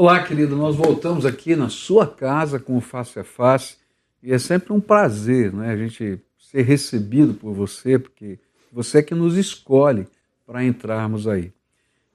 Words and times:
Olá, 0.00 0.22
querido, 0.22 0.54
nós 0.54 0.76
voltamos 0.76 1.26
aqui 1.26 1.56
na 1.56 1.68
sua 1.68 2.06
casa 2.06 2.60
com 2.60 2.76
o 2.76 2.80
Face 2.80 3.18
a 3.18 3.24
Face 3.24 3.78
e 4.22 4.32
é 4.32 4.38
sempre 4.38 4.72
um 4.72 4.80
prazer 4.80 5.52
né, 5.52 5.72
a 5.72 5.76
gente 5.76 6.20
ser 6.38 6.62
recebido 6.62 7.34
por 7.34 7.52
você, 7.52 7.98
porque 7.98 8.38
você 8.70 8.98
é 8.98 9.02
que 9.02 9.12
nos 9.12 9.36
escolhe 9.36 10.06
para 10.46 10.64
entrarmos 10.64 11.26
aí. 11.26 11.52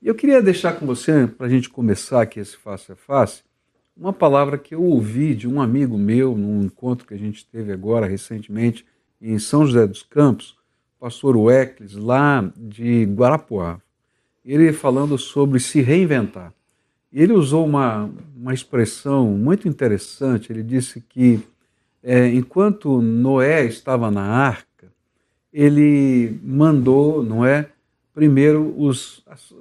E 0.02 0.08
eu 0.08 0.16
queria 0.16 0.42
deixar 0.42 0.80
com 0.80 0.86
você, 0.86 1.28
para 1.28 1.46
a 1.46 1.50
gente 1.50 1.70
começar 1.70 2.22
aqui 2.22 2.40
esse 2.40 2.56
Face 2.56 2.90
a 2.90 2.96
Face, 2.96 3.44
uma 3.98 4.14
palavra 4.14 4.58
que 4.58 4.74
eu 4.74 4.82
ouvi 4.82 5.36
de 5.36 5.46
um 5.46 5.62
amigo 5.62 5.98
meu 5.98 6.38
num 6.38 6.64
encontro 6.64 7.06
que 7.06 7.14
a 7.14 7.20
gente 7.20 7.46
teve 7.46 7.74
agora 7.74 8.08
recentemente 8.08 8.86
em 9.22 9.38
São 9.38 9.66
José 9.66 9.86
dos 9.86 10.04
Campos, 10.04 10.56
pastor 10.98 11.36
Weckles, 11.36 11.96
lá 11.96 12.50
de 12.56 13.04
Guarapuava. 13.04 13.84
Ele 14.46 14.72
falando 14.72 15.18
sobre 15.18 15.60
se 15.60 15.82
reinventar. 15.82 16.54
E 17.14 17.22
ele 17.22 17.34
usou 17.34 17.64
uma, 17.64 18.10
uma 18.36 18.56
expressão 18.56 19.28
muito 19.28 19.68
interessante. 19.68 20.52
Ele 20.52 20.64
disse 20.64 21.00
que 21.00 21.40
é, 22.02 22.28
enquanto 22.28 23.00
Noé 23.00 23.66
estava 23.66 24.10
na 24.10 24.24
arca, 24.24 24.92
ele 25.54 26.40
mandou, 26.44 27.24
não 27.24 27.46
é, 27.46 27.70
primeiro 28.16 28.74
os, 28.76 29.24
as, 29.28 29.54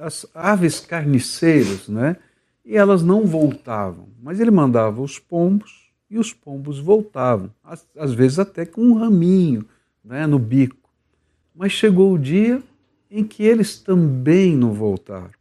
as 0.00 0.26
aves 0.34 0.80
carniceiras, 0.80 1.86
né? 1.86 2.16
E 2.64 2.76
elas 2.76 3.02
não 3.02 3.26
voltavam, 3.26 4.08
mas 4.22 4.40
ele 4.40 4.50
mandava 4.50 5.02
os 5.02 5.18
pombos 5.18 5.90
e 6.10 6.18
os 6.18 6.32
pombos 6.32 6.78
voltavam, 6.78 7.50
às, 7.62 7.86
às 7.96 8.12
vezes 8.14 8.38
até 8.38 8.64
com 8.64 8.80
um 8.82 8.94
raminho 8.94 9.66
né, 10.02 10.26
no 10.26 10.38
bico. 10.38 10.88
Mas 11.54 11.72
chegou 11.72 12.12
o 12.12 12.18
dia 12.18 12.62
em 13.10 13.24
que 13.24 13.42
eles 13.42 13.78
também 13.78 14.56
não 14.56 14.72
voltaram. 14.72 15.37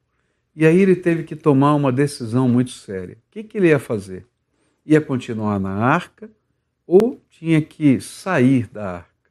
E 0.60 0.66
aí 0.66 0.82
ele 0.82 0.96
teve 0.96 1.22
que 1.22 1.36
tomar 1.36 1.76
uma 1.76 1.92
decisão 1.92 2.50
muito 2.50 2.72
séria. 2.72 3.14
O 3.14 3.30
que, 3.30 3.44
que 3.44 3.60
ele 3.60 3.68
ia 3.68 3.78
fazer? 3.78 4.26
Ia 4.84 5.00
continuar 5.00 5.60
na 5.60 5.70
arca 5.70 6.28
ou 6.88 7.22
tinha 7.30 7.62
que 7.62 8.02
sair 8.02 8.68
da 8.74 8.96
arca? 8.96 9.30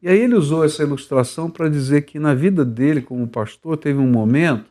E 0.00 0.08
aí 0.08 0.18
ele 0.18 0.34
usou 0.34 0.64
essa 0.64 0.82
ilustração 0.82 1.50
para 1.50 1.68
dizer 1.68 2.06
que 2.06 2.18
na 2.18 2.32
vida 2.32 2.64
dele 2.64 3.02
como 3.02 3.28
pastor 3.28 3.76
teve 3.76 3.98
um 3.98 4.10
momento 4.10 4.64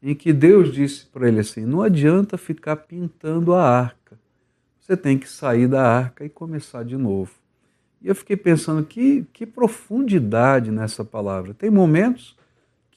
em 0.00 0.14
que 0.14 0.32
Deus 0.32 0.72
disse 0.72 1.06
para 1.06 1.26
ele 1.26 1.40
assim: 1.40 1.66
não 1.66 1.82
adianta 1.82 2.38
ficar 2.38 2.76
pintando 2.76 3.52
a 3.52 3.68
arca. 3.68 4.16
Você 4.78 4.96
tem 4.96 5.18
que 5.18 5.28
sair 5.28 5.66
da 5.66 5.84
arca 5.84 6.24
e 6.24 6.28
começar 6.28 6.84
de 6.84 6.96
novo. 6.96 7.32
E 8.00 8.06
eu 8.06 8.14
fiquei 8.14 8.36
pensando 8.36 8.84
que, 8.84 9.26
que 9.32 9.44
profundidade 9.44 10.70
nessa 10.70 11.04
palavra. 11.04 11.52
Tem 11.52 11.68
momentos 11.68 12.36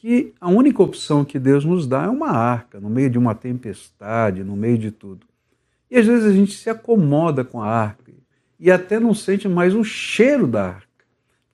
que 0.06 0.36
a 0.40 0.48
única 0.48 0.84
opção 0.84 1.26
que 1.26 1.40
Deus 1.40 1.66
nos 1.66 1.88
dá 1.88 2.04
é 2.04 2.08
uma 2.08 2.30
arca, 2.30 2.80
no 2.80 2.92
meio 2.92 3.10
de 3.10 3.18
uma 3.18 3.34
tempestade, 3.34 4.44
no 4.44 4.56
meio 4.56 4.78
de 4.78 4.92
tudo. 4.92 5.26
E 5.90 5.98
às 5.98 6.06
vezes 6.06 6.28
a 6.28 6.32
gente 6.32 6.54
se 6.54 6.70
acomoda 6.70 7.44
com 7.44 7.60
a 7.60 7.68
arca 7.68 8.12
e 8.60 8.70
até 8.70 9.00
não 9.00 9.16
sente 9.16 9.48
mais 9.48 9.74
o 9.74 9.84
cheiro 9.84 10.46
da 10.46 10.68
arca. 10.68 11.06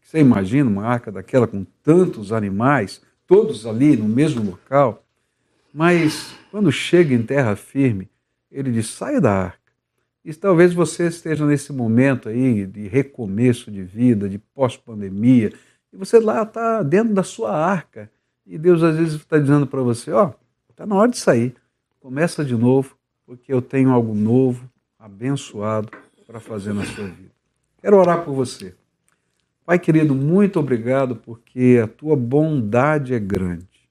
Você 0.01 0.19
imagina 0.19 0.69
uma 0.69 0.83
arca 0.83 1.09
daquela 1.09 1.47
com 1.47 1.65
tantos 1.81 2.33
animais, 2.33 3.01
todos 3.25 3.65
ali 3.65 3.95
no 3.95 4.03
mesmo 4.03 4.43
local, 4.43 5.05
mas 5.73 6.35
quando 6.51 6.69
chega 6.73 7.13
em 7.13 7.23
terra 7.23 7.55
firme, 7.55 8.09
ele 8.51 8.69
diz: 8.69 8.87
saia 8.87 9.21
da 9.21 9.31
arca. 9.31 9.71
E 10.25 10.33
talvez 10.33 10.73
você 10.73 11.07
esteja 11.07 11.45
nesse 11.45 11.71
momento 11.71 12.27
aí 12.27 12.65
de 12.65 12.85
recomeço 12.89 13.71
de 13.71 13.81
vida, 13.81 14.27
de 14.27 14.37
pós-pandemia, 14.37 15.53
e 15.93 15.95
você 15.95 16.19
lá 16.19 16.43
está 16.43 16.83
dentro 16.83 17.13
da 17.13 17.23
sua 17.23 17.55
arca 17.55 18.11
e 18.51 18.57
Deus 18.57 18.83
às 18.83 18.97
vezes 18.97 19.13
está 19.13 19.39
dizendo 19.39 19.65
para 19.65 19.81
você: 19.81 20.11
ó, 20.11 20.27
oh, 20.27 20.69
está 20.69 20.85
na 20.85 20.93
hora 20.95 21.09
de 21.09 21.17
sair, 21.17 21.55
começa 22.01 22.43
de 22.43 22.53
novo, 22.53 22.97
porque 23.25 23.51
eu 23.51 23.61
tenho 23.61 23.91
algo 23.91 24.13
novo, 24.13 24.69
abençoado 24.99 25.89
para 26.27 26.41
fazer 26.41 26.73
na 26.73 26.85
sua 26.85 27.05
vida. 27.05 27.31
Quero 27.81 27.97
orar 27.97 28.25
por 28.25 28.33
você. 28.33 28.75
Pai 29.65 29.79
querido, 29.79 30.13
muito 30.13 30.59
obrigado 30.59 31.15
porque 31.15 31.79
a 31.81 31.87
tua 31.87 32.17
bondade 32.17 33.13
é 33.13 33.19
grande, 33.19 33.89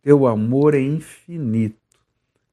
teu 0.00 0.26
amor 0.26 0.74
é 0.74 0.80
infinito. 0.80 1.76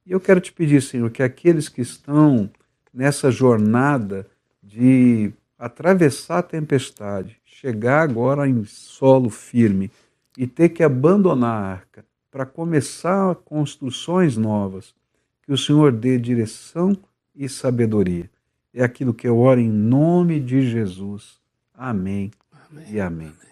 E 0.05 0.11
eu 0.11 0.19
quero 0.19 0.41
te 0.41 0.51
pedir, 0.51 0.81
Senhor, 0.81 1.09
que 1.09 1.23
aqueles 1.23 1.69
que 1.69 1.81
estão 1.81 2.51
nessa 2.93 3.31
jornada 3.31 4.27
de 4.61 5.31
atravessar 5.57 6.39
a 6.39 6.43
tempestade, 6.43 7.39
chegar 7.45 8.01
agora 8.01 8.47
em 8.47 8.65
solo 8.65 9.29
firme, 9.29 9.89
e 10.39 10.47
ter 10.47 10.69
que 10.69 10.81
abandonar 10.81 11.51
a 11.51 11.67
arca 11.67 12.05
para 12.31 12.45
começar 12.45 13.35
construções 13.35 14.37
novas, 14.37 14.95
que 15.43 15.51
o 15.51 15.57
Senhor 15.57 15.91
dê 15.91 16.17
direção 16.17 16.97
e 17.35 17.49
sabedoria. 17.49 18.31
É 18.73 18.81
aquilo 18.81 19.13
que 19.13 19.27
eu 19.27 19.37
oro 19.37 19.59
em 19.59 19.69
nome 19.69 20.39
de 20.39 20.61
Jesus. 20.61 21.41
Amém, 21.73 22.31
amém. 22.71 22.85
e 22.89 23.01
amém. 23.01 23.48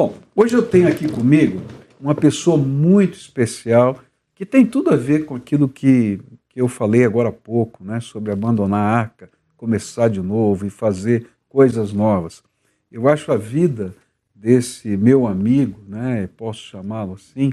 Bom, 0.00 0.14
hoje 0.36 0.54
eu 0.54 0.62
tenho 0.62 0.86
aqui 0.86 1.08
comigo 1.10 1.60
uma 2.00 2.14
pessoa 2.14 2.56
muito 2.56 3.14
especial 3.14 3.98
que 4.32 4.46
tem 4.46 4.64
tudo 4.64 4.90
a 4.90 4.96
ver 4.96 5.24
com 5.24 5.34
aquilo 5.34 5.68
que, 5.68 6.20
que 6.48 6.60
eu 6.60 6.68
falei 6.68 7.04
agora 7.04 7.30
há 7.30 7.32
pouco, 7.32 7.82
né, 7.82 7.98
sobre 7.98 8.30
abandonar 8.30 8.78
a 8.78 8.96
arca, 8.96 9.28
começar 9.56 10.06
de 10.06 10.22
novo 10.22 10.64
e 10.64 10.70
fazer 10.70 11.26
coisas 11.48 11.92
novas. 11.92 12.44
Eu 12.92 13.08
acho 13.08 13.32
a 13.32 13.36
vida 13.36 13.92
desse 14.32 14.96
meu 14.96 15.26
amigo, 15.26 15.80
né, 15.88 16.28
posso 16.36 16.60
chamá-lo 16.60 17.14
assim, 17.14 17.52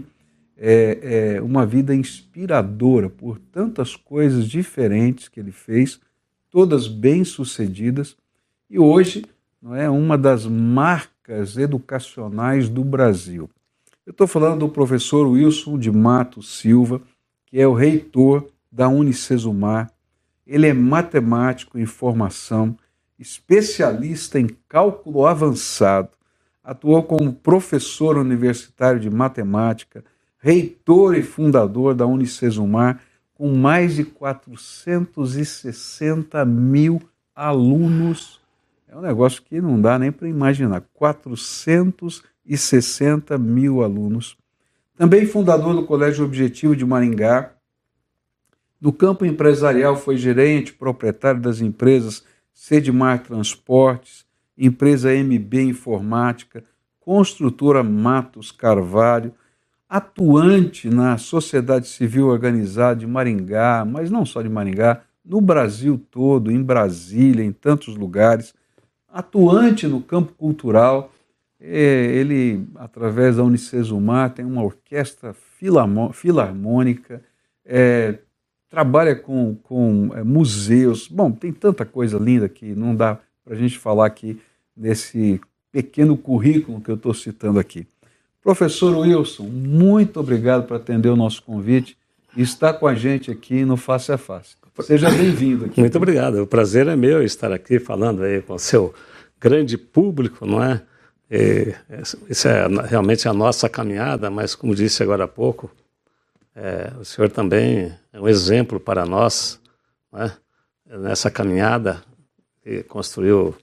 é, 0.56 1.38
é 1.38 1.42
uma 1.42 1.66
vida 1.66 1.96
inspiradora 1.96 3.10
por 3.10 3.40
tantas 3.40 3.96
coisas 3.96 4.48
diferentes 4.48 5.30
que 5.30 5.40
ele 5.40 5.52
fez, 5.52 6.00
todas 6.52 6.88
bem 6.88 7.24
sucedidas, 7.24 8.16
e 8.70 8.78
hoje 8.78 9.26
não 9.60 9.74
é 9.74 9.90
uma 9.90 10.16
das 10.16 10.46
marcas 10.46 11.15
educacionais 11.58 12.69
do 12.69 12.84
Brasil. 12.84 13.50
Eu 14.06 14.12
estou 14.12 14.28
falando 14.28 14.59
do 14.59 14.69
professor 14.69 15.28
Wilson 15.28 15.80
de 15.80 15.91
Matos 15.91 16.59
Silva, 16.59 17.02
que 17.46 17.59
é 17.59 17.68
o 17.68 17.74
reitor 17.74 18.47
da 18.72 18.88
Unicesumar. 18.88 19.91
Ele 20.46 20.68
é 20.68 20.74
matemático 20.74 21.80
em 21.80 21.88
formação, 21.88 22.78
especialista 23.18 24.40
em 24.40 24.47
cálculo 24.69 25.25
avançado, 25.25 26.09
atuou 26.64 27.02
como 27.02 27.34
professor 27.34 28.16
universitário 28.18 29.00
de 29.00 29.09
matemática, 29.09 30.06
reitor 30.38 31.16
e 31.16 31.24
fundador 31.24 31.96
da 31.96 32.06
Unicesumar, 32.06 33.02
com 33.34 33.56
mais 33.56 33.96
de 33.96 34.03
460 34.03 36.46
mil 36.46 37.02
alunos 37.35 38.45
é 38.88 38.97
um 38.97 39.01
negócio 39.01 39.41
que 39.41 39.59
não 39.59 39.81
dá 39.81 39.97
nem 39.97 40.12
para 40.12 40.28
imaginar. 40.28 40.84
460 40.94 43.35
mil 43.38 43.84
alunos. 43.84 44.38
Também 44.96 45.25
fundador 45.25 45.73
do 45.75 45.85
Colégio 45.85 46.23
Objetivo 46.23 46.75
de 46.75 46.85
Maringá. 46.85 47.53
No 48.79 48.94
campo 48.94 49.25
empresarial, 49.25 49.97
foi 49.97 50.18
gerente, 50.18 50.73
proprietário 50.73 51.41
das 51.41 51.62
empresas 51.62 52.23
Sedmar 52.53 53.23
Transportes, 53.23 54.23
empresa 54.57 55.13
MB 55.13 55.63
Informática, 55.63 56.63
construtora 57.00 57.84
Matos 57.84 58.52
Carvalho, 58.52 59.34
atuante 59.90 60.90
na 60.90 61.17
sociedade 61.17 61.88
civil 61.88 62.28
organizada 62.28 63.00
de 63.00 63.07
Maringá, 63.07 63.85
mas 63.85 64.09
não 64.09 64.26
só 64.26 64.41
de 64.41 64.49
Maringá, 64.49 65.02
no 65.23 65.40
Brasil 65.41 66.02
todo, 66.11 66.52
em 66.52 66.61
Brasília, 66.61 67.43
em 67.43 67.52
tantos 67.52 67.96
lugares 67.96 68.53
atuante 69.16 69.88
no 69.88 70.02
campo 70.02 70.34
cultural. 70.34 71.14
É, 71.59 72.12
ele, 72.14 72.67
através 72.76 73.38
da 73.38 73.44
Unicesumar, 73.44 74.32
tem 74.32 74.44
uma 74.44 74.62
orquestra 74.62 75.34
filarmônica, 76.14 77.23
é, 77.66 78.20
trabalha 78.70 79.16
com, 79.16 79.56
com 79.64 80.12
é, 80.14 80.22
museus. 80.22 81.08
Bom, 81.08 81.32
tem 81.32 81.53
tanta 81.53 81.85
coisa 81.85 82.20
linda 82.20 82.50
que 82.50 82.76
não 82.76 82.94
dá 82.94 83.17
para 83.44 83.53
a 83.53 83.58
gente 83.58 83.79
falar 83.79 84.06
aqui 84.06 84.38
nesse 84.76 85.40
pequeno 85.72 86.17
currículo 86.17 86.82
que 86.82 86.91
eu 86.91 86.96
estou 86.96 87.14
citando 87.14 87.58
aqui. 87.58 87.88
Professor 88.44 88.97
Wilson, 88.97 89.44
muito 89.44 90.20
obrigado 90.20 90.67
por 90.67 90.76
atender 90.76 91.09
o 91.09 91.16
nosso 91.16 91.41
convite 91.41 91.97
e 92.35 92.41
estar 92.41 92.73
com 92.73 92.85
a 92.85 92.94
gente 92.94 93.32
aqui 93.32 93.64
no 93.64 93.78
Face 93.78 94.12
a 94.12 94.17
Face. 94.17 94.58
Seja 94.82 95.10
bem-vindo 95.10 95.66
aqui. 95.66 95.80
Muito 95.80 95.98
obrigado. 95.98 96.42
O 96.44 96.48
prazer 96.48 96.88
é 96.88 96.96
meu 96.96 97.24
estar 97.24 97.52
aqui 97.52 97.80
falando 97.80 98.24
aí 98.24 98.42
com 98.42 98.54
o 98.54 98.60
seu 98.60 98.94
grande 99.40 99.78
público, 99.78 100.46
não 100.46 100.62
é? 100.64 100.82
E 101.32 101.74
isso 102.30 102.48
é 102.48 102.68
realmente 102.88 103.28
a 103.28 103.34
nossa 103.34 103.68
caminhada, 103.70 104.30
mas 104.30 104.54
como 104.54 104.76
disse 104.76 105.02
agora 105.02 105.24
há 105.24 105.28
pouco, 105.28 105.72
É, 106.58 106.94
o 106.98 107.04
senhor 107.04 107.30
também 107.30 107.94
é 108.14 108.20
um 108.20 108.30
exemplo 108.30 108.80
para 108.80 109.06
nós, 109.06 109.60
né? 110.10 110.32
nessa 110.86 111.30
caminhada 111.30 112.02
que 112.64 112.82
construiu 112.84 113.54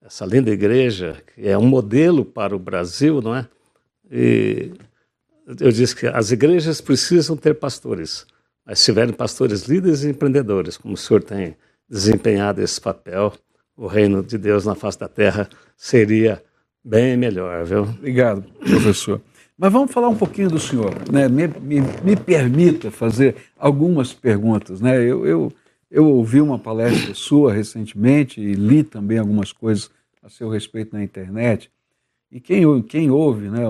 essa 0.00 0.24
linda 0.24 0.50
igreja, 0.50 1.22
que 1.34 1.46
é 1.46 1.58
um 1.58 1.66
modelo 1.66 2.24
para 2.24 2.56
o 2.56 2.58
Brasil, 2.58 3.20
não 3.20 3.36
é? 3.36 3.46
E 4.10 4.72
eu 5.60 5.70
disse 5.70 5.94
que 5.94 6.06
as 6.06 6.30
igrejas 6.30 6.80
precisam 6.80 7.36
ter 7.36 7.54
pastores, 7.54 8.26
mas 8.68 8.84
tiverem 8.84 9.14
pastores 9.14 9.62
líderes 9.62 10.04
e 10.04 10.10
empreendedores, 10.10 10.76
como 10.76 10.92
o 10.92 10.96
senhor 10.96 11.22
tem 11.22 11.56
desempenhado 11.88 12.60
esse 12.60 12.78
papel, 12.78 13.32
o 13.74 13.86
reino 13.86 14.22
de 14.22 14.36
Deus 14.36 14.66
na 14.66 14.74
face 14.74 14.98
da 15.00 15.08
terra 15.08 15.48
seria 15.74 16.42
bem 16.84 17.16
melhor, 17.16 17.64
viu? 17.64 17.84
Obrigado, 17.84 18.42
professor. 18.60 19.22
Mas 19.56 19.72
vamos 19.72 19.90
falar 19.90 20.08
um 20.10 20.16
pouquinho 20.16 20.50
do 20.50 20.60
senhor. 20.60 20.94
Né? 21.10 21.28
Me, 21.28 21.48
me, 21.48 21.80
me 22.04 22.14
permita 22.14 22.90
fazer 22.90 23.36
algumas 23.58 24.12
perguntas. 24.12 24.82
Né? 24.82 24.98
Eu, 24.98 25.26
eu, 25.26 25.52
eu 25.90 26.06
ouvi 26.06 26.38
uma 26.38 26.58
palestra 26.58 27.14
sua 27.14 27.54
recentemente 27.54 28.38
e 28.38 28.52
li 28.52 28.84
também 28.84 29.16
algumas 29.16 29.50
coisas 29.50 29.90
a 30.22 30.28
seu 30.28 30.50
respeito 30.50 30.94
na 30.94 31.02
internet. 31.02 31.70
E 32.30 32.38
quem, 32.38 32.82
quem 32.82 33.10
ouve 33.10 33.48
né, 33.48 33.62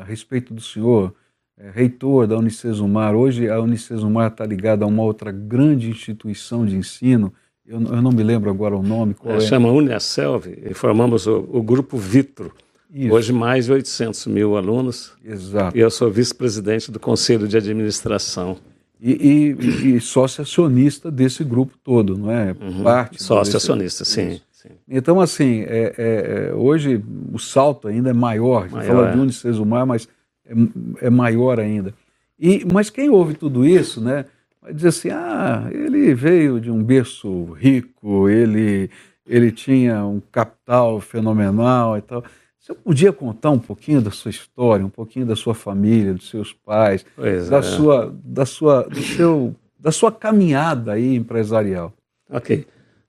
a 0.00 0.04
respeito 0.04 0.52
do 0.52 0.60
senhor, 0.60 1.14
é, 1.58 1.70
reitor 1.70 2.26
da 2.26 2.36
Unicesumar, 2.36 3.14
hoje 3.14 3.48
a 3.48 3.60
Unicesumar 3.60 4.30
está 4.30 4.44
ligada 4.44 4.84
a 4.84 4.88
uma 4.88 5.02
outra 5.02 5.32
grande 5.32 5.88
instituição 5.88 6.66
de 6.66 6.76
ensino, 6.76 7.32
eu, 7.66 7.80
eu 7.80 8.02
não 8.02 8.12
me 8.12 8.22
lembro 8.22 8.48
agora 8.48 8.76
o 8.76 8.82
nome. 8.82 9.14
Qual 9.14 9.34
é, 9.34 9.38
é? 9.38 9.40
Chama 9.40 9.70
Uniaselv 9.70 10.46
e 10.46 10.72
formamos 10.72 11.26
o, 11.26 11.48
o 11.50 11.62
Grupo 11.62 11.96
Vitro. 11.96 12.52
Isso. 12.94 13.12
Hoje 13.12 13.32
mais 13.32 13.66
de 13.66 13.72
800 13.72 14.26
mil 14.28 14.56
alunos. 14.56 15.12
Exato. 15.24 15.76
E 15.76 15.80
eu 15.80 15.90
sou 15.90 16.10
vice-presidente 16.10 16.90
do 16.90 17.00
Conselho 17.00 17.48
de 17.48 17.56
Administração. 17.56 18.56
E, 19.00 19.12
e, 19.12 19.96
e, 19.96 20.00
sócio 20.00 20.40
acionista 20.40 21.10
desse 21.10 21.44
grupo 21.44 21.74
todo, 21.84 22.16
não 22.16 22.30
é? 22.30 22.56
Uhum. 22.58 22.82
Parte 22.82 23.22
sócio 23.22 23.52
desse... 23.52 23.56
acionista, 23.56 24.04
sim. 24.04 24.40
Então, 24.88 25.20
assim, 25.20 25.60
é, 25.62 25.94
é, 25.96 26.48
é, 26.48 26.54
hoje 26.54 27.00
o 27.32 27.38
salto 27.38 27.88
ainda 27.88 28.10
é 28.10 28.12
maior. 28.12 28.68
Você 28.68 28.86
fala 28.86 29.08
é. 29.08 29.12
de 29.12 29.18
Unicesumar, 29.18 29.86
mas 29.86 30.08
é, 30.48 31.06
é 31.06 31.10
maior 31.10 31.60
ainda. 31.60 31.94
E, 32.38 32.64
mas 32.70 32.90
quem 32.90 33.08
ouve 33.08 33.34
tudo 33.34 33.64
isso, 33.66 34.00
né, 34.00 34.26
vai 34.60 34.72
dizer 34.72 34.88
assim, 34.88 35.10
ah, 35.10 35.68
ele 35.72 36.14
veio 36.14 36.60
de 36.60 36.70
um 36.70 36.82
berço 36.82 37.52
rico, 37.52 38.28
ele, 38.28 38.90
ele 39.26 39.50
tinha 39.50 40.04
um 40.04 40.20
capital 40.30 41.00
fenomenal 41.00 41.96
e 41.96 42.02
tal. 42.02 42.24
Você 42.58 42.74
podia 42.74 43.12
contar 43.12 43.50
um 43.50 43.58
pouquinho 43.58 44.02
da 44.02 44.10
sua 44.10 44.30
história, 44.30 44.84
um 44.84 44.90
pouquinho 44.90 45.24
da 45.24 45.36
sua 45.36 45.54
família, 45.54 46.12
dos 46.12 46.28
seus 46.28 46.52
pais, 46.52 47.06
da, 47.48 47.58
é. 47.58 47.62
sua, 47.62 48.14
da, 48.24 48.44
sua, 48.44 48.82
do 48.82 49.00
seu, 49.00 49.54
da 49.78 49.92
sua 49.92 50.10
caminhada 50.10 50.92
aí 50.92 51.14
empresarial? 51.14 51.92
Ok. 52.28 52.66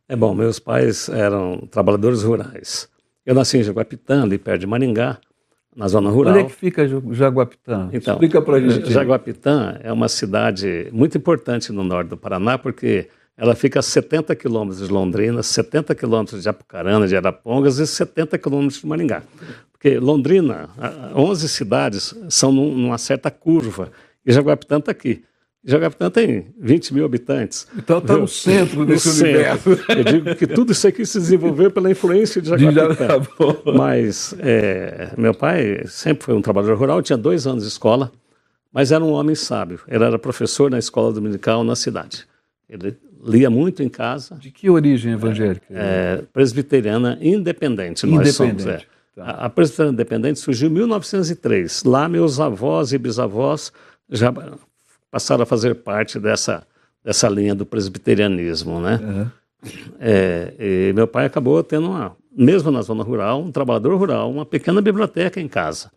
É 0.08 0.16
bom, 0.16 0.34
meus 0.34 0.60
pais 0.60 1.10
eram 1.10 1.68
trabalhadores 1.72 2.22
rurais. 2.22 2.88
Eu 3.26 3.36
nasci 3.36 3.58
em 3.58 3.64
Jaguapitã, 3.64 4.24
ali 4.24 4.38
perto 4.38 4.62
de 4.62 4.68
Maringá, 4.68 5.20
na 5.78 5.88
zona 5.88 6.10
rural. 6.10 6.34
Onde 6.34 6.44
é 6.44 6.46
que 6.46 6.56
fica 6.56 6.88
Jaguapitã? 7.12 7.88
Então, 7.94 8.16
Explica 8.16 8.42
para 8.42 8.58
a 8.58 8.60
gente. 8.60 8.92
Jaguapitã 8.92 9.78
é 9.84 9.94
uma 9.94 10.10
cidade 10.10 10.90
muito 10.92 11.16
importante 11.16 11.72
no 11.72 11.84
norte 11.84 12.08
do 12.08 12.18
Paraná, 12.18 12.58
porque 12.58 13.08
ela 13.38 13.54
fica 13.54 13.80
a 13.80 13.84
70 13.84 14.36
quilômetros 14.36 14.88
de 14.88 14.92
Londrina, 14.92 15.44
70 15.44 15.94
quilômetros 15.94 16.42
de 16.42 16.50
Apucarana, 16.50 17.08
de 17.08 17.16
Arapongas 17.16 17.78
e 17.78 17.86
70 17.86 18.40
quilômetros 18.40 18.82
de 18.82 18.88
Maringá. 18.88 19.22
Porque 19.72 20.00
Londrina, 20.00 20.68
11 21.16 21.48
cidades 21.48 22.16
são 22.28 22.52
numa 22.52 22.98
certa 22.98 23.30
curva, 23.30 23.92
e 24.26 24.34
Jaguapitã 24.34 24.80
está 24.80 24.92
aqui. 24.92 25.24
Jogapitã 25.70 26.10
tem 26.10 26.48
20 26.58 26.94
mil 26.94 27.04
habitantes. 27.04 27.68
Então 27.78 27.98
está 27.98 28.16
no 28.16 28.26
centro 28.26 28.86
desse 28.86 29.10
no 29.10 29.28
universo. 29.30 29.76
Centro. 29.76 29.94
Eu 30.00 30.04
digo 30.06 30.36
que 30.36 30.48
tudo 30.48 30.72
isso 30.72 30.88
aqui 30.88 31.06
se 31.06 31.20
desenvolveu 31.20 31.70
pela 31.70 31.92
influência 31.92 32.42
de 32.42 32.48
Jaguapitã. 32.48 33.20
De 33.20 33.28
mas 33.76 34.34
é, 34.40 35.12
meu 35.18 35.34
pai 35.34 35.84
sempre 35.88 36.24
foi 36.24 36.36
um 36.36 36.42
trabalhador 36.42 36.78
rural, 36.78 37.02
tinha 37.02 37.18
dois 37.18 37.46
anos 37.46 37.64
de 37.64 37.70
escola, 37.70 38.10
mas 38.72 38.94
era 38.94 39.04
um 39.04 39.12
homem 39.12 39.36
sábio. 39.36 39.82
Ele 39.90 40.06
era 40.06 40.18
professor 40.18 40.72
na 40.72 40.80
escola 40.80 41.12
dominical 41.12 41.66
na 41.66 41.76
cidade. 41.76 42.26
Ele 42.70 42.96
lia 43.22 43.50
muito 43.50 43.84
em 43.84 43.90
casa. 43.90 44.36
De 44.36 44.52
que 44.52 44.70
origem 44.70 45.12
evangélica? 45.12 45.66
É, 45.70 46.20
é, 46.20 46.24
presbiteriana 46.32 47.18
independente. 47.20 48.06
Nós 48.06 48.30
independente. 48.30 48.64
somos. 48.64 48.66
É. 48.66 48.86
Tá. 49.14 49.24
A, 49.24 49.46
a 49.48 49.50
presbiteriana 49.50 49.96
independente 49.96 50.40
surgiu 50.40 50.70
em 50.70 50.74
1903. 50.74 51.84
Lá 51.84 52.08
meus 52.08 52.40
avós 52.40 52.94
e 52.94 52.98
bisavós 52.98 53.74
já 54.10 54.32
passaram 55.12 55.44
a 55.44 55.46
fazer 55.46 55.76
parte 55.76 56.20
dessa, 56.20 56.66
dessa 57.04 57.28
linha 57.30 57.56
do 57.56 57.66
presbiterianismo, 57.66 58.80
né? 58.80 59.00
Uhum. 59.02 59.32
É, 60.00 60.94
meu 60.94 61.08
pai 61.08 61.26
acabou 61.26 61.64
tendo 61.64 61.90
uma, 61.90 62.16
mesmo 62.32 62.70
na 62.70 62.82
zona 62.82 63.04
rural, 63.04 63.42
um 63.42 63.52
trabalhador 63.52 63.96
rural, 63.98 64.30
uma 64.30 64.46
pequena 64.46 64.82
biblioteca 64.82 65.42
em 65.42 65.48
casa. 65.48 65.92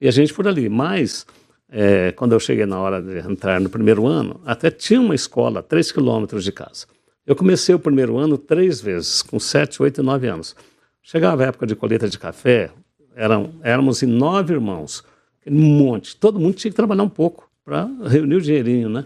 E 0.00 0.06
a 0.06 0.10
gente 0.10 0.34
por 0.34 0.46
ali. 0.46 0.68
Mas, 0.68 1.26
é, 1.68 2.12
quando 2.12 2.32
eu 2.32 2.40
cheguei 2.40 2.66
na 2.66 2.78
hora 2.78 3.00
de 3.00 3.18
entrar 3.18 3.60
no 3.60 3.70
primeiro 3.70 4.06
ano, 4.06 4.40
até 4.44 4.70
tinha 4.70 5.00
uma 5.00 5.14
escola 5.14 5.60
a 5.60 5.62
três 5.62 5.90
quilômetros 5.90 6.44
de 6.44 6.52
casa. 6.52 6.86
Eu 7.26 7.34
comecei 7.34 7.74
o 7.74 7.78
primeiro 7.78 8.16
ano 8.16 8.38
três 8.38 8.80
vezes, 8.80 9.22
com 9.22 9.38
sete, 9.38 9.82
oito 9.82 10.00
e 10.00 10.04
nove 10.04 10.26
anos. 10.28 10.54
Chegava 11.02 11.42
a 11.42 11.46
época 11.46 11.66
de 11.66 11.74
colheita 11.74 12.08
de 12.08 12.18
café, 12.18 12.70
eram, 13.14 13.50
éramos 13.62 14.02
em 14.02 14.06
nove 14.06 14.54
irmãos, 14.54 15.02
um 15.46 15.60
monte. 15.60 16.16
Todo 16.16 16.38
mundo 16.38 16.54
tinha 16.54 16.70
que 16.70 16.76
trabalhar 16.76 17.02
um 17.02 17.08
pouco 17.08 17.47
para 17.68 17.86
reunir 18.08 18.36
o 18.36 18.40
dinheirinho, 18.40 18.88
né? 18.88 19.04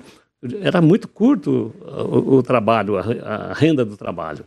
Era 0.60 0.80
muito 0.80 1.08
curto 1.08 1.74
o, 1.80 2.36
o 2.36 2.42
trabalho, 2.44 2.96
a, 2.96 3.00
a, 3.00 3.52
renda 3.52 3.84
do 3.84 3.96
trabalho. 3.96 4.44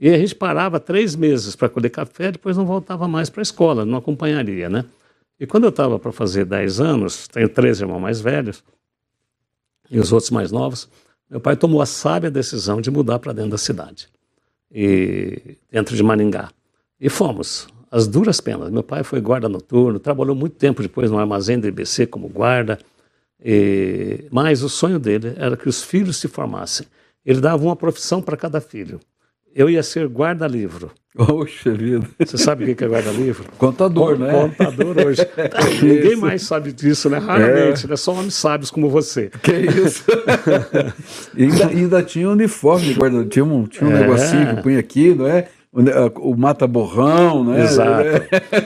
E 0.00 0.08
a 0.08 0.16
gente 0.16 0.32
parava 0.32 0.78
três 0.78 1.16
meses 1.16 1.56
para 1.56 1.68
colher 1.68 1.90
café, 1.90 2.30
depois 2.30 2.56
não 2.56 2.64
voltava 2.64 3.08
mais 3.08 3.28
para 3.28 3.40
a 3.40 3.42
escola, 3.42 3.84
não 3.84 3.98
acompanharia, 3.98 4.68
né? 4.68 4.84
E 5.40 5.46
quando 5.46 5.64
eu 5.64 5.70
estava 5.70 5.98
para 5.98 6.12
fazer 6.12 6.44
10 6.44 6.80
anos, 6.80 7.26
tenho 7.26 7.48
três 7.48 7.80
irmãos 7.80 7.98
mais 7.98 8.20
velhos 8.20 8.62
e 9.90 9.98
os 9.98 10.12
outros 10.12 10.30
mais 10.30 10.52
novos, 10.52 10.88
meu 11.28 11.40
pai 11.40 11.56
tomou 11.56 11.82
a 11.82 11.86
sábia 11.86 12.30
decisão 12.30 12.80
de 12.80 12.92
mudar 12.92 13.18
para 13.18 13.32
dentro 13.32 13.50
da 13.50 13.58
cidade, 13.58 14.08
e 14.70 15.56
dentro 15.70 15.96
de 15.96 16.02
Maningá. 16.02 16.50
E 17.00 17.08
fomos, 17.08 17.66
as 17.90 18.06
duras 18.06 18.40
penas. 18.40 18.70
Meu 18.70 18.84
pai 18.84 19.02
foi 19.02 19.20
guarda 19.20 19.48
noturno, 19.48 19.98
trabalhou 19.98 20.36
muito 20.36 20.54
tempo 20.54 20.80
depois 20.80 21.10
no 21.10 21.18
armazém 21.18 21.58
do 21.58 21.66
IBC 21.66 22.06
como 22.06 22.28
guarda, 22.28 22.78
e, 23.44 24.26
mas 24.30 24.62
o 24.62 24.68
sonho 24.68 24.98
dele 24.98 25.34
era 25.36 25.56
que 25.56 25.68
os 25.68 25.82
filhos 25.82 26.16
se 26.16 26.28
formassem. 26.28 26.86
Ele 27.24 27.40
dava 27.40 27.62
uma 27.62 27.76
profissão 27.76 28.22
para 28.22 28.36
cada 28.36 28.60
filho. 28.60 29.00
Eu 29.54 29.68
ia 29.68 29.82
ser 29.82 30.06
guarda-livro. 30.06 30.90
Poxa 31.14 31.72
vida. 31.72 32.06
Você 32.24 32.38
sabe 32.38 32.70
o 32.70 32.76
que 32.76 32.84
é 32.84 32.86
guarda-livro? 32.86 33.44
Contador, 33.58 34.16
né? 34.16 34.30
Contador 34.30 34.96
hoje. 35.04 35.22
Ninguém 35.82 36.14
mais 36.16 36.42
sabe 36.42 36.72
disso, 36.72 37.10
né? 37.10 37.18
Raramente, 37.18 37.86
é. 37.86 37.88
né? 37.88 37.96
Só 37.96 38.12
homens 38.12 38.34
sábios 38.34 38.70
como 38.70 38.88
você. 38.88 39.30
Que 39.42 39.52
isso? 39.52 40.04
e 41.36 41.44
ainda, 41.44 41.66
ainda 41.66 42.02
tinha 42.02 42.28
um 42.28 42.32
uniforme 42.32 42.86
de 42.86 42.94
guarda 42.94 43.24
tinha 43.24 43.44
um, 43.44 43.66
tinha 43.66 43.88
um 43.88 43.96
é. 43.96 44.00
negocinho 44.00 44.54
que 44.54 44.62
punha 44.62 44.78
aqui, 44.78 45.14
não 45.14 45.26
é? 45.26 45.48
O 46.20 46.36
mata-borrão, 46.36 47.44
né? 47.44 47.62
Exato. 47.62 48.02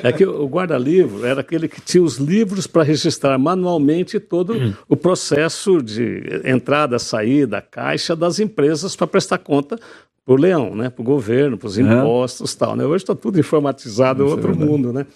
É 0.02 0.12
que 0.12 0.24
o 0.24 0.46
guarda-livro 0.46 1.26
era 1.26 1.40
aquele 1.42 1.68
que 1.68 1.80
tinha 1.80 2.02
os 2.02 2.16
livros 2.16 2.66
para 2.66 2.82
registrar 2.82 3.38
manualmente 3.38 4.18
todo 4.18 4.54
hum. 4.54 4.72
o 4.88 4.96
processo 4.96 5.82
de 5.82 6.22
entrada, 6.44 6.98
saída, 6.98 7.60
caixa 7.60 8.16
das 8.16 8.40
empresas 8.40 8.96
para 8.96 9.06
prestar 9.06 9.38
conta 9.38 9.78
para 10.24 10.34
o 10.34 10.36
leão, 10.36 10.74
né? 10.74 10.88
Para 10.88 11.02
o 11.02 11.04
governo, 11.04 11.58
para 11.58 11.66
os 11.66 11.78
impostos, 11.78 12.54
tal. 12.54 12.76
Né? 12.76 12.84
Hoje 12.84 13.04
está 13.04 13.14
tudo 13.14 13.38
informatizado, 13.38 14.22
é 14.22 14.26
outro 14.26 14.52
é 14.52 14.54
mundo, 14.54 14.92
né? 14.92 15.06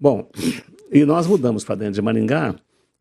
Bom, 0.00 0.28
e 0.90 1.04
nós 1.04 1.26
mudamos 1.26 1.64
para 1.64 1.74
dentro 1.74 1.94
de 1.94 2.02
Maringá 2.02 2.54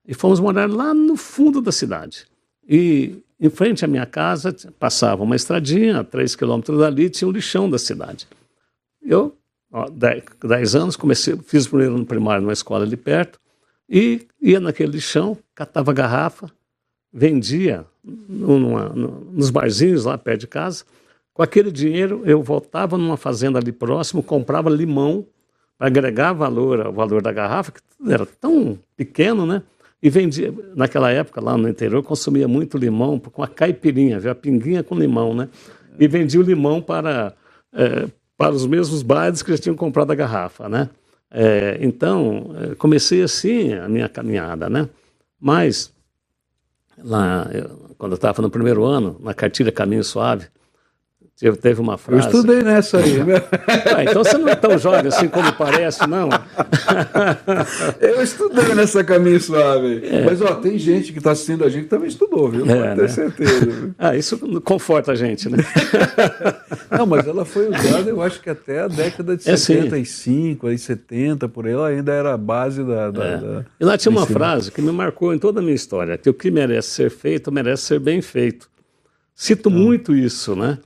e 0.07 0.13
fomos 0.13 0.39
morar 0.39 0.69
lá 0.69 0.93
no 0.93 1.15
fundo 1.15 1.61
da 1.61 1.71
cidade. 1.71 2.25
E 2.67 3.23
em 3.39 3.49
frente 3.49 3.85
à 3.85 3.87
minha 3.87 4.05
casa 4.05 4.55
passava 4.79 5.23
uma 5.23 5.35
estradinha, 5.35 5.99
a 5.99 6.03
três 6.03 6.35
quilômetros 6.35 6.79
dali 6.79 7.09
tinha 7.09 7.27
o 7.27 7.31
um 7.31 7.33
lixão 7.33 7.69
da 7.69 7.77
cidade. 7.77 8.27
Eu, 9.01 9.35
ó, 9.71 9.87
dez, 9.89 10.75
anos, 10.75 10.95
comecei, 10.95 11.37
fiz 11.37 11.65
o 11.65 11.69
primeiro 11.69 11.95
ano 11.95 12.05
primário 12.05 12.41
numa 12.41 12.53
escola 12.53 12.83
ali 12.83 12.97
perto 12.97 13.39
e 13.89 14.27
ia 14.41 14.59
naquele 14.59 14.93
lixão, 14.93 15.37
catava 15.53 15.93
garrafa, 15.93 16.51
vendia 17.13 17.85
numa, 18.03 18.89
nos 18.89 19.49
barzinhos 19.49 20.05
lá 20.05 20.17
perto 20.17 20.41
de 20.41 20.47
casa. 20.47 20.83
Com 21.33 21.43
aquele 21.43 21.71
dinheiro, 21.71 22.23
eu 22.25 22.41
voltava 22.41 22.97
numa 22.97 23.15
fazenda 23.15 23.59
ali 23.59 23.71
próximo, 23.71 24.23
comprava 24.23 24.69
limão 24.69 25.25
para 25.77 25.87
agregar 25.87 26.33
valor 26.33 26.87
ao 26.87 26.91
valor 26.91 27.21
da 27.21 27.31
garrafa, 27.31 27.71
que 27.71 27.81
era 28.11 28.25
tão 28.25 28.79
pequeno, 28.95 29.45
né? 29.45 29.61
E 30.01 30.09
vendia, 30.09 30.53
naquela 30.75 31.11
época, 31.11 31.41
lá 31.41 31.57
no 31.57 31.67
interior, 31.67 32.03
consumia 32.03 32.47
muito 32.47 32.77
limão 32.77 33.19
com 33.19 33.41
a 33.41 33.47
caipirinha, 33.47 34.19
viu? 34.19 34.31
a 34.31 34.35
pinguinha 34.35 34.83
com 34.83 34.95
limão, 34.95 35.33
né? 35.33 35.49
E 35.99 36.07
vendia 36.07 36.39
o 36.39 36.43
limão 36.43 36.81
para, 36.81 37.33
é, 37.73 38.07
para 38.37 38.53
os 38.53 38.67
mesmos 38.67 39.01
bares 39.01 39.41
que 39.41 39.51
já 39.51 39.57
tinham 39.57 39.75
comprado 39.75 40.11
a 40.11 40.15
garrafa, 40.15 40.69
né? 40.69 40.89
É, 41.31 41.77
então, 41.81 42.51
é, 42.61 42.75
comecei 42.75 43.23
assim 43.23 43.73
a 43.73 43.89
minha 43.89 44.07
caminhada, 44.07 44.69
né? 44.69 44.87
Mas, 45.39 45.91
lá, 47.03 47.49
eu, 47.51 47.95
quando 47.97 48.11
eu 48.11 48.17
estava 48.17 48.41
no 48.41 48.51
primeiro 48.51 48.85
ano, 48.85 49.19
na 49.19 49.33
cartilha 49.33 49.71
Caminho 49.71 50.03
Suave, 50.03 50.47
Teve 51.61 51.79
uma 51.79 51.99
frase. 51.99 52.23
Eu 52.23 52.31
estudei 52.31 52.63
nessa 52.63 52.97
aí. 52.97 53.23
Né? 53.23 53.35
Ah, 53.95 54.03
então 54.03 54.23
você 54.23 54.37
não 54.37 54.47
é 54.47 54.55
tão 54.55 54.77
jovem 54.77 55.07
assim 55.07 55.27
como 55.27 55.51
parece, 55.53 56.07
não. 56.07 56.29
Eu 58.01 58.21
estudei 58.23 58.73
nessa 58.73 59.03
caminho 59.03 59.39
suave. 59.39 60.01
É. 60.03 60.25
Mas 60.25 60.41
ó, 60.41 60.55
tem 60.55 60.77
gente 60.79 61.11
que 61.11 61.19
está 61.19 61.31
assistindo 61.31 61.63
a 61.63 61.69
gente 61.69 61.83
que 61.83 61.89
também 61.89 62.07
estudou, 62.07 62.49
viu? 62.49 62.65
É, 62.65 62.73
Pode 62.73 62.95
ter 62.95 63.01
né? 63.01 63.07
certeza. 63.07 63.95
Ah, 63.99 64.15
isso 64.15 64.37
conforta 64.61 65.11
a 65.11 65.15
gente, 65.15 65.49
né? 65.49 65.57
Não, 66.91 67.05
mas 67.05 67.27
ela 67.27 67.45
foi 67.45 67.67
usada, 67.67 68.09
eu 68.09 68.21
acho 68.21 68.41
que 68.41 68.49
até 68.49 68.81
a 68.81 68.87
década 68.87 69.35
de 69.35 69.49
é, 69.49 69.57
75, 69.57 70.67
aí 70.67 70.77
70, 70.77 71.49
por 71.49 71.65
aí, 71.65 71.73
ela 71.73 71.87
ainda 71.87 72.11
era 72.11 72.33
a 72.33 72.37
base 72.37 72.83
da. 72.83 73.11
da, 73.11 73.25
é. 73.25 73.37
da 73.37 73.65
e 73.79 73.85
lá 73.85 73.97
tinha 73.97 74.11
uma 74.11 74.25
frase 74.25 74.71
que 74.71 74.81
me 74.81 74.91
marcou 74.91 75.33
em 75.33 75.39
toda 75.39 75.59
a 75.59 75.63
minha 75.63 75.75
história: 75.75 76.17
que 76.17 76.29
o 76.29 76.33
que 76.33 76.51
merece 76.51 76.89
ser 76.89 77.09
feito, 77.09 77.51
merece 77.51 77.83
ser 77.83 77.99
bem 77.99 78.21
feito. 78.21 78.69
Cito 79.35 79.69
então. 79.69 79.81
muito 79.81 80.15
isso, 80.15 80.55
né? 80.55 80.79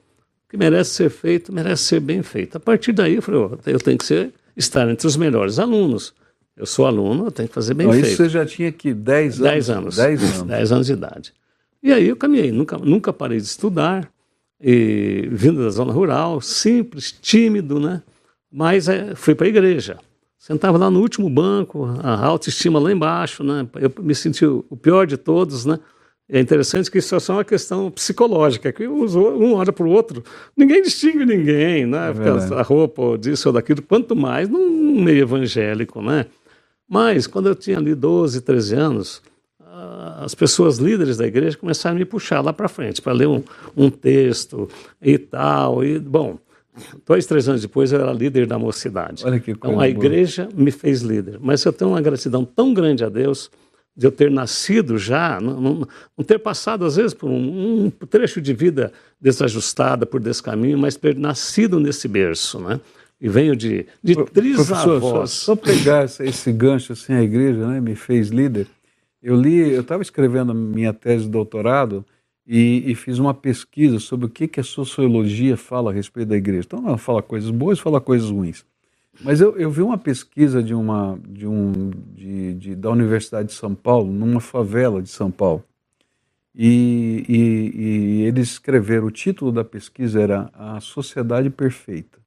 Que 0.51 0.57
merece 0.57 0.91
ser 0.91 1.09
feito, 1.09 1.53
merece 1.53 1.83
ser 1.83 2.01
bem 2.01 2.21
feito. 2.21 2.57
A 2.57 2.59
partir 2.59 2.91
daí, 2.91 3.15
eu 3.15 3.21
falei, 3.21 3.41
eu 3.67 3.79
tenho 3.79 3.97
que 3.97 4.03
ser, 4.03 4.33
estar 4.55 4.89
entre 4.89 5.07
os 5.07 5.15
melhores 5.15 5.57
alunos. 5.57 6.13
Eu 6.57 6.65
sou 6.65 6.85
aluno, 6.85 7.27
eu 7.27 7.31
tenho 7.31 7.47
que 7.47 7.55
fazer 7.55 7.73
bem 7.73 7.87
Não, 7.87 7.93
feito. 7.93 8.07
Isso 8.07 8.17
você 8.17 8.27
já 8.27 8.45
tinha 8.45 8.67
aqui 8.67 8.93
10 8.93 9.39
anos? 9.39 9.49
10 9.49 9.69
anos. 9.69 9.95
10 9.95 10.23
anos. 10.35 10.41
10 10.43 10.71
anos 10.73 10.87
de 10.87 10.93
idade. 10.93 11.33
E 11.81 11.93
aí 11.93 12.05
eu 12.05 12.17
caminhei, 12.17 12.51
nunca, 12.51 12.77
nunca 12.77 13.13
parei 13.13 13.37
de 13.37 13.45
estudar, 13.45 14.11
e, 14.59 15.29
vindo 15.31 15.63
da 15.63 15.69
zona 15.69 15.93
rural, 15.93 16.41
simples, 16.41 17.13
tímido, 17.13 17.79
né? 17.79 18.03
Mas 18.51 18.89
é, 18.89 19.15
fui 19.15 19.33
para 19.33 19.45
a 19.45 19.49
igreja. 19.49 19.99
Sentava 20.37 20.77
lá 20.77 20.91
no 20.91 20.99
último 20.99 21.29
banco, 21.29 21.85
a 22.03 22.25
autoestima 22.25 22.77
lá 22.77 22.91
embaixo, 22.91 23.41
né? 23.41 23.65
Eu 23.75 23.89
me 24.03 24.13
senti 24.13 24.45
o 24.45 24.77
pior 24.81 25.07
de 25.07 25.15
todos, 25.15 25.65
né? 25.65 25.79
É 26.33 26.39
interessante 26.39 26.89
que 26.89 26.99
isso 26.99 27.13
é 27.13 27.19
só 27.19 27.33
uma 27.33 27.43
questão 27.43 27.91
psicológica, 27.91 28.71
que 28.71 28.87
um 28.87 29.53
olha 29.53 29.73
para 29.73 29.85
o 29.85 29.89
outro, 29.89 30.23
ninguém 30.55 30.81
distingue 30.81 31.25
ninguém, 31.25 31.85
né? 31.85 31.97
É 32.07 32.55
a 32.55 32.61
roupa 32.61 33.01
ou 33.01 33.17
disso 33.17 33.49
ou 33.49 33.53
daquilo, 33.53 33.81
quanto 33.81 34.15
mais 34.15 34.47
num 34.47 35.03
meio 35.03 35.23
evangélico, 35.23 36.01
né? 36.01 36.25
Mas, 36.87 37.27
quando 37.27 37.47
eu 37.49 37.55
tinha 37.55 37.77
ali 37.77 37.93
12, 37.93 38.39
13 38.39 38.75
anos, 38.75 39.21
as 40.21 40.33
pessoas 40.33 40.77
líderes 40.77 41.17
da 41.17 41.27
igreja 41.27 41.57
começaram 41.57 41.97
a 41.97 41.99
me 41.99 42.05
puxar 42.05 42.39
lá 42.39 42.53
para 42.53 42.69
frente, 42.69 43.01
para 43.01 43.11
ler 43.11 43.27
um, 43.27 43.43
um, 43.75 43.89
texto 43.89 44.69
e 45.01 45.17
tal. 45.17 45.83
E, 45.83 45.99
bom, 45.99 46.37
dois, 47.05 47.25
três 47.25 47.49
anos 47.49 47.61
depois 47.61 47.91
eu 47.91 47.99
era 47.99 48.13
líder 48.13 48.45
da 48.45 48.57
mocidade. 48.57 49.25
Olha 49.25 49.39
que 49.39 49.53
coisa 49.53 49.73
então, 49.73 49.79
a 49.81 49.89
igreja 49.89 50.47
me 50.53 50.71
fez 50.71 51.01
líder. 51.01 51.39
Mas 51.41 51.63
eu 51.65 51.73
tenho 51.73 51.91
uma 51.91 52.01
gratidão 52.01 52.45
tão 52.45 52.73
grande 52.73 53.03
a 53.03 53.09
Deus 53.09 53.51
de 53.95 54.07
eu 54.07 54.11
ter 54.11 54.31
nascido 54.31 54.97
já, 54.97 55.39
não, 55.39 55.59
não, 55.59 55.87
não 56.17 56.25
ter 56.25 56.39
passado 56.39 56.85
às 56.85 56.95
vezes 56.95 57.13
por 57.13 57.29
um, 57.29 57.85
um, 57.85 57.89
trecho 57.89 58.41
de 58.41 58.53
vida 58.53 58.91
desajustada 59.19 60.05
por 60.05 60.21
desse 60.21 60.41
caminho, 60.41 60.77
mas 60.77 60.95
ter 60.95 61.15
nascido 61.15 61.79
nesse 61.79 62.07
berço, 62.07 62.59
né? 62.59 62.79
E 63.19 63.29
venho 63.29 63.55
de, 63.55 63.85
de 64.01 64.15
trisavós. 64.25 65.31
Só, 65.31 65.53
só 65.53 65.55
pegar 65.55 66.05
esse, 66.05 66.51
gancho 66.51 66.93
assim, 66.93 67.13
a 67.13 67.21
igreja 67.21 67.67
né, 67.67 67.79
me 67.79 67.95
fez 67.95 68.29
líder. 68.29 68.65
Eu 69.21 69.35
li, 69.35 69.59
eu 69.59 69.81
estava 69.81 70.01
escrevendo 70.01 70.55
minha 70.55 70.91
tese 70.91 71.25
de 71.25 71.29
doutorado 71.29 72.03
e, 72.47 72.83
e, 72.87 72.95
fiz 72.95 73.19
uma 73.19 73.35
pesquisa 73.35 73.99
sobre 73.99 74.25
o 74.25 74.29
que, 74.29 74.47
que 74.47 74.59
a 74.59 74.63
sociologia 74.63 75.55
fala 75.55 75.91
a 75.91 75.93
respeito 75.93 76.29
da 76.29 76.35
igreja. 76.35 76.63
Então, 76.65 76.87
ela 76.87 76.97
fala 76.97 77.21
coisas 77.21 77.51
boas, 77.51 77.79
fala 77.79 78.01
coisas 78.01 78.31
ruins. 78.31 78.65
Mas 79.23 79.39
eu, 79.39 79.55
eu 79.57 79.69
vi 79.69 79.81
uma 79.81 79.97
pesquisa 79.97 80.63
de 80.63 80.73
uma, 80.73 81.19
de 81.27 81.47
um, 81.47 81.91
de, 82.13 82.53
de, 82.55 82.75
da 82.75 82.89
Universidade 82.89 83.49
de 83.49 83.53
São 83.53 83.75
Paulo, 83.75 84.11
numa 84.11 84.39
favela 84.39 85.01
de 85.01 85.09
São 85.09 85.29
Paulo. 85.29 85.63
E, 86.53 87.23
e, 87.29 87.81
e 87.81 88.21
eles 88.23 88.49
escreveram, 88.49 89.07
o 89.07 89.11
título 89.11 89.51
da 89.51 89.63
pesquisa 89.63 90.21
era 90.21 90.49
A 90.53 90.79
Sociedade 90.79 91.49
Perfeita. 91.49 92.19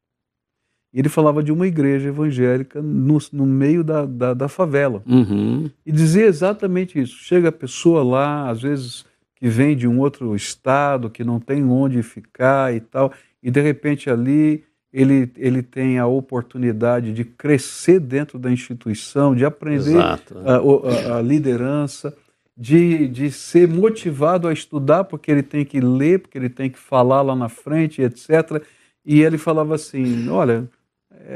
E 0.93 1.01
ele 1.01 1.09
falava 1.09 1.43
de 1.43 1.51
uma 1.51 1.67
igreja 1.67 2.09
evangélica 2.09 2.81
no, 2.81 3.19
no 3.33 3.45
meio 3.45 3.83
da, 3.83 4.07
da, 4.07 4.33
da 4.33 4.49
favela. 4.49 5.03
Uhum. 5.05 5.69
E 5.85 5.91
dizia 5.91 6.25
exatamente 6.25 7.01
isso. 7.01 7.17
Chega 7.17 7.49
a 7.49 7.53
pessoa 7.53 8.05
lá, 8.05 8.49
às 8.49 8.63
vezes 8.63 9.05
que 9.35 9.49
vem 9.49 9.77
de 9.77 9.89
um 9.89 9.99
outro 9.99 10.35
estado, 10.37 11.11
que 11.11 11.25
não 11.25 11.41
tem 11.41 11.65
onde 11.65 12.01
ficar 12.03 12.73
e 12.73 12.81
tal, 12.81 13.13
e 13.43 13.51
de 13.51 13.61
repente 13.61 14.09
ali 14.09 14.65
ele, 14.95 15.29
ele 15.37 15.61
tem 15.61 15.99
a 15.99 16.07
oportunidade 16.07 17.13
de 17.13 17.25
crescer 17.25 17.99
dentro 17.99 18.39
da 18.39 18.49
instituição, 18.49 19.35
de 19.35 19.45
aprender 19.45 19.99
a, 19.99 20.21
a, 20.45 21.17
a, 21.17 21.21
liderança, 21.21 22.17
de, 22.57 23.09
de 23.09 23.33
ser 23.33 23.67
motivado 23.67 24.47
a 24.47 24.53
estudar, 24.53 25.03
porque 25.03 25.33
ele 25.33 25.43
tem 25.43 25.65
que 25.65 25.81
ler, 25.81 26.21
porque 26.21 26.39
ele 26.39 26.49
tem 26.49 26.71
que 26.71 26.79
falar 26.79 27.23
lá 27.23 27.35
na 27.35 27.49
frente, 27.49 28.03
etc. 28.03 28.63
E 29.05 29.21
ele 29.21 29.37
falava 29.37 29.75
assim: 29.75 30.29
olha, 30.29 30.69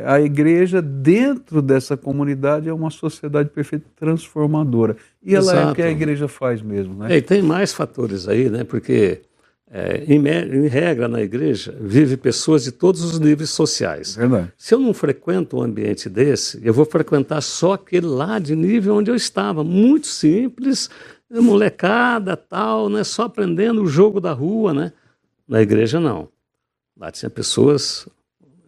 a 0.06 0.20
igreja 0.20 0.80
dentro 0.80 1.60
dessa 1.60 1.96
comunidade 1.96 2.68
é 2.68 2.72
uma 2.72 2.90
sociedade 2.90 3.48
perfeita 3.48 3.86
transformadora. 3.96 4.96
E 5.20 5.34
ela 5.34 5.52
Exato. 5.52 5.68
é 5.68 5.72
o 5.72 5.74
que 5.74 5.82
a 5.82 5.90
igreja 5.90 6.28
faz 6.28 6.62
mesmo. 6.62 6.94
Né? 6.94 7.14
É, 7.14 7.16
e 7.16 7.22
tem 7.22 7.42
mais 7.42 7.72
fatores 7.72 8.28
aí, 8.28 8.48
né? 8.48 8.62
Porque 8.62 9.22
é, 9.70 10.04
em, 10.06 10.16
em, 10.16 10.66
regra, 10.66 11.08
na 11.08 11.20
igreja, 11.20 11.76
vive 11.78 12.16
pessoas 12.16 12.64
de 12.64 12.72
todos 12.72 13.02
os 13.02 13.18
níveis 13.18 13.50
sociais. 13.50 14.16
Verdade. 14.16 14.52
Se 14.56 14.74
eu 14.74 14.78
não 14.78 14.94
frequento 14.94 15.58
um 15.58 15.62
ambiente 15.62 16.08
desse, 16.08 16.58
eu 16.64 16.72
vou 16.72 16.86
frequentar 16.86 17.42
só 17.42 17.74
aquele 17.74 18.06
lá 18.06 18.38
de 18.38 18.56
nível 18.56 18.94
onde 18.94 19.10
eu 19.10 19.14
estava. 19.14 19.62
Muito 19.62 20.06
simples, 20.06 20.88
molecada, 21.30 22.36
tal, 22.36 22.88
né? 22.88 23.04
só 23.04 23.24
aprendendo 23.24 23.82
o 23.82 23.86
jogo 23.86 24.20
da 24.20 24.32
rua. 24.32 24.72
Né? 24.72 24.92
Na 25.46 25.60
igreja, 25.60 26.00
não. 26.00 26.28
Lá 26.96 27.10
tinha 27.10 27.28
pessoas 27.28 28.08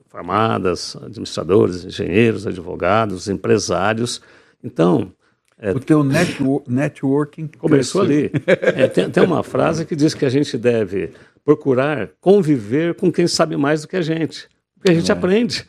formadas, 0.07 0.97
administradores, 0.97 1.85
engenheiros, 1.85 2.47
advogados, 2.47 3.29
empresários. 3.29 4.21
Então, 4.63 5.13
é, 5.61 5.73
o 5.73 5.79
teu 5.79 6.03
networking 6.03 7.47
começou 7.59 8.01
ali. 8.01 8.33
É, 8.47 8.89
tem, 8.89 9.11
tem, 9.11 9.23
uma 9.23 9.43
frase 9.43 9.85
que 9.85 9.95
diz 9.95 10.15
que 10.15 10.25
a 10.25 10.31
gente 10.31 10.57
deve 10.57 11.13
procurar 11.45 12.09
conviver 12.19 12.95
com 12.95 13.13
quem 13.13 13.27
sabe 13.27 13.57
mais 13.59 13.83
do 13.83 13.89
que 13.89 13.97
a 13.97 14.03
gente. 14.03 14.49
Porque 14.75 14.91
a 14.91 14.95
gente 14.95 15.11
é. 15.11 15.15
aprende. 15.15 15.67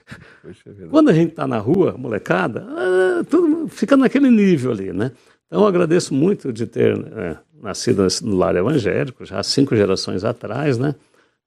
Quando 0.90 1.10
a 1.10 1.14
gente 1.14 1.32
está 1.32 1.46
na 1.46 1.58
rua, 1.58 1.96
molecada, 1.98 2.66
ah, 2.70 3.24
tudo 3.30 3.68
fica 3.68 3.98
naquele 3.98 4.30
nível 4.30 4.72
ali, 4.72 4.94
né? 4.94 5.12
Então 5.46 5.62
eu 5.62 5.68
agradeço 5.68 6.14
muito 6.14 6.54
de 6.54 6.66
ter 6.66 6.98
é, 6.98 7.38
nascido 7.62 8.08
no 8.22 8.38
lar 8.38 8.56
evangélico, 8.56 9.26
já 9.26 9.44
cinco 9.44 9.76
gerações 9.76 10.24
atrás, 10.24 10.78
né? 10.78 10.96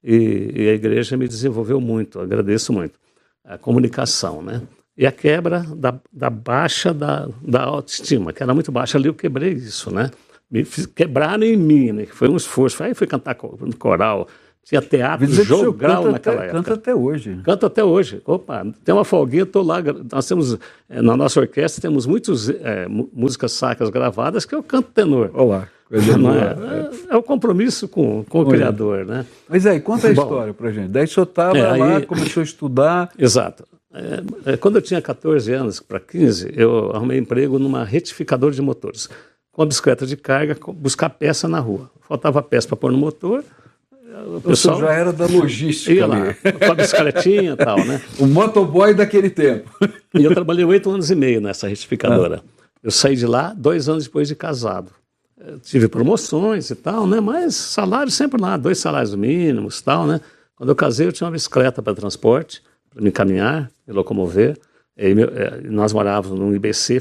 E, 0.02 0.52
e 0.54 0.68
a 0.68 0.74
igreja 0.74 1.16
me 1.16 1.26
desenvolveu 1.26 1.80
muito, 1.80 2.20
agradeço 2.20 2.70
muito. 2.74 2.98
A 3.42 3.56
comunicação, 3.56 4.42
né? 4.42 4.60
E 4.96 5.06
a 5.06 5.12
quebra 5.12 5.64
da, 5.74 5.94
da 6.12 6.30
baixa 6.30 6.94
da, 6.94 7.28
da 7.42 7.64
autoestima, 7.64 8.32
que 8.32 8.42
era 8.42 8.54
muito 8.54 8.70
baixa 8.70 8.96
ali, 8.96 9.08
eu 9.08 9.14
quebrei 9.14 9.52
isso, 9.52 9.92
né? 9.92 10.10
Me 10.50 10.64
fiz, 10.64 10.86
quebraram 10.86 11.42
em 11.42 11.56
mim, 11.56 11.90
né? 11.90 12.06
Foi 12.06 12.28
um 12.28 12.36
esforço. 12.36 12.82
Aí 12.82 12.94
fui 12.94 13.06
cantar 13.06 13.36
no 13.60 13.76
coral, 13.76 14.28
tinha 14.64 14.80
teatro 14.80 15.26
jogral 15.44 16.10
naquela 16.10 16.36
até, 16.36 16.44
época. 16.46 16.62
Canta 16.62 16.74
até 16.74 16.94
hoje. 16.94 17.40
Canto 17.44 17.66
até 17.66 17.82
hoje. 17.84 18.22
Opa, 18.24 18.64
tem 18.84 18.94
uma 18.94 19.04
folguinha, 19.04 19.42
estou 19.42 19.62
lá. 19.62 19.78
Nós 20.10 20.28
temos, 20.28 20.56
eh, 20.88 21.02
na 21.02 21.16
nossa 21.16 21.40
orquestra, 21.40 21.82
temos 21.82 22.06
muitas 22.06 22.48
é, 22.48 22.86
músicas 22.88 23.52
sacras 23.52 23.90
gravadas 23.90 24.44
que 24.44 24.54
eu 24.54 24.62
canto 24.62 24.90
tenor. 24.90 25.30
Olá. 25.34 25.68
É, 25.94 27.10
é, 27.10 27.14
é, 27.14 27.16
o 27.16 27.22
compromisso 27.22 27.86
com, 27.86 28.24
com 28.24 28.40
o 28.40 28.46
Criador, 28.46 29.04
né? 29.04 29.24
Mas 29.48 29.64
aí, 29.64 29.78
conta 29.78 30.08
a 30.08 30.14
Bom, 30.14 30.22
história 30.22 30.54
pra 30.54 30.72
gente. 30.72 30.88
Daí 30.88 31.04
o 31.04 31.08
senhor 31.08 31.24
estava 31.24 31.56
é, 31.56 31.76
lá, 31.76 31.96
aí, 31.98 32.06
começou 32.06 32.40
a 32.40 32.44
estudar. 32.44 33.10
Exato. 33.16 33.64
É, 33.94 34.52
é, 34.52 34.56
quando 34.56 34.76
eu 34.76 34.82
tinha 34.82 35.00
14 35.00 35.52
anos 35.52 35.78
para 35.78 36.00
15, 36.00 36.52
eu 36.56 36.90
arrumei 36.92 37.16
emprego 37.16 37.60
numa 37.60 37.84
retificadora 37.84 38.52
de 38.52 38.60
motores. 38.60 39.08
Com 39.52 39.62
a 39.62 39.66
bicicleta 39.66 40.04
de 40.04 40.16
carga, 40.16 40.56
buscar 40.74 41.08
peça 41.10 41.46
na 41.46 41.60
rua. 41.60 41.88
Faltava 42.00 42.42
peça 42.42 42.66
para 42.66 42.76
pôr 42.76 42.90
no 42.90 42.98
motor. 42.98 43.44
O 44.36 44.40
pessoal 44.40 44.80
já 44.80 44.92
era 44.92 45.12
da 45.12 45.26
logística. 45.26 45.92
Ia 45.92 46.06
lá, 46.06 46.34
com 46.34 46.72
a 46.72 46.74
bicicletinha 46.74 47.52
e 47.52 47.56
tal, 47.56 47.84
né? 47.84 48.02
O 48.18 48.26
motoboy 48.26 48.94
daquele 48.94 49.30
tempo. 49.30 49.70
E 50.12 50.24
eu 50.24 50.34
trabalhei 50.34 50.64
oito 50.64 50.90
anos 50.90 51.10
e 51.10 51.14
meio 51.14 51.40
nessa 51.40 51.68
retificadora. 51.68 52.42
Ah. 52.44 52.64
Eu 52.82 52.90
saí 52.90 53.16
de 53.16 53.26
lá 53.26 53.54
dois 53.56 53.88
anos 53.88 54.04
depois 54.04 54.26
de 54.26 54.34
casado. 54.34 54.90
Eu 55.38 55.58
tive 55.60 55.88
promoçmeu 55.88 56.56
e 56.56 56.74
tal, 56.74 57.06
né? 57.06 57.20
Mas 57.20 57.54
salário 57.54 58.10
sempre 58.10 58.40
lá, 58.40 58.56
dois 58.56 58.78
salários 58.78 59.14
mínimos 59.14 59.78
e 59.78 59.84
tal, 59.84 60.06
né? 60.06 60.20
Quando 60.56 60.68
eu 60.68 60.76
casei, 60.76 61.06
eu 61.06 61.12
tinha 61.12 61.26
uma 61.26 61.32
bicicleta 61.32 61.82
para 61.82 61.94
transporte 61.94 62.62
para 62.94 63.02
me 63.02 63.10
caminhar, 63.10 63.70
me 63.86 63.92
locomover. 63.92 64.56
E, 64.96 65.10
é, 65.10 65.60
nós 65.68 65.92
morávamos 65.92 66.38
num 66.38 66.54
IBC 66.54 67.00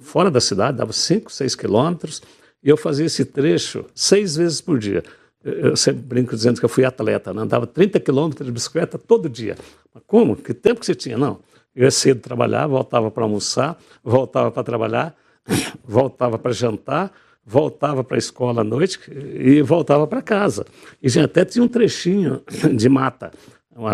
fora 0.00 0.30
da 0.30 0.40
cidade, 0.40 0.78
dava 0.78 0.92
5, 0.92 1.32
6 1.32 1.54
quilômetros, 1.56 2.22
e 2.62 2.68
eu 2.68 2.76
fazia 2.76 3.04
esse 3.06 3.24
trecho 3.24 3.84
seis 3.94 4.36
vezes 4.36 4.60
por 4.60 4.78
dia. 4.78 5.02
Eu 5.44 5.76
sempre 5.76 6.00
brinco 6.00 6.34
dizendo 6.34 6.58
que 6.58 6.64
eu 6.64 6.68
fui 6.70 6.84
atleta, 6.86 7.34
né? 7.34 7.42
andava 7.42 7.66
30 7.66 8.00
quilômetros 8.00 8.46
de 8.46 8.52
bicicleta 8.52 8.96
todo 8.96 9.28
dia. 9.28 9.56
Mas 9.92 10.02
como? 10.06 10.34
Que 10.34 10.54
tempo 10.54 10.80
que 10.80 10.86
você 10.86 10.94
tinha? 10.94 11.18
Não. 11.18 11.40
Eu 11.76 11.84
ia 11.84 11.90
cedo 11.90 12.20
trabalhar, 12.20 12.66
voltava 12.66 13.10
para 13.10 13.24
almoçar, 13.24 13.76
voltava 14.02 14.50
para 14.50 14.62
trabalhar, 14.62 15.14
voltava 15.84 16.38
para 16.38 16.52
jantar, 16.52 17.12
voltava 17.44 18.02
para 18.02 18.16
a 18.16 18.18
escola 18.18 18.62
à 18.62 18.64
noite 18.64 18.98
e 19.10 19.60
voltava 19.60 20.06
para 20.06 20.22
casa. 20.22 20.64
E 21.02 21.18
até 21.18 21.44
tinha 21.44 21.62
um 21.62 21.68
trechinho 21.68 22.40
de 22.74 22.88
mata. 22.88 23.30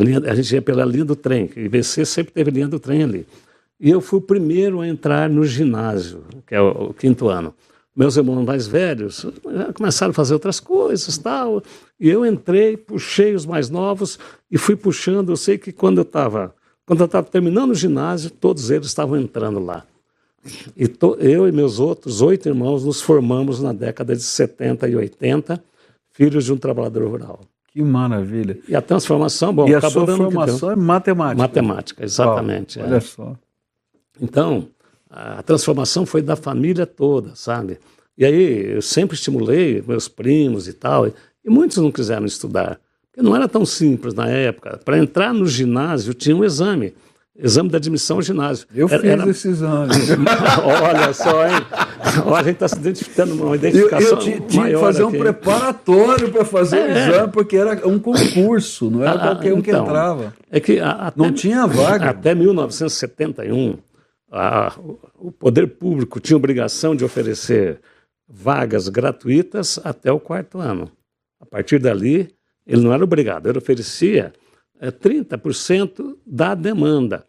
Linha, 0.01 0.21
a 0.27 0.35
gente 0.35 0.55
ia 0.55 0.63
pela 0.63 0.85
linha 0.85 1.05
do 1.05 1.17
trem, 1.17 1.47
que 1.47 1.61
IBC 1.61 2.05
sempre 2.05 2.33
teve 2.33 2.51
linha 2.51 2.69
do 2.69 2.79
trem 2.79 3.03
ali. 3.03 3.27
E 3.79 3.89
eu 3.89 4.01
fui 4.01 4.19
o 4.19 4.23
primeiro 4.23 4.81
a 4.81 4.87
entrar 4.87 5.31
no 5.31 5.45
ginásio, 5.45 6.23
que 6.47 6.55
é 6.55 6.61
o, 6.61 6.91
o 6.91 6.95
quinto 6.95 7.29
ano. 7.29 7.55
Meus 7.97 8.17
irmãos 8.17 8.45
mais 8.45 8.67
velhos 8.67 9.27
começaram 9.75 10.11
a 10.11 10.15
fazer 10.15 10.35
outras 10.35 10.61
coisas 10.61 11.19
tal. 11.19 11.63
E 11.99 12.09
eu 12.09 12.25
entrei, 12.25 12.77
puxei 12.77 13.35
os 13.35 13.45
mais 13.45 13.69
novos 13.69 14.19
e 14.51 14.57
fui 14.57 14.77
puxando. 14.77 15.31
Eu 15.31 15.37
sei 15.37 15.59
que 15.59 15.73
quando 15.73 15.99
eu 15.99 16.03
estava 16.03 16.55
quando 16.91 17.01
eu 17.01 17.07
estava 17.07 17.27
terminando 17.29 17.71
o 17.71 17.75
ginásio, 17.75 18.31
todos 18.31 18.69
eles 18.69 18.89
estavam 18.89 19.17
entrando 19.17 19.61
lá. 19.61 19.85
E 20.77 20.89
to, 20.89 21.17
eu 21.21 21.47
e 21.47 21.53
meus 21.53 21.79
outros 21.79 22.21
oito 22.21 22.49
irmãos 22.49 22.85
nos 22.85 23.01
formamos 23.01 23.61
na 23.61 23.73
década 23.73 24.17
de 24.17 24.23
70 24.23 24.89
e 24.89 24.97
80, 24.97 25.63
filhos 26.13 26.45
de 26.45 26.53
um 26.53 26.57
trabalhador 26.57 27.07
rural. 27.07 27.41
Que 27.73 27.83
maravilha. 27.83 28.59
E 28.69 28.75
a 28.75 28.83
transformação, 28.83 29.55
bom, 29.55 29.69
e 29.69 29.75
a 29.75 29.81
sua 29.81 30.07
formação 30.07 30.73
é 30.73 30.77
matemática. 30.77 31.43
Matemática, 31.43 32.05
exatamente. 32.05 32.79
Oh, 32.79 32.83
olha 32.83 32.97
é. 32.97 33.01
só. 33.01 33.37
Então, 34.21 34.69
a 35.09 35.43
transformação 35.43 36.05
foi 36.05 36.21
da 36.21 36.37
família 36.37 36.85
toda, 36.85 37.35
sabe? 37.35 37.79
E 38.19 38.25
aí 38.25 38.75
eu 38.75 38.83
sempre 38.83 39.15
estimulei 39.15 39.83
meus 39.87 40.09
primos 40.09 40.69
e 40.69 40.73
tal, 40.73 41.07
e 41.07 41.49
muitos 41.49 41.79
não 41.79 41.93
quiseram 41.93 42.27
estudar. 42.27 42.79
Porque 43.11 43.23
não 43.23 43.35
era 43.35 43.49
tão 43.49 43.65
simples 43.65 44.15
na 44.15 44.29
época. 44.29 44.79
Para 44.85 44.99
entrar 44.99 45.33
no 45.33 45.47
ginásio 45.47 46.13
tinha 46.13 46.37
um 46.37 46.45
exame. 46.45 46.93
Exame 47.39 47.71
de 47.71 47.77
admissão 47.77 48.17
ao 48.17 48.23
ginásio. 48.23 48.67
Eu 48.75 48.89
era, 48.89 49.01
fiz 49.01 49.11
era... 49.11 49.31
esse 49.31 49.49
exame. 49.49 49.93
Olha 50.65 51.13
só, 51.13 51.47
hein? 51.47 51.55
Olha, 52.27 52.37
a 52.37 52.43
gente 52.43 52.55
está 52.55 52.69
se 52.69 52.77
identificando 52.77 53.35
uma 53.35 53.55
identificação. 53.55 54.09
Eu, 54.09 54.17
eu 54.17 54.47
tinha 54.47 54.69
que 54.69 54.77
fazer 54.79 55.05
aqui. 55.05 55.17
um 55.17 55.19
preparatório 55.19 56.31
para 56.31 56.45
fazer 56.45 56.79
é. 56.79 56.85
o 56.85 56.91
exame, 56.91 57.33
porque 57.33 57.57
era 57.57 57.89
um 57.89 57.99
concurso, 57.99 58.91
não 58.91 59.03
era 59.03 59.13
ah, 59.13 59.19
qualquer 59.19 59.55
um 59.55 59.59
então, 59.59 59.63
que 59.63 59.71
entrava. 59.71 60.35
É 60.51 60.61
que 60.61 60.81
a, 60.81 60.91
até, 60.91 61.23
não 61.23 61.33
tinha 61.33 61.67
vaga. 61.67 62.11
Até 62.11 62.35
1971, 62.35 63.79
a, 64.31 64.75
o 65.19 65.31
poder 65.31 65.67
público 65.69 66.19
tinha 66.21 66.37
obrigação 66.37 66.97
de 66.97 67.05
oferecer 67.05 67.81
vagas 68.29 68.89
gratuitas 68.89 69.81
até 69.85 70.13
o 70.13 70.21
quarto 70.21 70.59
ano. 70.59 70.91
A 71.41 71.47
partir 71.47 71.79
dali, 71.79 72.29
ele 72.67 72.83
não 72.83 72.93
era 72.93 73.03
obrigado, 73.03 73.49
ele 73.49 73.59
oferecia 73.59 74.33
é, 74.81 74.91
30% 74.91 76.17
da 76.27 76.55
demanda. 76.55 77.25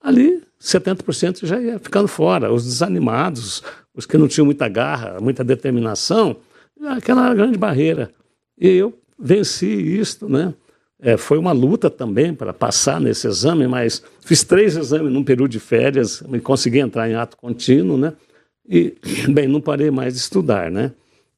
Ali, 0.00 0.42
70% 0.60 1.44
já 1.44 1.60
ia 1.60 1.78
ficando 1.78 2.08
fora. 2.08 2.52
Os 2.52 2.64
desanimados, 2.64 3.62
os 3.94 4.06
que 4.06 4.16
não 4.16 4.28
tinham 4.28 4.46
muita 4.46 4.68
garra, 4.68 5.18
muita 5.20 5.42
determinação, 5.42 6.36
aquela 6.86 7.34
grande 7.34 7.58
barreira. 7.58 8.10
E 8.58 8.68
eu 8.68 8.98
venci 9.18 9.66
isto, 9.66 10.28
né? 10.28 10.54
É, 11.04 11.16
foi 11.16 11.36
uma 11.36 11.50
luta 11.50 11.90
também 11.90 12.32
para 12.32 12.52
passar 12.52 13.00
nesse 13.00 13.26
exame, 13.26 13.66
mas 13.66 14.04
fiz 14.20 14.44
três 14.44 14.76
exames 14.76 15.12
num 15.12 15.24
período 15.24 15.50
de 15.50 15.58
férias 15.58 16.22
e 16.32 16.38
consegui 16.38 16.78
entrar 16.78 17.10
em 17.10 17.14
ato 17.14 17.36
contínuo, 17.36 17.96
né? 17.98 18.12
E, 18.68 18.94
bem, 19.28 19.48
não 19.48 19.60
parei 19.60 19.90
mais 19.90 20.14
de 20.14 20.20
estudar, 20.20 20.70
né? 20.70 20.92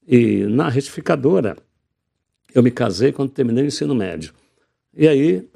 E 0.07 0.45
na 0.45 0.69
retificadora, 0.69 1.57
eu 2.55 2.63
me 2.63 2.71
casei 2.71 3.11
quando 3.11 3.31
terminei 3.31 3.65
o 3.65 3.67
ensino 3.67 3.95
médio. 3.95 4.35
E 4.97 5.09
aí. 5.09 5.49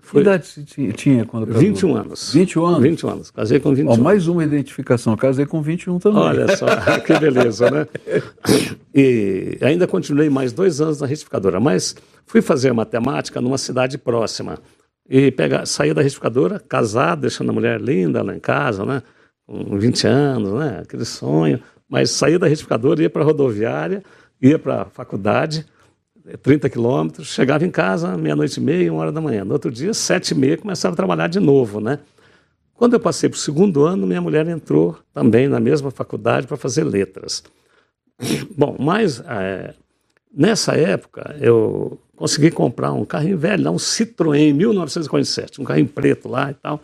Foi... 0.00 0.22
Que 0.22 0.28
idade 0.28 0.46
você 0.46 0.64
tinha 0.92 1.24
quando 1.24 1.46
casou? 1.46 1.60
21 1.60 1.96
anos. 1.96 2.32
21 2.32 2.66
anos? 2.66 2.82
21 2.82 3.10
anos. 3.10 3.30
Casei 3.30 3.60
com 3.60 3.72
21. 3.72 3.92
Ó, 3.92 3.96
mais 3.96 4.26
uma 4.26 4.42
identificação. 4.42 5.16
Casei 5.16 5.46
com 5.46 5.62
21 5.62 6.00
também. 6.00 6.20
Olha 6.20 6.56
só, 6.56 6.66
que 7.06 7.16
beleza, 7.16 7.70
né? 7.70 7.86
E 8.92 9.56
ainda 9.60 9.86
continuei 9.86 10.28
mais 10.28 10.52
dois 10.52 10.80
anos 10.80 11.00
na 11.00 11.06
retificadora, 11.06 11.60
mas 11.60 11.94
fui 12.26 12.42
fazer 12.42 12.72
matemática 12.72 13.40
numa 13.40 13.56
cidade 13.56 13.96
próxima. 13.98 14.58
E 15.08 15.30
pegar, 15.30 15.64
saí 15.64 15.94
da 15.94 16.02
retificadora, 16.02 16.58
casado, 16.58 17.20
deixando 17.20 17.50
a 17.50 17.52
mulher 17.52 17.80
linda 17.80 18.20
lá 18.20 18.34
em 18.34 18.40
casa, 18.40 18.84
né? 18.84 19.02
Com 19.46 19.78
20 19.78 20.06
anos, 20.08 20.52
né? 20.54 20.80
Aquele 20.82 21.04
sonho. 21.04 21.60
Mas 21.88 22.10
saí 22.10 22.36
da 22.36 22.48
retificadora, 22.48 23.00
ia 23.00 23.10
para 23.10 23.22
a 23.22 23.24
rodoviária, 23.24 24.02
ia 24.42 24.58
para 24.58 24.82
a 24.82 24.84
faculdade 24.86 25.66
30 26.38 26.68
quilômetros, 26.68 27.28
chegava 27.28 27.64
em 27.64 27.70
casa 27.70 28.16
meia-noite 28.16 28.58
e 28.58 28.62
meia, 28.62 28.92
uma 28.92 29.02
hora 29.02 29.12
da 29.12 29.20
manhã. 29.20 29.44
No 29.44 29.52
outro 29.52 29.70
dia, 29.70 29.92
sete 29.94 30.30
e 30.30 30.34
meia, 30.34 30.56
começava 30.56 30.94
a 30.94 30.96
trabalhar 30.96 31.28
de 31.28 31.40
novo, 31.40 31.80
né? 31.80 31.98
Quando 32.74 32.94
eu 32.94 33.00
passei 33.00 33.28
para 33.28 33.36
o 33.36 33.38
segundo 33.38 33.84
ano, 33.84 34.06
minha 34.06 34.20
mulher 34.20 34.48
entrou 34.48 34.96
também 35.12 35.48
na 35.48 35.60
mesma 35.60 35.90
faculdade 35.90 36.46
para 36.46 36.56
fazer 36.56 36.84
letras. 36.84 37.42
Bom, 38.56 38.76
mas 38.78 39.22
é, 39.26 39.74
nessa 40.34 40.74
época 40.74 41.36
eu 41.40 41.98
consegui 42.16 42.50
comprar 42.50 42.92
um 42.92 43.04
carrinho 43.04 43.36
velho, 43.36 43.70
um 43.70 43.76
Citroën 43.76 44.54
1947, 44.54 45.60
um 45.60 45.64
carrinho 45.64 45.88
preto 45.88 46.28
lá 46.28 46.50
e 46.50 46.54
tal. 46.54 46.80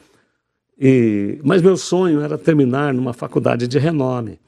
E, 0.79 1.41
mas 1.43 1.63
meu 1.63 1.77
sonho 1.77 2.21
era 2.21 2.37
terminar 2.37 2.93
numa 2.93 3.13
faculdade 3.13 3.67
de 3.67 3.79
renome. 3.79 4.39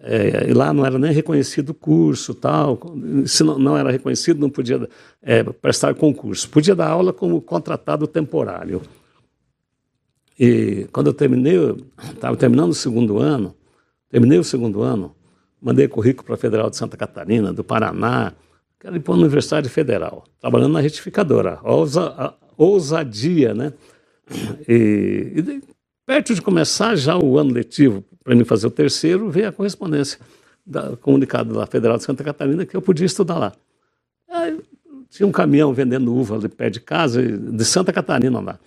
É, 0.00 0.48
e 0.48 0.52
lá 0.54 0.72
não 0.72 0.86
era 0.86 0.98
nem 0.98 1.12
reconhecido 1.12 1.70
o 1.70 1.74
curso, 1.74 2.34
tal. 2.34 2.78
Se 3.26 3.42
não, 3.42 3.58
não 3.58 3.76
era 3.76 3.90
reconhecido, 3.90 4.40
não 4.40 4.50
podia 4.50 4.88
é, 5.20 5.42
prestar 5.42 5.94
concurso. 5.94 6.48
Podia 6.48 6.74
dar 6.74 6.88
aula 6.88 7.12
como 7.12 7.40
contratado 7.40 8.06
temporário. 8.06 8.80
E 10.38 10.86
quando 10.92 11.08
eu 11.08 11.14
terminei, 11.14 11.56
estava 12.14 12.36
terminando 12.36 12.70
o 12.70 12.74
segundo 12.74 13.18
ano, 13.18 13.56
terminei 14.08 14.38
o 14.38 14.44
segundo 14.44 14.82
ano, 14.82 15.14
mandei 15.60 15.88
currículo 15.88 16.24
para 16.26 16.34
a 16.36 16.38
Federal 16.38 16.70
de 16.70 16.76
Santa 16.76 16.96
Catarina, 16.96 17.52
do 17.52 17.64
Paraná, 17.64 18.32
quero 18.78 18.94
ir 18.94 19.00
para 19.00 19.14
a 19.14 19.16
Universidade 19.16 19.68
Federal, 19.68 20.24
trabalhando 20.40 20.74
na 20.74 20.80
retificadora. 20.80 21.58
Ousa, 21.64 22.34
ousadia, 22.56 23.52
né? 23.52 23.72
E, 24.68 25.32
e 25.36 25.62
perto 26.06 26.34
de 26.34 26.40
começar 26.40 26.94
já 26.94 27.18
o 27.18 27.36
ano 27.36 27.52
letivo, 27.52 28.04
para 28.22 28.34
mim 28.34 28.44
fazer 28.44 28.66
o 28.66 28.70
terceiro, 28.70 29.30
veio 29.30 29.48
a 29.48 29.52
correspondência 29.52 30.18
da, 30.66 30.96
comunicado 30.96 31.54
da 31.54 31.66
Federal 31.66 31.96
de 31.96 32.04
Santa 32.04 32.22
Catarina 32.22 32.66
que 32.66 32.76
eu 32.76 32.82
podia 32.82 33.06
estudar 33.06 33.38
lá. 33.38 33.52
Aí, 34.30 34.60
tinha 35.08 35.26
um 35.26 35.32
caminhão 35.32 35.72
vendendo 35.72 36.14
uva 36.14 36.36
ali 36.36 36.48
perto 36.48 36.74
de 36.74 36.80
casa, 36.80 37.22
de 37.22 37.64
Santa 37.64 37.92
Catarina 37.92 38.40
lá. 38.40 38.58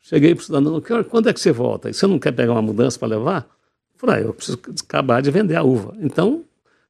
Cheguei 0.00 0.34
para 0.34 0.42
o 0.42 0.44
cidadão, 0.44 0.82
quando 1.08 1.28
é 1.28 1.32
que 1.32 1.40
você 1.40 1.52
volta? 1.52 1.90
E 1.90 1.94
você 1.94 2.06
não 2.06 2.18
quer 2.18 2.32
pegar 2.32 2.52
uma 2.52 2.62
mudança 2.62 2.98
para 2.98 3.08
levar? 3.08 3.46
Eu 3.94 4.00
falei, 4.00 4.16
ah, 4.16 4.20
eu 4.26 4.34
preciso 4.34 4.58
acabar 4.82 5.20
de 5.20 5.30
vender 5.30 5.56
a 5.56 5.62
uva. 5.62 5.94
Então, 6.00 6.42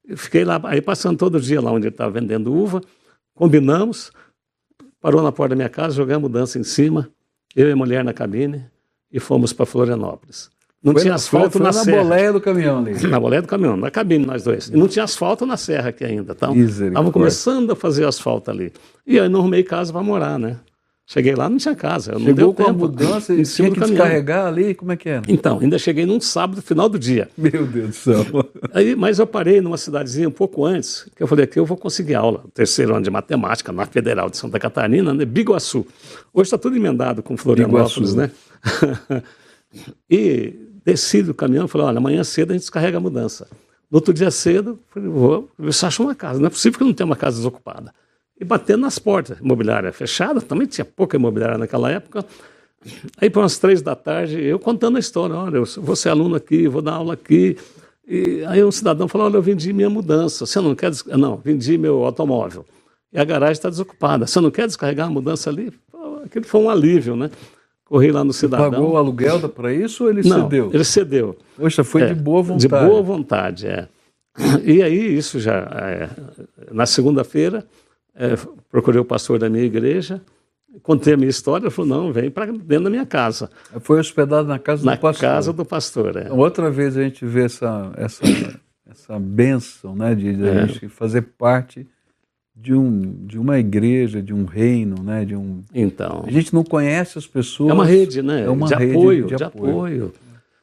eu 0.05 0.17
fiquei 0.17 0.45
lá, 0.45 0.59
aí 0.63 0.81
passando 0.81 1.17
todo 1.17 1.39
dia 1.39 1.59
lá 1.59 1.71
onde 1.71 1.87
ele 1.87 1.93
estava 1.93 2.09
vendendo 2.09 2.53
uva, 2.53 2.81
combinamos, 3.35 4.11
parou 5.01 5.21
na 5.21 5.31
porta 5.31 5.49
da 5.49 5.55
minha 5.57 5.69
casa, 5.69 6.01
a 6.01 6.19
mudança 6.19 6.57
em 6.57 6.63
cima, 6.63 7.09
eu 7.53 7.67
e 7.67 7.71
a 7.73 7.75
mulher 7.75 8.03
na 8.03 8.13
cabine, 8.13 8.65
e 9.11 9.19
fomos 9.19 9.51
para 9.51 9.65
Florianópolis. 9.65 10.49
Não 10.83 10.93
foi, 10.93 11.01
tinha 11.03 11.13
asfalto 11.13 11.51
foi, 11.51 11.59
foi 11.59 11.71
na, 11.71 11.77
na 11.77 11.83
serra. 11.83 11.97
Na 11.97 12.03
boleia 12.03 12.33
do 12.33 12.41
caminhão 12.41 12.79
ali. 12.79 12.93
Na 13.07 13.19
boleia 13.19 13.41
do 13.41 13.47
caminhão, 13.47 13.77
na 13.77 13.91
cabine 13.91 14.25
nós 14.25 14.43
dois. 14.43 14.67
E 14.67 14.75
não 14.75 14.87
tinha 14.87 15.03
asfalto 15.03 15.45
na 15.45 15.55
serra 15.55 15.89
aqui 15.89 16.03
ainda. 16.03 16.33
Então, 16.33 16.55
Estava 16.55 17.11
começando 17.11 17.71
a 17.71 17.75
fazer 17.75 18.05
asfalto 18.05 18.49
ali. 18.49 18.73
E 19.05 19.19
aí 19.19 19.29
não 19.29 19.41
arrumei 19.41 19.63
casa 19.63 19.93
para 19.93 20.01
morar, 20.01 20.39
né? 20.39 20.57
Cheguei 21.05 21.35
lá, 21.35 21.49
não 21.49 21.57
tinha 21.57 21.75
casa. 21.75 22.13
Chegou 22.13 22.27
não 22.27 22.33
deu 22.33 22.53
com 22.53 22.63
tempo. 22.63 22.69
a 22.69 22.73
mudança 22.87 23.33
e 23.33 23.43
tinha 23.43 23.69
que 23.69 23.81
descarregar 23.81 24.47
ali? 24.47 24.73
Como 24.73 24.93
é 24.93 24.95
que 24.95 25.09
era? 25.09 25.21
Então, 25.27 25.59
ainda 25.59 25.77
cheguei 25.77 26.05
num 26.05 26.21
sábado, 26.21 26.61
final 26.61 26.87
do 26.87 26.97
dia. 26.97 27.27
Meu 27.37 27.67
Deus 27.67 27.89
do 27.89 27.93
céu. 27.93 28.25
Aí, 28.73 28.95
mas 28.95 29.19
eu 29.19 29.27
parei 29.27 29.59
numa 29.59 29.77
cidadezinha 29.77 30.29
um 30.29 30.31
pouco 30.31 30.63
antes, 30.63 31.05
que 31.13 31.21
eu 31.21 31.27
falei, 31.27 31.43
aqui 31.43 31.59
eu 31.59 31.65
vou 31.65 31.75
conseguir 31.75 32.15
aula. 32.15 32.45
Terceiro 32.53 32.95
ano 32.95 33.03
de 33.03 33.11
matemática, 33.11 33.73
na 33.73 33.85
Federal 33.85 34.29
de 34.29 34.37
Santa 34.37 34.57
Catarina, 34.57 35.13
né? 35.13 35.25
Biguaçu. 35.25 35.85
Hoje 36.33 36.47
está 36.47 36.57
tudo 36.57 36.77
emendado 36.77 37.21
com 37.21 37.35
Florianópolis, 37.35 38.15
Biguaçu. 38.15 38.15
né? 38.15 39.21
e 40.09 40.60
desci 40.83 41.21
do 41.21 41.33
caminhão 41.33 41.65
e 41.65 41.67
falei, 41.67 41.87
olha, 41.87 41.97
amanhã 41.97 42.23
cedo 42.23 42.51
a 42.51 42.53
gente 42.53 42.61
descarrega 42.61 42.97
a 42.97 43.01
mudança. 43.01 43.47
No 43.89 43.97
outro 43.97 44.13
dia 44.13 44.31
cedo, 44.31 44.79
falei, 44.89 45.09
vou 45.09 45.49
ver 45.57 45.73
se 45.73 45.85
acho 45.85 46.01
uma 46.03 46.15
casa. 46.15 46.39
Não 46.39 46.47
é 46.47 46.49
possível 46.49 46.79
que 46.79 46.85
não 46.85 46.93
tenha 46.93 47.05
uma 47.05 47.15
casa 47.15 47.37
desocupada. 47.37 47.93
E 48.39 48.43
batendo 48.43 48.81
nas 48.81 48.97
portas, 48.97 49.39
imobiliária 49.39 49.91
fechada, 49.91 50.41
também 50.41 50.65
tinha 50.65 50.85
pouca 50.85 51.17
imobiliária 51.17 51.57
naquela 51.57 51.91
época. 51.91 52.25
Aí, 53.17 53.29
para 53.29 53.41
umas 53.41 53.59
três 53.59 53.81
da 53.81 53.95
tarde, 53.95 54.41
eu 54.41 54.57
contando 54.57 54.95
a 54.95 54.99
história, 54.99 55.35
olha, 55.35 55.57
eu 55.57 55.65
vou 55.77 55.95
ser 55.95 56.09
aluno 56.09 56.35
aqui, 56.35 56.67
vou 56.67 56.81
dar 56.81 56.93
aula 56.93 57.13
aqui. 57.13 57.57
E 58.07 58.43
aí 58.45 58.63
um 58.63 58.71
cidadão 58.71 59.07
falou, 59.07 59.27
olha, 59.27 59.35
eu 59.35 59.41
vendi 59.41 59.71
minha 59.71 59.89
mudança, 59.89 60.45
você 60.45 60.59
não 60.59 60.73
quer... 60.73 60.89
Des... 60.89 61.03
Não, 61.05 61.37
vendi 61.37 61.77
meu 61.77 62.03
automóvel. 62.03 62.65
E 63.13 63.19
a 63.19 63.23
garagem 63.23 63.53
está 63.53 63.69
desocupada. 63.69 64.25
Você 64.25 64.39
não 64.39 64.49
quer 64.49 64.65
descarregar 64.65 65.07
a 65.07 65.11
mudança 65.11 65.49
ali? 65.49 65.71
Aquilo 66.23 66.45
foi 66.45 66.61
um 66.61 66.69
alívio, 66.69 67.15
né? 67.15 67.29
Corri 67.91 68.09
lá 68.09 68.23
no 68.23 68.31
Cidadão. 68.31 68.71
Pagou 68.71 68.91
o 68.91 68.97
aluguel 68.97 69.49
para 69.49 69.73
isso 69.73 70.05
ou 70.05 70.09
ele 70.09 70.27
Não, 70.27 70.43
cedeu? 70.43 70.71
ele 70.73 70.83
cedeu. 70.85 71.37
Poxa, 71.57 71.83
foi 71.83 72.03
é, 72.03 72.07
de 72.07 72.15
boa 72.15 72.41
vontade. 72.41 72.61
De 72.61 72.67
boa 72.69 73.01
vontade, 73.01 73.67
é. 73.67 73.87
E 74.63 74.81
aí, 74.81 75.17
isso 75.17 75.41
já. 75.41 75.57
É, 75.57 76.09
na 76.71 76.85
segunda-feira, 76.85 77.67
é, 78.15 78.37
procurei 78.69 79.01
o 79.01 79.03
pastor 79.03 79.37
da 79.37 79.49
minha 79.49 79.65
igreja, 79.65 80.21
contei 80.81 81.15
a 81.15 81.17
minha 81.17 81.29
história, 81.29 81.65
ele 81.65 81.69
falou: 81.69 81.89
não, 81.89 82.13
vem 82.13 82.31
para 82.31 82.45
dentro 82.45 82.85
da 82.85 82.89
minha 82.89 83.05
casa. 83.05 83.49
Foi 83.81 83.99
hospedado 83.99 84.47
na 84.47 84.57
casa 84.57 84.85
na 84.85 84.95
do 84.95 85.01
pastor. 85.01 85.27
Na 85.27 85.35
casa 85.35 85.51
do 85.51 85.65
pastor, 85.65 86.15
é. 86.15 86.31
Outra 86.31 86.71
vez 86.71 86.95
a 86.95 87.03
gente 87.03 87.25
vê 87.25 87.43
essa, 87.43 87.91
essa 87.97 88.23
essa 88.89 89.19
bênção 89.19 89.95
né, 89.95 90.15
de, 90.15 90.33
de 90.33 90.47
é. 90.47 90.61
a 90.61 90.65
gente 90.65 90.87
fazer 90.87 91.23
parte 91.37 91.85
de, 92.61 92.73
um, 92.73 93.25
de 93.25 93.39
uma 93.39 93.57
igreja, 93.57 94.21
de 94.21 94.33
um 94.33 94.45
reino, 94.45 95.01
né, 95.01 95.25
de 95.25 95.35
um... 95.35 95.63
Então... 95.73 96.23
A 96.27 96.31
gente 96.31 96.53
não 96.53 96.63
conhece 96.63 97.17
as 97.17 97.25
pessoas... 97.25 97.71
É 97.71 97.73
uma 97.73 97.85
rede, 97.85 98.21
né? 98.21 98.43
É 98.43 98.49
uma 98.49 98.67
de 98.67 98.75
rede 98.75 98.91
apoio, 98.91 99.27
de, 99.27 99.35
de 99.35 99.43
apoio. 99.43 99.71
apoio. 99.71 100.13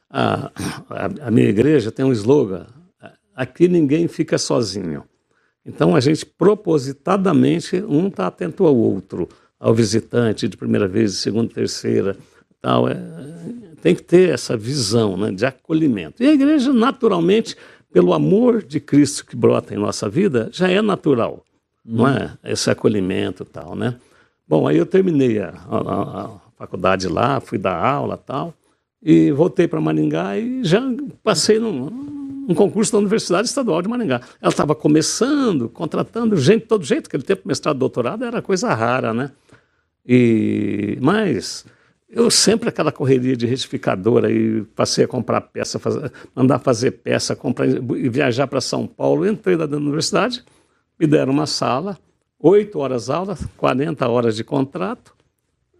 A, 0.09 0.51
a, 0.89 1.27
a 1.27 1.31
minha 1.31 1.49
igreja 1.49 1.91
tem 1.91 2.05
um 2.05 2.13
slogan, 2.13 2.65
aqui 3.35 3.67
ninguém 3.67 4.07
fica 4.07 4.37
sozinho. 4.37 5.03
Então 5.65 5.95
a 5.95 5.99
gente 5.99 6.25
propositadamente 6.25 7.83
um 7.87 8.07
está 8.07 8.27
atento 8.27 8.65
ao 8.65 8.75
outro, 8.75 9.27
ao 9.59 9.73
visitante 9.73 10.47
de 10.47 10.55
primeira 10.55 10.87
vez, 10.87 11.11
de 11.11 11.17
segunda, 11.17 11.53
terceira, 11.53 12.17
tal. 12.61 12.87
É, 12.87 12.97
tem 13.81 13.93
que 13.93 14.03
ter 14.03 14.29
essa 14.29 14.57
visão 14.57 15.15
né, 15.15 15.31
de 15.31 15.45
acolhimento. 15.45 16.23
E 16.23 16.27
a 16.27 16.33
igreja, 16.33 16.73
naturalmente, 16.73 17.55
pelo 17.91 18.13
amor 18.13 18.63
de 18.63 18.79
Cristo 18.79 19.25
que 19.25 19.35
brota 19.35 19.73
em 19.73 19.77
nossa 19.77 20.09
vida, 20.09 20.49
já 20.51 20.69
é 20.69 20.81
natural. 20.81 21.43
Não 21.83 22.07
é? 22.07 22.37
Esse 22.43 22.69
acolhimento 22.69 23.45
tal, 23.45 23.75
né? 23.75 23.95
Bom, 24.47 24.67
aí 24.67 24.77
eu 24.77 24.85
terminei 24.85 25.39
a, 25.39 25.49
a, 25.69 26.25
a 26.25 26.39
faculdade 26.57 27.07
lá, 27.07 27.39
fui 27.39 27.57
dar 27.57 27.75
aula 27.75 28.17
tal, 28.17 28.53
e 29.01 29.31
voltei 29.31 29.67
para 29.67 29.79
Maringá 29.79 30.37
e 30.37 30.63
já 30.63 30.81
passei 31.23 31.59
num, 31.59 31.85
um 32.49 32.53
concurso 32.55 32.91
da 32.91 32.97
Universidade 32.97 33.47
Estadual 33.47 33.81
de 33.81 33.87
Maringá. 33.87 34.21
Ela 34.41 34.49
estava 34.49 34.73
começando, 34.75 35.69
contratando 35.69 36.35
gente 36.35 36.65
todo 36.65 36.83
jeito, 36.83 37.07
aquele 37.07 37.23
tempo 37.23 37.47
mestrado, 37.47 37.77
doutorado 37.77 38.25
era 38.25 38.41
coisa 38.41 38.73
rara, 38.73 39.13
né? 39.13 39.31
E, 40.05 40.97
mas 40.99 41.65
eu 42.09 42.31
sempre 42.31 42.69
aquela 42.69 42.91
correria 42.91 43.37
de 43.37 43.45
retificadora 43.45 44.31
e 44.31 44.63
passei 44.75 45.05
a 45.05 45.07
comprar 45.07 45.41
peça, 45.41 45.77
fazer, 45.77 46.11
mandar 46.33 46.57
fazer 46.57 46.91
peça, 46.91 47.35
comprar 47.35 47.67
e 47.67 48.09
viajar 48.09 48.47
para 48.47 48.59
São 48.59 48.87
Paulo. 48.87 49.27
Entrei 49.27 49.55
lá 49.55 49.67
da 49.67 49.77
universidade, 49.77 50.43
me 50.99 51.07
deram 51.07 51.31
uma 51.31 51.45
sala, 51.45 51.97
oito 52.39 52.79
horas 52.79 53.09
aula, 53.09 53.37
40 53.57 54.07
horas 54.07 54.35
de 54.35 54.43
contrato. 54.43 55.15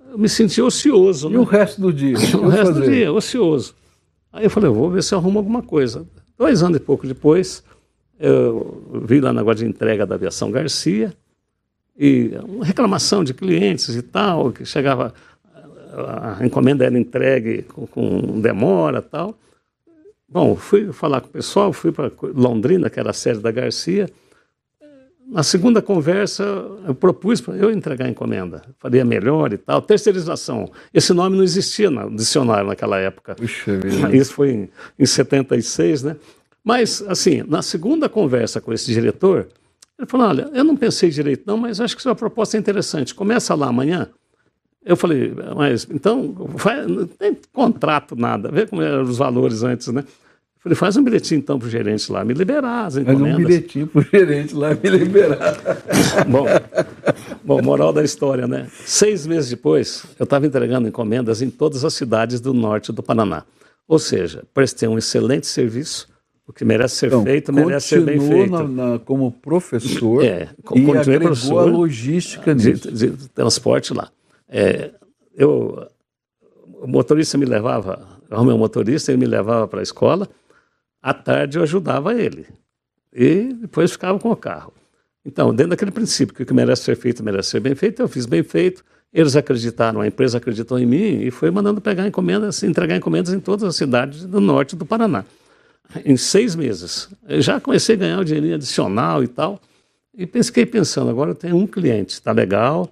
Eu 0.09 0.17
me 0.17 0.29
senti 0.29 0.61
ocioso. 0.61 1.29
E 1.29 1.33
né? 1.33 1.39
o 1.39 1.43
resto 1.43 1.81
do 1.81 1.91
dia? 1.91 2.15
o 2.37 2.47
resto 2.47 2.73
fazer? 2.73 2.85
do 2.85 2.91
dia, 2.91 3.11
ocioso. 3.11 3.75
Aí 4.31 4.45
eu 4.45 4.49
falei, 4.49 4.69
eu 4.69 4.73
vou 4.73 4.89
ver 4.89 5.03
se 5.03 5.13
eu 5.13 5.19
arrumo 5.19 5.39
alguma 5.39 5.61
coisa. 5.61 6.07
Dois 6.37 6.63
anos 6.63 6.77
e 6.77 6.79
pouco 6.79 7.05
depois, 7.05 7.63
eu 8.19 9.03
vi 9.03 9.19
lá 9.19 9.33
na 9.33 9.41
negócio 9.41 9.65
de 9.65 9.69
entrega 9.69 10.05
da 10.05 10.15
aviação 10.15 10.51
Garcia, 10.51 11.13
e 11.97 12.31
uma 12.47 12.63
reclamação 12.63 13.25
de 13.25 13.33
clientes 13.33 13.93
e 13.93 14.01
tal, 14.01 14.53
que 14.53 14.63
chegava 14.63 15.13
a 16.37 16.45
encomenda 16.45 16.85
era 16.85 16.97
entregue 16.97 17.63
com, 17.63 17.85
com 17.87 18.39
demora 18.39 19.01
tal. 19.01 19.35
Bom, 20.27 20.55
fui 20.55 20.93
falar 20.93 21.21
com 21.21 21.27
o 21.27 21.31
pessoal, 21.31 21.73
fui 21.73 21.91
para 21.91 22.11
Londrina, 22.33 22.89
que 22.89 22.99
era 22.99 23.09
a 23.09 23.13
sede 23.13 23.39
da 23.39 23.51
Garcia. 23.51 24.09
Na 25.29 25.43
segunda 25.43 25.79
conversa, 25.79 26.43
eu 26.87 26.95
propus 26.95 27.39
para 27.39 27.55
eu 27.55 27.69
entregar 27.69 28.07
a 28.07 28.09
encomenda. 28.09 28.63
Faria 28.79 29.05
melhor 29.05 29.53
e 29.53 29.57
tal. 29.59 29.79
Terceirização. 29.79 30.71
Esse 30.91 31.13
nome 31.13 31.37
não 31.37 31.43
existia 31.43 31.91
no 31.91 32.15
dicionário 32.15 32.67
naquela 32.67 32.97
época. 32.97 33.35
Puxa 33.35 33.77
vida. 33.77 34.09
Isso 34.15 34.33
foi 34.33 34.49
em, 34.49 34.69
em 34.97 35.05
76, 35.05 36.01
né? 36.01 36.15
Mas, 36.63 37.03
assim, 37.07 37.43
na 37.47 37.61
segunda 37.61 38.09
conversa 38.09 38.59
com 38.59 38.73
esse 38.73 38.91
diretor, 38.91 39.47
ele 39.99 40.07
falou: 40.07 40.27
Olha, 40.27 40.49
eu 40.51 40.63
não 40.63 40.75
pensei 40.75 41.11
direito, 41.11 41.43
não, 41.45 41.57
mas 41.57 41.79
acho 41.79 41.95
que 41.95 42.01
sua 42.01 42.15
proposta 42.15 42.57
é 42.57 42.59
interessante. 42.59 43.13
Começa 43.13 43.53
lá 43.53 43.67
amanhã. 43.67 44.09
Eu 44.83 44.95
falei, 44.95 45.33
mas 45.55 45.87
então, 45.91 46.33
faz, 46.57 46.87
não 46.87 47.05
tem 47.05 47.37
contrato, 47.53 48.15
nada, 48.15 48.49
vê 48.49 48.65
como 48.65 48.81
eram 48.81 49.03
os 49.03 49.17
valores 49.17 49.61
antes, 49.61 49.89
né? 49.89 50.03
Eu 50.59 50.63
falei, 50.63 50.75
faz 50.75 50.97
um 50.97 51.03
bilhetinho 51.03 51.39
então 51.39 51.57
para 51.57 51.69
o 51.69 51.71
gerente 51.71 52.11
lá, 52.11 52.25
me 52.25 52.33
liberar 52.33 52.87
as 52.87 52.97
encomendas. 52.97 53.31
Faz 53.31 53.33
um 53.33 53.47
bilhetinho 53.47 53.87
para 53.87 54.01
o 54.01 54.03
gerente 54.03 54.53
lá, 54.53 54.75
me 54.75 54.89
liberar. 54.89 55.57
bom, 56.27 56.45
bom, 57.45 57.61
moral 57.61 57.93
da 57.93 58.03
história, 58.03 58.45
né? 58.45 58.67
Seis 58.83 59.25
meses 59.25 59.49
depois, 59.49 60.03
eu 60.19 60.25
estava 60.25 60.45
entregando 60.45 60.85
encomendas 60.85 61.41
em 61.41 61.49
todas 61.49 61.85
as 61.85 61.93
cidades 61.93 62.41
do 62.41 62.53
norte 62.53 62.91
do 62.91 63.01
Paraná. 63.01 63.45
Ou 63.87 63.97
seja, 63.97 64.43
prestei 64.53 64.89
um 64.89 64.97
excelente 64.97 65.47
serviço, 65.47 66.09
o 66.45 66.51
que 66.51 66.65
merece 66.65 66.95
ser 66.95 67.07
então, 67.07 67.23
feito, 67.23 67.53
merece 67.53 67.87
ser 67.87 68.01
bem 68.01 68.19
feito. 68.19 68.51
Na, 68.51 68.63
na, 68.63 68.99
como 68.99 69.31
professor 69.31 70.21
é, 70.25 70.49
e 70.75 70.91
agregou 70.91 71.27
professor 71.27 71.59
a 71.59 71.63
logística 71.63 72.53
de, 72.53 72.73
de, 72.73 73.29
transporte 73.29 73.93
lá. 73.93 74.11
É, 74.49 74.91
eu, 75.37 75.87
o 76.81 76.87
motorista 76.87 77.37
me 77.37 77.45
levava, 77.45 78.05
o 78.29 78.43
meu 78.43 78.57
motorista, 78.57 79.09
ele 79.09 79.19
me 79.19 79.25
levava 79.25 79.65
para 79.65 79.79
a 79.79 79.83
escola, 79.83 80.27
à 81.01 81.13
tarde 81.13 81.57
eu 81.57 81.63
ajudava 81.63 82.13
ele. 82.13 82.47
E 83.13 83.53
depois 83.53 83.91
ficava 83.91 84.19
com 84.19 84.31
o 84.31 84.35
carro. 84.35 84.73
Então, 85.25 85.53
dentro 85.53 85.71
daquele 85.71 85.91
princípio 85.91 86.33
que 86.33 86.43
o 86.43 86.45
que 86.45 86.53
merece 86.53 86.83
ser 86.83 86.95
feito, 86.95 87.23
merece 87.23 87.49
ser 87.49 87.59
bem 87.59 87.75
feito, 87.75 88.01
eu 88.01 88.07
fiz 88.07 88.25
bem 88.25 88.43
feito, 88.43 88.83
eles 89.13 89.35
acreditaram, 89.35 90.01
a 90.01 90.07
empresa 90.07 90.37
acreditou 90.37 90.77
em 90.79 90.85
mim 90.85 91.21
e 91.21 91.31
foi 91.31 91.49
mandando 91.51 91.81
pegar 91.81 92.07
encomendas, 92.07 92.61
entregar 92.63 92.95
encomendas 92.95 93.33
em 93.33 93.39
todas 93.39 93.63
as 93.63 93.75
cidades 93.75 94.25
do 94.25 94.39
norte 94.39 94.75
do 94.75 94.85
Paraná. 94.85 95.25
Em 96.05 96.15
seis 96.15 96.55
meses. 96.55 97.09
Eu 97.27 97.41
já 97.41 97.59
comecei 97.59 97.95
a 97.95 97.97
ganhar 97.97 98.19
um 98.19 98.23
dinheirinho 98.23 98.55
adicional 98.55 99.23
e 99.23 99.27
tal. 99.27 99.59
E 100.15 100.27
fiquei 100.27 100.65
pensando, 100.65 101.09
agora 101.09 101.31
eu 101.31 101.35
tenho 101.35 101.55
um 101.55 101.65
cliente, 101.65 102.13
está 102.13 102.31
legal, 102.31 102.89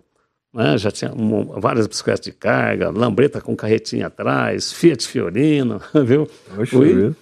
né? 0.54 0.78
já 0.78 0.90
tinha 0.90 1.12
um, 1.14 1.60
várias 1.60 1.86
bicicletas 1.86 2.26
de 2.26 2.32
carga, 2.32 2.90
lambreta 2.90 3.42
com 3.42 3.56
carretinha 3.56 4.08
atrás, 4.08 4.72
Fiat 4.72 5.08
Fiorino, 5.08 5.82
viu? 6.06 6.28
Oxe, 6.58 6.72
Fui, 6.72 6.94
viu? 6.94 7.16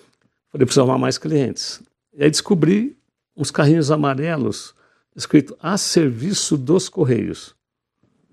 Preciso 0.60 0.82
arrumar 0.82 0.98
mais 0.98 1.18
clientes. 1.18 1.82
E 2.14 2.24
aí 2.24 2.30
descobri 2.30 2.98
uns 3.36 3.52
carrinhos 3.52 3.92
amarelos 3.92 4.74
escrito 5.16 5.58
a 5.62 5.78
serviço 5.78 6.58
dos 6.58 6.88
Correios. 6.88 7.56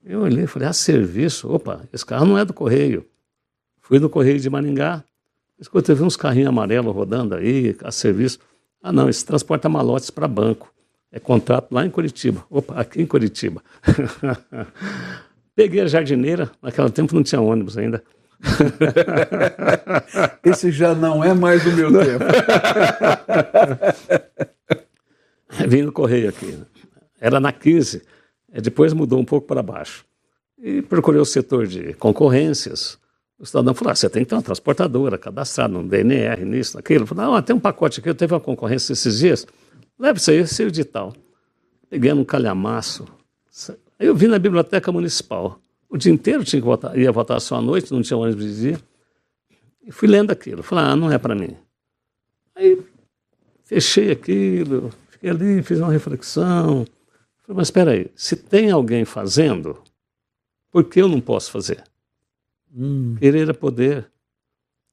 Eu 0.04 0.20
olhei 0.20 0.44
e 0.44 0.46
falei, 0.46 0.68
a 0.68 0.72
serviço? 0.72 1.52
Opa, 1.52 1.82
esse 1.92 2.04
carro 2.04 2.26
não 2.26 2.36
é 2.36 2.44
do 2.44 2.52
Correio. 2.52 3.06
Fui 3.80 3.98
no 3.98 4.08
Correio 4.08 4.38
de 4.38 4.50
Maringá, 4.50 5.04
escutei, 5.58 5.94
vi 5.94 6.02
uns 6.02 6.16
carrinhos 6.16 6.48
amarelos 6.48 6.94
rodando 6.94 7.34
aí, 7.34 7.76
a 7.82 7.92
serviço. 7.92 8.38
Ah, 8.82 8.92
não, 8.92 9.08
esse 9.08 9.24
transporta 9.24 9.68
malotes 9.68 10.10
para 10.10 10.26
banco. 10.26 10.72
É 11.10 11.20
contrato 11.20 11.72
lá 11.72 11.84
em 11.84 11.90
Curitiba. 11.90 12.44
Opa, 12.50 12.74
aqui 12.74 13.02
em 13.02 13.06
Curitiba. 13.06 13.62
Peguei 15.54 15.82
a 15.82 15.86
jardineira, 15.86 16.50
naquele 16.60 16.90
tempo 16.90 17.14
não 17.14 17.22
tinha 17.22 17.40
ônibus 17.40 17.76
ainda. 17.76 18.02
Esse 20.44 20.70
já 20.70 20.94
não 20.94 21.22
é 21.22 21.32
mais 21.32 21.64
o 21.64 21.72
meu 21.72 21.90
tempo. 21.92 22.24
Vim 25.68 25.82
no 25.82 25.92
correio 25.92 26.28
aqui. 26.28 26.58
Era 27.20 27.38
na 27.38 27.52
15, 27.52 28.02
depois 28.62 28.92
mudou 28.92 29.20
um 29.20 29.24
pouco 29.24 29.46
para 29.46 29.62
baixo. 29.62 30.04
E 30.58 30.82
procurei 30.82 31.20
o 31.20 31.24
setor 31.24 31.66
de 31.66 31.94
concorrências. 31.94 32.98
O 33.38 33.46
cidadão 33.46 33.74
falou: 33.74 33.92
ah, 33.92 33.94
você 33.94 34.08
tem 34.08 34.24
que 34.24 34.28
ter 34.28 34.34
uma 34.34 34.42
transportadora 34.42 35.18
cadastrada 35.18 35.72
no 35.72 35.88
DNR, 35.88 36.44
nisso, 36.44 36.76
naquilo. 36.76 37.02
Eu 37.02 37.06
falei: 37.06 37.38
ah, 37.38 37.42
tem 37.42 37.54
um 37.54 37.60
pacote 37.60 38.00
aqui, 38.00 38.08
eu 38.08 38.14
teve 38.14 38.34
uma 38.34 38.40
concorrência 38.40 38.92
esses 38.92 39.18
dias. 39.18 39.46
Leve 39.98 40.18
isso 40.18 40.30
aí, 40.30 40.38
esse 40.38 40.62
edital. 40.62 41.12
Peguei 41.88 42.12
um 42.12 42.24
calhamaço. 42.24 43.06
Aí 43.98 44.06
eu 44.06 44.14
vim 44.14 44.26
na 44.26 44.38
biblioteca 44.38 44.90
municipal. 44.90 45.60
O 45.92 45.98
dia 45.98 46.10
inteiro 46.10 46.42
tinha 46.42 46.58
que 46.58 46.64
votar, 46.64 46.98
ia 46.98 47.12
votar 47.12 47.38
só 47.38 47.56
à 47.56 47.60
noite, 47.60 47.92
não 47.92 48.00
tinha 48.00 48.16
ônibus 48.16 48.46
de 48.46 48.60
dia. 48.60 48.80
E 49.86 49.92
fui 49.92 50.08
lendo 50.08 50.30
aquilo. 50.30 50.62
Falei, 50.62 50.86
ah, 50.86 50.96
não 50.96 51.12
é 51.12 51.18
para 51.18 51.34
mim. 51.34 51.54
Aí 52.54 52.80
fechei 53.62 54.10
aquilo, 54.10 54.90
fiquei 55.10 55.28
ali, 55.28 55.62
fiz 55.62 55.80
uma 55.80 55.92
reflexão. 55.92 56.86
Falei, 57.42 57.56
mas 57.58 57.66
espera 57.66 57.90
aí, 57.90 58.10
se 58.16 58.36
tem 58.36 58.70
alguém 58.70 59.04
fazendo, 59.04 59.82
por 60.70 60.84
que 60.84 61.02
eu 61.02 61.08
não 61.08 61.20
posso 61.20 61.50
fazer? 61.50 61.84
Hum. 62.74 63.14
Querer 63.18 63.50
é 63.50 63.52
poder. 63.52 64.10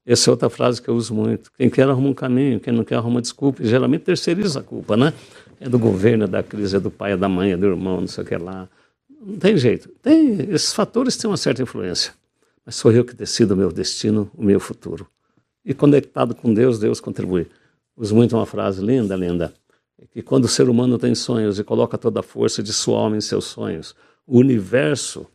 Essa 0.06 0.30
é 0.30 0.32
outra 0.32 0.50
frase 0.50 0.82
que 0.82 0.90
eu 0.90 0.96
uso 0.96 1.14
muito. 1.14 1.50
Quem 1.54 1.70
quer 1.70 1.88
arruma 1.88 2.10
um 2.10 2.14
caminho, 2.14 2.60
quem 2.60 2.74
não 2.74 2.84
quer 2.84 2.96
arruma 2.96 3.22
desculpa. 3.22 3.64
E 3.64 3.68
geralmente 3.68 4.02
terceiriza 4.02 4.60
a 4.60 4.64
culpa, 4.64 4.98
né? 4.98 5.14
É 5.62 5.70
do 5.70 5.80
governo, 5.80 6.26
é 6.26 6.28
da 6.28 6.44
crise, 6.44 6.76
é 6.76 6.80
do 6.80 6.92
pai, 6.92 7.14
é 7.14 7.18
da 7.18 7.30
mãe, 7.30 7.54
é 7.54 7.58
do 7.58 7.68
irmão, 7.68 8.02
não 8.02 8.08
sei 8.08 8.26
o 8.26 8.28
que 8.28 8.36
lá. 8.36 8.68
Não 9.20 9.38
tem 9.38 9.58
jeito. 9.58 9.90
Tem, 10.02 10.52
esses 10.52 10.74
fatores 10.74 11.18
têm 11.18 11.30
uma 11.30 11.38
certa 11.38 11.62
influência. 11.62 12.14
Mas 12.66 12.76
sou 12.76 12.92
eu 12.92 13.04
que 13.04 13.14
decido 13.14 13.54
o 13.54 13.58
meu 13.58 13.72
destino, 13.72 14.30
o 14.36 14.44
meu 14.44 14.60
futuro. 14.60 15.08
E 15.66 15.74
conectado 15.74 16.34
com 16.34 16.54
Deus, 16.54 16.80
Deus 16.80 17.00
contribui. 17.00 17.48
Uso 17.96 18.16
muito 18.16 18.36
uma 18.36 18.46
frase 18.46 18.84
linda, 18.84 19.16
linda. 19.16 19.54
Que 20.12 20.22
quando 20.22 20.46
o 20.46 20.48
ser 20.48 20.70
humano 20.70 20.98
tem 20.98 21.14
sonhos 21.14 21.60
e 21.60 21.64
coloca 21.64 21.98
toda 21.98 22.22
a 22.22 22.24
força 22.24 22.64
de 22.64 22.72
sua 22.72 23.00
alma 23.00 23.18
em 23.18 23.22
seus 23.22 23.46
sonhos, 23.46 23.94
o 24.26 24.38
universo 24.38 25.28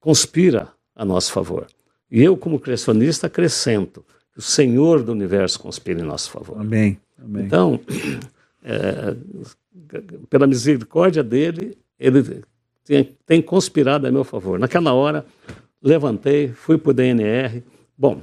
conspira 0.00 0.68
a 0.94 1.04
nosso 1.04 1.32
favor. 1.32 1.66
E 2.10 2.22
eu, 2.22 2.36
como 2.36 2.58
criacionista, 2.58 3.26
acrescento 3.26 4.04
o 4.36 4.42
Senhor 4.42 5.02
do 5.02 5.12
universo 5.12 5.58
conspira 5.58 6.00
em 6.00 6.04
nosso 6.04 6.30
favor. 6.30 6.60
Amém. 6.60 7.00
Amém. 7.18 7.46
Então, 7.46 7.80
é, 8.62 9.16
pela 10.28 10.46
misericórdia 10.46 11.22
dele, 11.22 11.76
ele 11.98 12.44
tem, 12.86 13.16
tem, 13.26 13.42
conspirado 13.42 14.06
a 14.06 14.10
meu 14.10 14.24
favor. 14.24 14.58
Naquela 14.58 14.92
hora, 14.92 15.26
levantei, 15.82 16.48
fui 16.48 16.78
para 16.78 16.90
o 16.90 16.94
DNR. 16.94 17.62
Bom, 17.98 18.22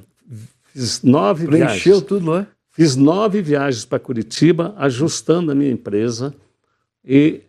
fiz 0.74 1.04
nove 1.04 1.46
Preencheu 1.46 1.68
viagens. 1.68 2.02
tudo 2.02 2.32
lá? 2.32 2.48
Fiz 2.72 2.96
nove 2.96 3.42
viagens 3.42 3.86
para 3.86 4.00
Curitiba, 4.00 4.74
ajustando 4.78 5.52
a 5.52 5.56
minha 5.56 5.72
empresa. 5.72 6.34
E 7.06 7.42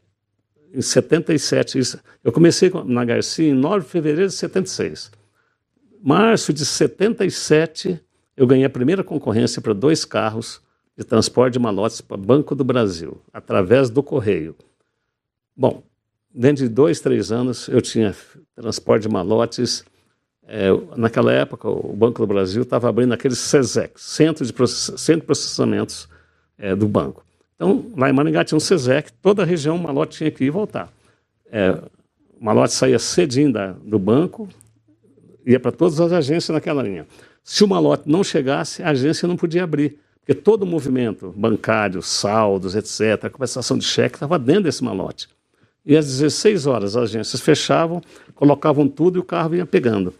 em 0.75 0.83
77, 0.83 1.99
eu 2.23 2.33
comecei 2.33 2.71
na 2.85 3.05
Garcia 3.05 3.49
em 3.49 3.55
9 3.55 3.85
de 3.85 3.91
fevereiro 3.91 4.29
de 4.29 4.35
76. 4.35 5.13
Março 6.03 6.53
de 6.53 6.67
77, 6.67 7.99
eu 8.37 8.47
ganhei 8.47 8.65
a 8.65 8.71
primeira 8.71 9.05
concorrência 9.05 9.63
para 9.63 9.73
dois 9.73 10.05
carros 10.05 10.61
de 10.99 11.05
transporte 11.05 11.55
de 11.55 11.59
malotes 11.61 12.01
para 12.01 12.17
Banco 12.17 12.55
do 12.55 12.65
Brasil, 12.65 13.21
através 13.33 13.89
do 13.89 14.03
correio. 14.03 14.55
Bom, 15.57 15.83
dentro 16.35 16.65
de 16.65 16.69
dois, 16.69 17.01
três 17.01 17.31
anos, 17.31 17.69
eu 17.69 17.81
tinha 17.81 18.15
transporte 18.57 19.03
de 19.03 19.09
malotes. 19.09 19.85
É, 20.47 20.69
naquela 20.97 21.33
época, 21.33 21.69
o 21.69 21.95
Banco 21.95 22.21
do 22.21 22.27
Brasil 22.27 22.63
estava 22.63 22.89
abrindo 22.89 23.15
aqueles 23.15 23.39
CESEC, 23.39 23.99
Centro 23.99 24.45
de, 24.45 24.53
Process 24.53 25.01
Centro 25.01 25.21
de 25.21 25.27
Processamento 25.27 26.09
é, 26.59 26.75
do 26.75 26.87
Banco. 26.87 27.25
Então, 27.55 27.87
lá 27.97 28.11
em 28.11 28.13
Maringá 28.13 28.45
tinha 28.45 28.57
um 28.57 28.61
CESEC, 28.61 29.13
toda 29.23 29.43
a 29.43 29.47
região, 29.47 29.77
o 29.77 29.83
malote 29.83 30.19
tinha 30.19 30.31
que 30.31 30.45
ir 30.45 30.49
e 30.49 30.51
voltar. 30.51 30.93
É, 31.51 31.71
o 32.39 32.45
malote 32.45 32.75
saía 32.75 32.99
cedinho 32.99 33.53
da, 33.53 33.73
do 33.73 33.99
banco, 33.99 34.49
ia 35.47 35.61
para 35.61 35.73
todas 35.73 36.01
as 36.01 36.13
agências 36.13 36.53
naquela 36.53 36.83
linha. 36.83 37.07
Se 37.43 37.63
o 37.63 37.69
malote 37.69 38.03
não 38.07 38.25
chegasse, 38.25 38.83
a 38.83 38.91
agência 38.91 39.29
não 39.29 39.37
podia 39.37 39.65
abrir. 39.65 39.99
Porque 40.21 40.35
todo 40.35 40.63
o 40.63 40.67
movimento 40.67 41.33
bancário, 41.37 42.01
saldos, 42.03 42.75
etc., 42.75 43.25
a 43.25 43.31
compensação 43.31 43.77
de 43.77 43.85
cheque 43.85 44.17
estava 44.17 44.39
dentro 44.39 44.65
desse 44.65 44.83
malote. 44.83 45.29
E 45.85 45.97
às 45.97 46.07
16 46.07 46.67
horas 46.67 46.97
as 46.97 47.11
agências 47.11 47.41
fechavam, 47.41 48.01
colocavam 48.35 48.89
tudo 48.89 49.19
e 49.19 49.21
o 49.21 49.25
carro 49.25 49.55
ia 49.55 49.67
pegando. 49.67 50.15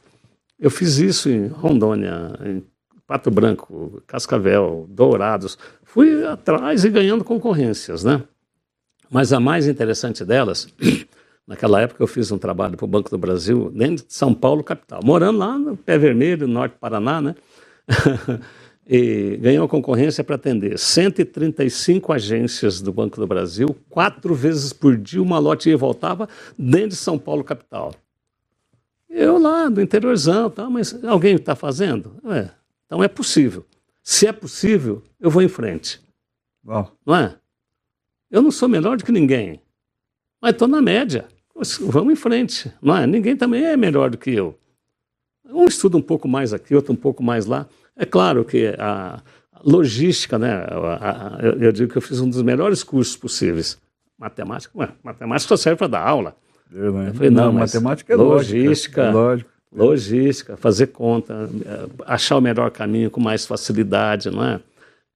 Eu 0.59 0.71
fiz 0.71 0.99
isso 0.99 1.29
em 1.29 1.47
Rondônia, 1.47 2.33
em 2.45 2.63
Pato 3.07 3.31
Branco, 3.31 4.03
Cascavel, 4.07 4.87
Dourados. 4.89 5.59
Fui 5.83 6.25
atrás 6.27 6.85
e 6.85 6.91
ganhando 6.91 7.25
concorrências, 7.25 8.05
né? 8.05 8.23
Mas 9.11 9.33
a 9.33 9.41
mais 9.41 9.67
interessante 9.67 10.25
delas, 10.25 10.69
naquela 11.47 11.81
época 11.81 12.03
eu 12.03 12.07
fiz 12.07 12.31
um 12.33 12.39
trabalho 12.39 12.77
para 12.77 12.85
o 12.85 12.89
Banco 12.89 13.11
do 13.11 13.19
Brasil, 13.19 13.71
dentro 13.71 14.07
de 14.07 14.13
São 14.15 14.35
Paulo, 14.35 14.63
capital, 14.63 15.01
morando 15.05 15.39
lá 15.39 15.59
no 15.59 15.77
Pé 15.77 15.99
Vermelho, 15.99 16.47
no 16.47 16.55
norte 16.55 16.73
do 16.73 16.79
Paraná, 16.79 17.21
né? 17.21 17.35
e 18.87 19.37
ganhou 19.39 19.65
a 19.65 19.69
concorrência 19.69 20.23
para 20.23 20.37
atender 20.37 20.79
135 20.79 22.13
agências 22.13 22.83
do 22.83 22.93
Banco 22.93 23.19
do 23.19 23.27
Brasil, 23.27 23.75
quatro 23.89 24.35
vezes 24.35 24.73
por 24.73 24.97
dia 24.97 25.23
uma 25.23 25.39
lote 25.39 25.69
ia 25.69 25.75
e 25.75 25.77
voltava 25.77 26.29
dentro 26.59 26.91
de 26.91 26.97
São 26.97 27.19
Paulo 27.19 27.43
capital. 27.43 27.95
Eu 29.09 29.39
lá, 29.39 29.69
do 29.69 29.81
interiorzão, 29.81 30.51
tá, 30.51 30.69
mas 30.69 31.03
alguém 31.05 31.37
está 31.37 31.55
fazendo? 31.55 32.17
É, 32.27 32.51
então 32.85 33.03
é 33.03 33.09
possível. 33.09 33.65
Se 34.03 34.27
é 34.27 34.33
possível, 34.33 35.03
eu 35.19 35.31
vou 35.31 35.41
em 35.41 35.49
frente. 35.49 36.03
Bom. 36.63 36.91
Não 37.07 37.17
é? 37.17 37.35
Eu 38.31 38.43
não 38.43 38.51
sou 38.51 38.69
melhor 38.69 38.97
do 38.97 39.05
que 39.05 39.13
ninguém, 39.13 39.61
mas 40.41 40.53
estou 40.53 40.69
na 40.69 40.83
média. 40.83 41.27
Vamos 41.81 42.13
em 42.13 42.17
frente, 42.17 42.73
não 42.83 42.97
é? 42.97 43.07
Ninguém 43.07 43.37
também 43.37 43.65
é 43.65 43.77
melhor 43.77 44.11
do 44.11 44.19
que 44.19 44.31
eu. 44.31 44.59
Um 45.45 45.67
estuda 45.67 45.97
um 45.97 46.03
pouco 46.03 46.27
mais 46.27 46.53
aqui, 46.53 46.75
outro 46.75 46.93
um 46.93 46.97
pouco 46.97 47.23
mais 47.23 47.47
lá. 47.47 47.69
É 47.97 48.05
claro 48.05 48.45
que 48.45 48.75
a 48.79 49.21
logística, 49.65 50.39
né? 50.39 50.53
A, 50.53 51.39
a, 51.39 51.43
eu 51.43 51.73
digo 51.73 51.91
que 51.91 51.99
eu 51.99 52.03
fiz 52.03 52.21
um 52.21 52.29
dos 52.29 52.43
melhores 52.43 52.83
cursos 52.83 53.17
possíveis. 53.17 53.79
Matemática, 54.19 54.73
matemática 55.03 55.49
só 55.49 55.57
serve 55.57 55.79
para 55.79 55.87
dar 55.89 56.07
aula. 56.07 56.37
Eu, 56.73 56.93
né? 56.93 57.09
eu 57.09 57.15
falei, 57.15 57.31
não, 57.31 57.47
não 57.47 57.53
matemática 57.53 58.13
é 58.13 58.17
logística. 58.17 59.11
Lógica, 59.11 59.51
logística, 59.75 60.57
fazer 60.57 60.89
conta, 60.89 61.49
achar 62.07 62.37
o 62.37 62.41
melhor 62.41 62.71
caminho 62.71 63.11
com 63.11 63.21
mais 63.21 63.45
facilidade, 63.45 64.31
não 64.31 64.45
é? 64.45 64.61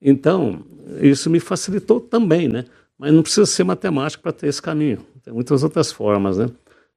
Então, 0.02 0.64
isso 1.00 1.30
me 1.30 1.38
facilitou 1.38 2.00
também, 2.00 2.48
né? 2.48 2.64
Mas 2.98 3.12
não 3.12 3.22
precisa 3.22 3.46
ser 3.46 3.64
matemático 3.64 4.22
para 4.22 4.32
ter 4.32 4.48
esse 4.48 4.60
caminho. 4.60 4.98
Tem 5.24 5.32
muitas 5.32 5.62
outras 5.62 5.92
formas, 5.92 6.38
né? 6.38 6.48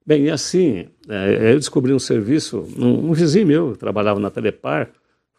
Bem, 0.05 0.23
e 0.23 0.31
assim, 0.31 0.87
é, 1.07 1.51
eu 1.53 1.59
descobri 1.59 1.93
um 1.93 1.99
serviço, 1.99 2.65
um, 2.77 3.09
um 3.09 3.13
vizinho 3.13 3.45
meu 3.45 3.71
que 3.73 3.77
trabalhava 3.77 4.19
na 4.19 4.31
Telepar, 4.31 4.89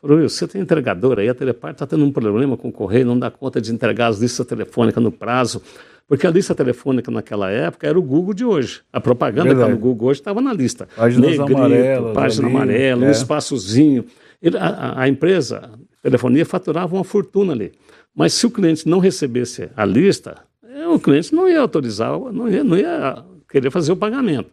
Falou, 0.03 0.21
você 0.21 0.49
tem 0.49 0.61
entregador 0.61 1.21
aí, 1.21 1.29
a 1.29 1.35
Telepar 1.35 1.71
está 1.71 1.87
tendo 1.87 2.05
um 2.05 2.11
problema 2.11 2.57
com 2.57 2.69
o 2.69 2.73
correio, 2.73 3.07
não 3.07 3.17
dá 3.17 3.31
conta 3.31 3.61
de 3.61 3.73
entregar 3.73 4.09
as 4.09 4.19
listas 4.19 4.45
telefônicas 4.45 5.01
no 5.01 5.13
prazo. 5.13 5.63
Porque 6.09 6.27
a 6.27 6.31
lista 6.31 6.57
telefônica 6.57 7.09
naquela 7.09 7.49
época 7.49 7.87
era 7.87 7.97
o 7.97 8.03
Google 8.03 8.35
de 8.35 8.45
hoje. 8.45 8.81
A 8.93 9.01
propaganda 9.01 9.51
que 9.51 9.55
está 9.55 9.69
no 9.69 9.79
Google 9.79 10.09
hoje 10.09 10.19
estava 10.19 10.41
na 10.41 10.53
lista. 10.53 10.89
Páginas 10.97 11.39
Negrito, 11.39 11.57
amarelas. 11.57 12.15
Página 12.15 12.49
ali, 12.49 12.57
amarela, 12.57 13.05
é. 13.05 13.09
um 13.09 13.11
espaçozinho. 13.13 14.05
Ele, 14.43 14.59
a, 14.59 15.03
a, 15.03 15.09
empresa, 15.09 15.71
a 15.71 16.03
telefonia, 16.03 16.45
faturava 16.45 16.97
uma 16.97 17.05
fortuna 17.05 17.53
ali. 17.53 17.71
Mas 18.13 18.35
se 18.35 18.45
o 18.45 18.51
cliente 18.51 18.89
não 18.89 18.99
recebesse 18.99 19.71
a 19.77 19.85
lista, 19.85 20.37
é, 20.69 20.87
o 20.89 20.99
cliente 20.99 21.33
não 21.33 21.49
ia 21.49 21.61
autorizar, 21.61 22.19
não 22.19 22.49
ia, 22.49 22.65
não 22.65 22.77
ia 22.77 23.25
querer 23.49 23.71
fazer 23.71 23.93
o 23.93 23.97
pagamento. 23.97 24.51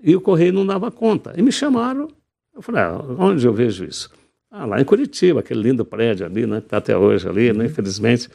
E 0.00 0.14
o 0.14 0.20
correio 0.20 0.52
não 0.52 0.64
dava 0.64 0.92
conta. 0.92 1.34
E 1.36 1.42
me 1.42 1.50
chamaram, 1.50 2.06
eu 2.54 2.62
falei, 2.62 2.82
ah, 2.82 3.02
onde 3.18 3.44
eu 3.44 3.52
vejo 3.52 3.84
isso? 3.84 4.08
Ah, 4.50 4.64
lá 4.64 4.80
em 4.80 4.84
Curitiba, 4.84 5.40
aquele 5.40 5.62
lindo 5.62 5.84
prédio 5.84 6.26
ali, 6.26 6.46
né? 6.46 6.60
Que 6.60 6.66
está 6.66 6.76
até 6.78 6.96
hoje 6.96 7.28
ali, 7.28 7.52
né? 7.52 7.66
Infelizmente. 7.66 8.28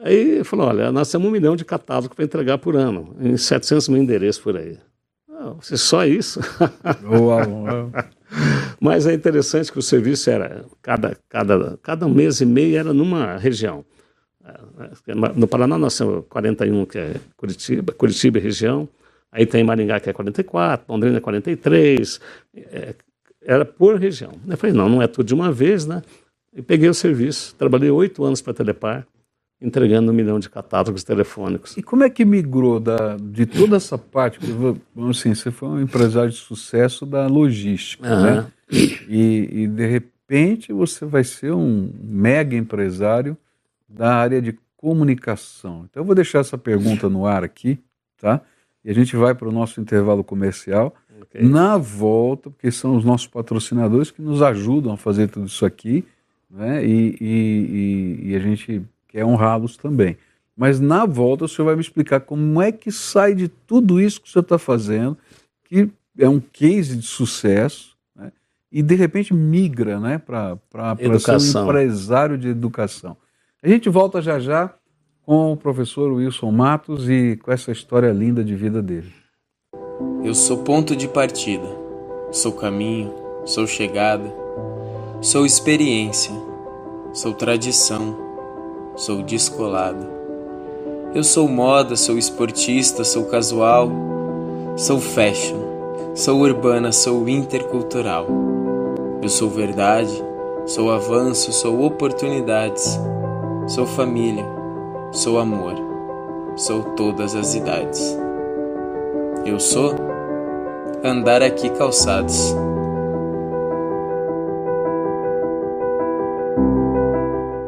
Aí 0.00 0.44
falou, 0.44 0.66
olha, 0.68 0.92
nós 0.92 1.10
temos 1.10 1.26
um 1.28 1.30
milhão 1.30 1.56
de 1.56 1.64
catálogos 1.64 2.14
para 2.14 2.24
entregar 2.24 2.58
por 2.58 2.76
ano, 2.76 3.16
em 3.20 3.36
700 3.36 3.88
mil 3.88 4.02
endereços 4.02 4.42
por 4.42 4.56
aí. 4.56 4.78
Ah, 5.30 5.54
você 5.60 5.76
só 5.76 6.04
isso? 6.04 6.40
Uau, 7.02 7.40
uau. 7.64 7.92
Mas 8.80 9.06
é 9.06 9.14
interessante 9.14 9.72
que 9.72 9.78
o 9.78 9.82
serviço 9.82 10.28
era, 10.28 10.64
cada, 10.82 11.16
cada, 11.28 11.78
cada 11.82 12.08
mês 12.08 12.40
e 12.40 12.46
meio 12.46 12.76
era 12.76 12.92
numa 12.92 13.36
região. 13.36 13.84
No 15.34 15.48
Paraná 15.48 15.78
nós 15.78 15.96
temos 15.96 16.24
41, 16.28 16.84
que 16.84 16.98
é 16.98 17.14
Curitiba, 17.36 17.92
Curitiba 17.92 18.38
região. 18.38 18.88
Aí 19.32 19.46
tem 19.46 19.64
Maringá, 19.64 19.98
que 19.98 20.10
é 20.10 20.12
44, 20.12 20.84
Londrina 20.88 21.16
é 21.16 21.20
43, 21.20 22.20
é, 22.54 22.94
era 23.44 23.64
por 23.64 23.98
região. 23.98 24.32
Eu 24.46 24.56
falei, 24.56 24.74
não, 24.74 24.88
não 24.88 25.02
é 25.02 25.06
tudo 25.06 25.26
de 25.26 25.34
uma 25.34 25.52
vez, 25.52 25.86
né? 25.86 26.02
E 26.52 26.62
peguei 26.62 26.88
o 26.88 26.94
serviço, 26.94 27.54
trabalhei 27.56 27.90
oito 27.90 28.24
anos 28.24 28.40
para 28.40 28.52
a 28.52 28.54
Telepar, 28.54 29.06
entregando 29.60 30.10
um 30.10 30.14
milhão 30.14 30.38
de 30.38 30.48
catálogos 30.50 31.02
telefônicos. 31.02 31.76
E 31.76 31.82
como 31.82 32.04
é 32.04 32.10
que 32.10 32.24
migrou 32.24 32.78
da, 32.78 33.16
de 33.16 33.46
toda 33.46 33.76
essa 33.76 33.96
parte? 33.96 34.38
Assim, 35.10 35.34
você 35.34 35.50
foi 35.50 35.68
um 35.68 35.80
empresário 35.80 36.30
de 36.30 36.36
sucesso 36.36 37.06
da 37.06 37.26
logística, 37.26 38.08
uhum. 38.08 38.22
né? 38.22 38.46
E, 39.08 39.48
e, 39.52 39.66
de 39.66 39.86
repente 39.86 40.72
você 40.72 41.04
vai 41.04 41.24
ser 41.24 41.52
um 41.52 41.90
mega 42.02 42.56
empresário 42.56 43.36
da 43.88 44.14
área 44.14 44.40
de 44.40 44.58
comunicação. 44.76 45.86
Então 45.88 46.02
eu 46.02 46.06
vou 46.06 46.14
deixar 46.14 46.40
essa 46.40 46.58
pergunta 46.58 47.08
no 47.08 47.26
ar 47.26 47.44
aqui, 47.44 47.78
tá? 48.20 48.40
E 48.84 48.90
a 48.90 48.94
gente 48.94 49.16
vai 49.16 49.34
para 49.34 49.48
o 49.48 49.52
nosso 49.52 49.80
intervalo 49.80 50.22
comercial. 50.22 50.94
Okay. 51.28 51.42
Na 51.42 51.76
volta, 51.76 52.50
porque 52.50 52.70
são 52.70 52.96
os 52.96 53.04
nossos 53.04 53.26
patrocinadores 53.26 54.10
que 54.10 54.22
nos 54.22 54.42
ajudam 54.42 54.92
a 54.92 54.96
fazer 54.96 55.28
tudo 55.28 55.46
isso 55.46 55.64
aqui, 55.64 56.04
né? 56.50 56.84
e, 56.84 57.16
e, 57.20 58.24
e, 58.24 58.30
e 58.30 58.36
a 58.36 58.38
gente 58.38 58.82
quer 59.08 59.24
honrá-los 59.24 59.76
também. 59.76 60.16
Mas 60.56 60.78
na 60.78 61.04
volta 61.04 61.44
o 61.44 61.48
senhor 61.48 61.66
vai 61.66 61.74
me 61.74 61.80
explicar 61.80 62.20
como 62.20 62.62
é 62.62 62.70
que 62.70 62.92
sai 62.92 63.34
de 63.34 63.48
tudo 63.48 64.00
isso 64.00 64.20
que 64.20 64.28
o 64.28 64.30
senhor 64.30 64.42
está 64.42 64.58
fazendo, 64.58 65.16
que 65.64 65.90
é 66.18 66.28
um 66.28 66.40
case 66.40 66.96
de 66.96 67.06
sucesso, 67.06 67.96
né? 68.14 68.30
e 68.70 68.82
de 68.82 68.94
repente 68.94 69.34
migra 69.34 69.98
né, 69.98 70.18
para 70.18 70.58
ser 71.18 71.60
um 71.60 71.64
empresário 71.64 72.38
de 72.38 72.48
educação. 72.48 73.16
A 73.62 73.68
gente 73.68 73.88
volta 73.88 74.22
já 74.22 74.38
já 74.38 74.72
com 75.22 75.52
o 75.52 75.56
professor 75.56 76.12
Wilson 76.12 76.52
Matos 76.52 77.08
e 77.08 77.36
com 77.42 77.50
essa 77.50 77.72
história 77.72 78.12
linda 78.12 78.44
de 78.44 78.54
vida 78.54 78.82
dele. 78.82 79.12
Eu 80.24 80.34
sou 80.34 80.58
ponto 80.58 80.96
de 80.96 81.06
partida, 81.06 81.68
sou 82.32 82.50
caminho, 82.52 83.12
sou 83.44 83.66
chegada, 83.66 84.34
sou 85.20 85.46
experiência, 85.46 86.32
sou 87.12 87.32
tradição, 87.32 88.16
sou 88.96 89.22
descolado. 89.22 90.06
Eu 91.14 91.22
sou 91.22 91.48
moda, 91.48 91.94
sou 91.94 92.18
esportista, 92.18 93.04
sou 93.04 93.26
casual, 93.26 93.88
sou 94.76 94.98
fashion, 94.98 95.60
sou 96.14 96.40
urbana, 96.40 96.90
sou 96.90 97.28
intercultural. 97.28 98.26
Eu 99.22 99.28
sou 99.28 99.48
verdade, 99.48 100.24
sou 100.66 100.90
avanço, 100.90 101.52
sou 101.52 101.84
oportunidades, 101.84 102.98
sou 103.68 103.86
família, 103.86 104.44
sou 105.12 105.38
amor, 105.38 105.74
sou 106.56 106.82
todas 106.82 107.36
as 107.36 107.54
idades. 107.54 108.23
Eu 109.46 109.60
sou 109.60 109.94
andar 111.04 111.42
aqui 111.42 111.68
calçados. 111.68 112.54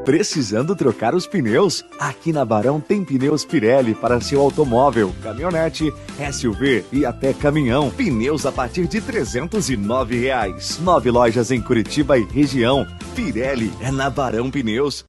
Precisando 0.07 0.75
trocar 0.75 1.15
os 1.15 1.27
pneus? 1.27 1.85
Aqui 1.99 2.33
na 2.33 2.47
Barão 2.47 2.81
tem 2.81 3.05
pneus 3.05 3.45
Pirelli 3.45 3.95
para 3.95 4.23
seu 4.23 4.41
automóvel, 4.41 5.13
caminhonete, 5.23 5.93
SUV 6.33 6.87
e 6.91 7.05
até 7.05 7.35
caminhão. 7.35 7.91
Pneus 7.91 8.47
a 8.47 8.53
partir 8.53 8.87
de 8.87 9.03
309 9.03 10.19
reais. 10.19 10.79
Nove 10.79 11.11
lojas 11.11 11.51
em 11.51 11.61
Curitiba 11.61 12.17
e 12.17 12.25
região. 12.25 12.87
Pirelli 13.15 13.71
é 13.83 13.91
na 13.91 14.09
Barão 14.09 14.51
Pneus. 14.51 15.05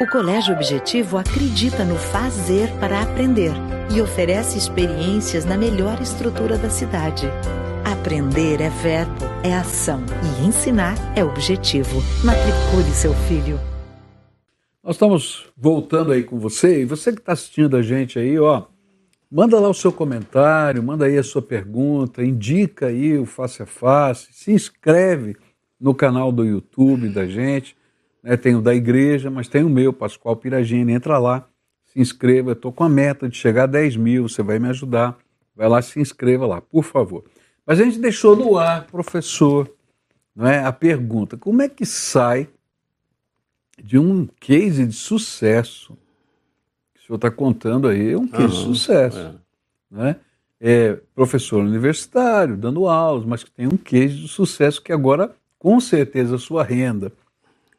O 0.00 0.06
Colégio 0.06 0.54
Objetivo 0.54 1.18
acredita 1.18 1.84
no 1.84 1.96
fazer 1.96 2.70
para 2.78 3.02
aprender 3.02 3.50
e 3.92 4.00
oferece 4.00 4.56
experiências 4.56 5.44
na 5.44 5.58
melhor 5.58 6.00
estrutura 6.00 6.56
da 6.56 6.70
cidade. 6.70 7.26
Aprender 7.84 8.60
é 8.60 8.70
verbo, 8.70 9.24
é 9.42 9.52
ação 9.52 10.00
e 10.22 10.46
ensinar 10.46 10.94
é 11.16 11.24
objetivo. 11.24 12.00
Matricule 12.24 12.94
seu 12.94 13.12
filho. 13.26 13.58
Nós 14.84 14.94
estamos 14.94 15.50
voltando 15.56 16.12
aí 16.12 16.22
com 16.22 16.38
você 16.38 16.82
e 16.82 16.84
você 16.84 17.12
que 17.12 17.18
está 17.18 17.32
assistindo 17.32 17.76
a 17.76 17.82
gente 17.82 18.20
aí, 18.20 18.38
ó, 18.38 18.66
manda 19.28 19.58
lá 19.58 19.68
o 19.68 19.74
seu 19.74 19.90
comentário, 19.90 20.80
manda 20.80 21.06
aí 21.06 21.18
a 21.18 21.24
sua 21.24 21.42
pergunta, 21.42 22.22
indica 22.22 22.86
aí 22.86 23.18
o 23.18 23.26
Face 23.26 23.60
a 23.60 23.66
Face, 23.66 24.28
se 24.30 24.52
inscreve 24.52 25.34
no 25.80 25.92
canal 25.92 26.30
do 26.30 26.44
YouTube 26.44 27.08
da 27.08 27.26
gente 27.26 27.76
né? 28.28 28.36
Tem 28.36 28.54
o 28.54 28.60
da 28.60 28.74
igreja, 28.74 29.30
mas 29.30 29.48
tem 29.48 29.64
o 29.64 29.70
meu, 29.70 29.92
Pascoal 29.92 30.36
Piragini. 30.36 30.92
Entra 30.92 31.18
lá, 31.18 31.48
se 31.86 31.98
inscreva. 31.98 32.52
Estou 32.52 32.70
com 32.70 32.84
a 32.84 32.88
meta 32.88 33.28
de 33.28 33.36
chegar 33.36 33.64
a 33.64 33.66
10 33.66 33.96
mil, 33.96 34.28
você 34.28 34.42
vai 34.42 34.58
me 34.58 34.68
ajudar. 34.68 35.16
Vai 35.56 35.68
lá, 35.68 35.80
se 35.80 35.98
inscreva 35.98 36.46
lá, 36.46 36.60
por 36.60 36.84
favor. 36.84 37.24
Mas 37.66 37.80
a 37.80 37.84
gente 37.84 37.98
deixou 37.98 38.36
no 38.36 38.58
ar, 38.58 38.86
professor, 38.86 39.68
não 40.36 40.46
é, 40.46 40.62
a 40.62 40.72
pergunta: 40.72 41.36
como 41.36 41.62
é 41.62 41.68
que 41.68 41.86
sai 41.86 42.48
de 43.82 43.98
um 43.98 44.28
case 44.38 44.84
de 44.84 44.94
sucesso 44.94 45.96
que 46.94 47.00
o 47.00 47.06
senhor 47.06 47.16
está 47.16 47.30
contando 47.30 47.88
aí? 47.88 48.12
É 48.12 48.18
um 48.18 48.28
case 48.28 48.48
de 48.48 48.62
sucesso. 48.62 49.18
É. 49.18 49.34
Né? 49.90 50.16
é 50.60 50.98
professor 51.14 51.62
universitário, 51.62 52.56
dando 52.56 52.88
aulas, 52.88 53.24
mas 53.24 53.44
que 53.44 53.50
tem 53.50 53.66
um 53.66 53.76
case 53.76 54.16
de 54.16 54.28
sucesso 54.28 54.82
que 54.82 54.92
agora, 54.92 55.34
com 55.58 55.78
certeza, 55.80 56.34
a 56.34 56.38
sua 56.38 56.64
renda 56.64 57.12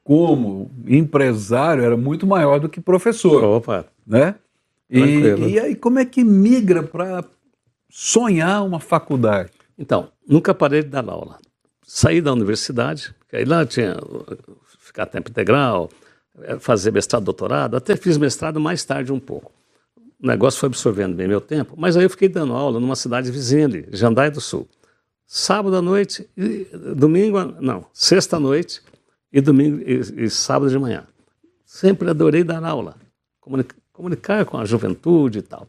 como 0.10 0.72
empresário 0.88 1.84
era 1.84 1.96
muito 1.96 2.26
maior 2.26 2.60
do 2.60 2.68
que 2.68 2.82
professor. 2.82 3.44
Opa. 3.44 3.86
Né? 4.08 4.34
E, 4.90 5.00
e 5.52 5.60
aí 5.60 5.76
como 5.76 6.00
é 6.00 6.06
que 6.06 6.24
migra 6.24 6.82
para 6.82 7.24
sonhar 7.92 8.66
uma 8.66 8.80
faculdade? 8.80 9.52
Então, 9.78 10.10
nunca 10.28 10.52
parei 10.52 10.82
de 10.82 10.90
dar 10.90 11.08
aula. 11.08 11.38
Saí 11.86 12.22
da 12.22 12.34
universidade, 12.34 13.14
aí 13.32 13.46
lá 13.46 13.64
tinha 13.68 13.98
ficar 14.80 15.06
tempo 15.06 15.30
integral, 15.30 15.92
eh, 16.42 16.58
fazer 16.58 16.92
mestrado, 16.92 17.26
doutorado, 17.26 17.78
até 17.78 17.96
fiz 17.96 18.18
mestrado 18.18 18.60
mais 18.60 18.84
tarde 18.84 19.14
um 19.14 19.20
pouco. 19.20 19.52
O 20.20 20.26
negócio 20.26 20.60
foi 20.60 20.68
absorvendo 20.68 21.16
bem 21.16 21.28
meu 21.28 21.40
tempo, 21.40 21.76
mas 21.78 21.96
aí 21.96 22.04
eu 22.04 22.10
fiquei 22.10 22.28
dando 22.28 22.54
aula 22.54 22.80
numa 22.80 22.96
cidade 22.96 23.30
vizinha 23.30 23.66
ali, 23.66 23.88
Jandai 23.92 24.32
do 24.32 24.42
Sul. 24.42 24.68
Sábado 25.28 25.76
à 25.76 25.84
noite, 25.84 26.28
domingo, 26.96 27.38
não, 27.62 27.86
sexta 27.94 28.38
à 28.38 28.40
noite, 28.40 28.82
e 29.32 29.42
domingo 29.42 29.82
e, 29.82 30.26
e 30.26 30.30
sábado 30.30 30.70
de 30.70 30.78
manhã. 30.78 31.06
Sempre 31.66 32.10
adorei 32.10 32.44
dar 32.44 32.64
aula, 32.64 32.96
comunicar, 33.40 33.76
comunicar 33.94 34.46
com 34.46 34.58
a 34.58 34.66
juventude 34.66 35.40
e 35.40 35.42
tal. 35.42 35.68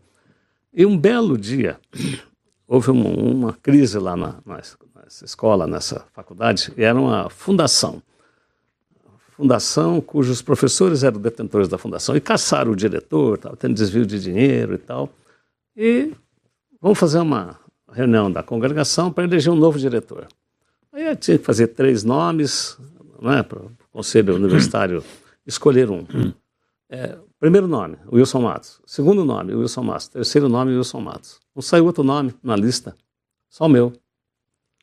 E 0.72 0.86
um 0.86 0.96
belo 0.96 1.36
dia, 1.36 1.78
houve 2.66 2.90
uma, 2.90 3.08
uma 3.08 3.52
crise 3.52 3.98
lá 3.98 4.16
na, 4.16 4.36
nessa 4.46 5.24
escola, 5.24 5.66
nessa 5.66 6.06
faculdade, 6.12 6.72
e 6.76 6.82
era 6.82 6.98
uma 6.98 7.28
fundação. 7.28 8.02
Fundação 9.36 10.00
cujos 10.00 10.42
professores 10.42 11.02
eram 11.02 11.18
detentores 11.18 11.66
da 11.66 11.78
fundação 11.78 12.14
e 12.14 12.20
caçaram 12.20 12.72
o 12.72 12.76
diretor, 12.76 13.36
estava 13.36 13.56
tendo 13.56 13.74
desvio 13.74 14.04
de 14.04 14.20
dinheiro 14.20 14.74
e 14.74 14.78
tal. 14.78 15.08
E 15.76 16.12
vamos 16.80 16.98
fazer 16.98 17.18
uma 17.18 17.58
reunião 17.90 18.30
da 18.30 18.42
congregação 18.42 19.10
para 19.10 19.24
eleger 19.24 19.52
um 19.52 19.56
novo 19.56 19.78
diretor. 19.78 20.28
Aí 20.92 21.16
tinha 21.16 21.38
que 21.38 21.44
fazer 21.44 21.68
três 21.68 22.04
nomes, 22.04 22.76
né, 23.20 23.42
para 23.42 23.60
o 23.60 23.70
Conselho 23.92 24.34
Universitário 24.34 25.04
escolher 25.46 25.90
um. 25.90 26.06
É, 26.88 27.16
primeiro 27.38 27.66
nome, 27.68 27.96
Wilson 28.12 28.40
Matos. 28.40 28.80
Segundo 28.86 29.24
nome, 29.24 29.54
Wilson 29.54 29.82
Matos. 29.82 30.08
Terceiro 30.08 30.48
nome, 30.48 30.76
Wilson 30.76 31.00
Matos. 31.00 31.40
Não 31.54 31.62
saiu 31.62 31.84
outro 31.86 32.02
nome 32.02 32.34
na 32.42 32.56
lista, 32.56 32.96
só 33.48 33.66
o 33.66 33.68
meu. 33.68 33.92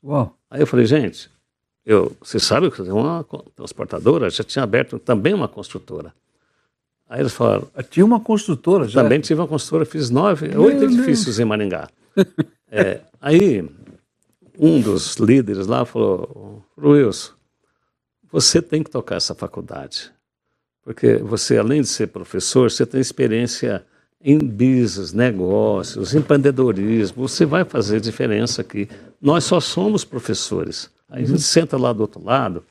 Uau. 0.04 0.38
Aí 0.50 0.62
eu 0.62 0.68
falei, 0.68 0.86
gente, 0.86 1.30
eu, 1.86 2.16
você 2.22 2.40
sabe 2.40 2.70
que 2.70 2.82
uma 2.82 3.26
transportadora 3.56 4.30
já 4.30 4.44
tinha 4.44 4.64
aberto 4.64 5.00
também 5.00 5.34
uma 5.34 5.48
construtora. 5.48 6.14
Aí 7.10 7.22
eles 7.22 7.34
falaram. 7.34 7.68
Ah, 7.74 7.82
tinha 7.82 8.06
uma 8.06 8.20
construtora 8.20 8.88
já? 8.88 9.02
Também 9.02 9.20
tive 9.22 9.40
uma 9.40 9.48
construtora, 9.48 9.86
fiz 9.86 10.10
nove, 10.10 10.50
Meu 10.50 10.64
oito 10.64 10.80
Deus. 10.80 10.94
edifícios 10.94 11.40
em 11.40 11.46
Maringá. 11.46 11.90
é, 12.70 13.02
aí 13.22 13.68
um 14.60 14.82
dos 14.82 15.16
líderes 15.16 15.68
lá 15.68 15.86
falou: 15.86 16.64
Wilson, 16.78 17.34
você 18.32 18.62
tem 18.62 18.84
que 18.84 18.90
tocar 18.90 19.16
essa 19.16 19.34
faculdade. 19.34 20.12
Porque 20.84 21.18
você, 21.18 21.58
além 21.58 21.82
de 21.82 21.88
ser 21.88 22.08
professor, 22.08 22.72
você 22.72 22.86
tem 22.86 23.02
experiência 23.02 23.86
em 24.24 24.38
business, 24.38 25.14
negócios, 25.14 26.16
empreendedorismo. 26.16 27.28
Você 27.28 27.46
vai 27.46 27.64
fazer 27.66 28.00
diferença 28.00 28.62
aqui. 28.62 28.90
Nós 29.22 29.44
só 29.44 29.60
somos 29.60 30.04
professores. 30.04 30.90
Aí 31.10 31.24
a 31.24 31.28
gente 31.28 31.42
senta 31.42 31.78
lá 31.78 31.94
do 31.94 32.02
outro 32.02 32.24
lado. 32.24 32.64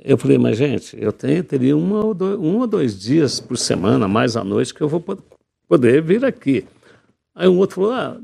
Eu 0.00 0.16
falei, 0.16 0.38
mas 0.38 0.56
gente, 0.56 0.96
eu 1.00 1.12
tenho, 1.12 1.42
teria 1.42 1.76
ou 1.76 2.14
dois, 2.14 2.38
um 2.38 2.58
ou 2.58 2.66
dois 2.66 2.98
dias 2.98 3.40
por 3.40 3.58
semana, 3.58 4.06
mais 4.06 4.36
à 4.36 4.44
noite, 4.44 4.72
que 4.72 4.80
eu 4.80 4.88
vou 4.88 5.04
poder 5.66 6.02
vir 6.02 6.24
aqui. 6.24 6.64
Aí 7.34 7.48
um 7.48 7.58
outro 7.58 7.76
falou, 7.76 7.92
ah, 7.92 8.16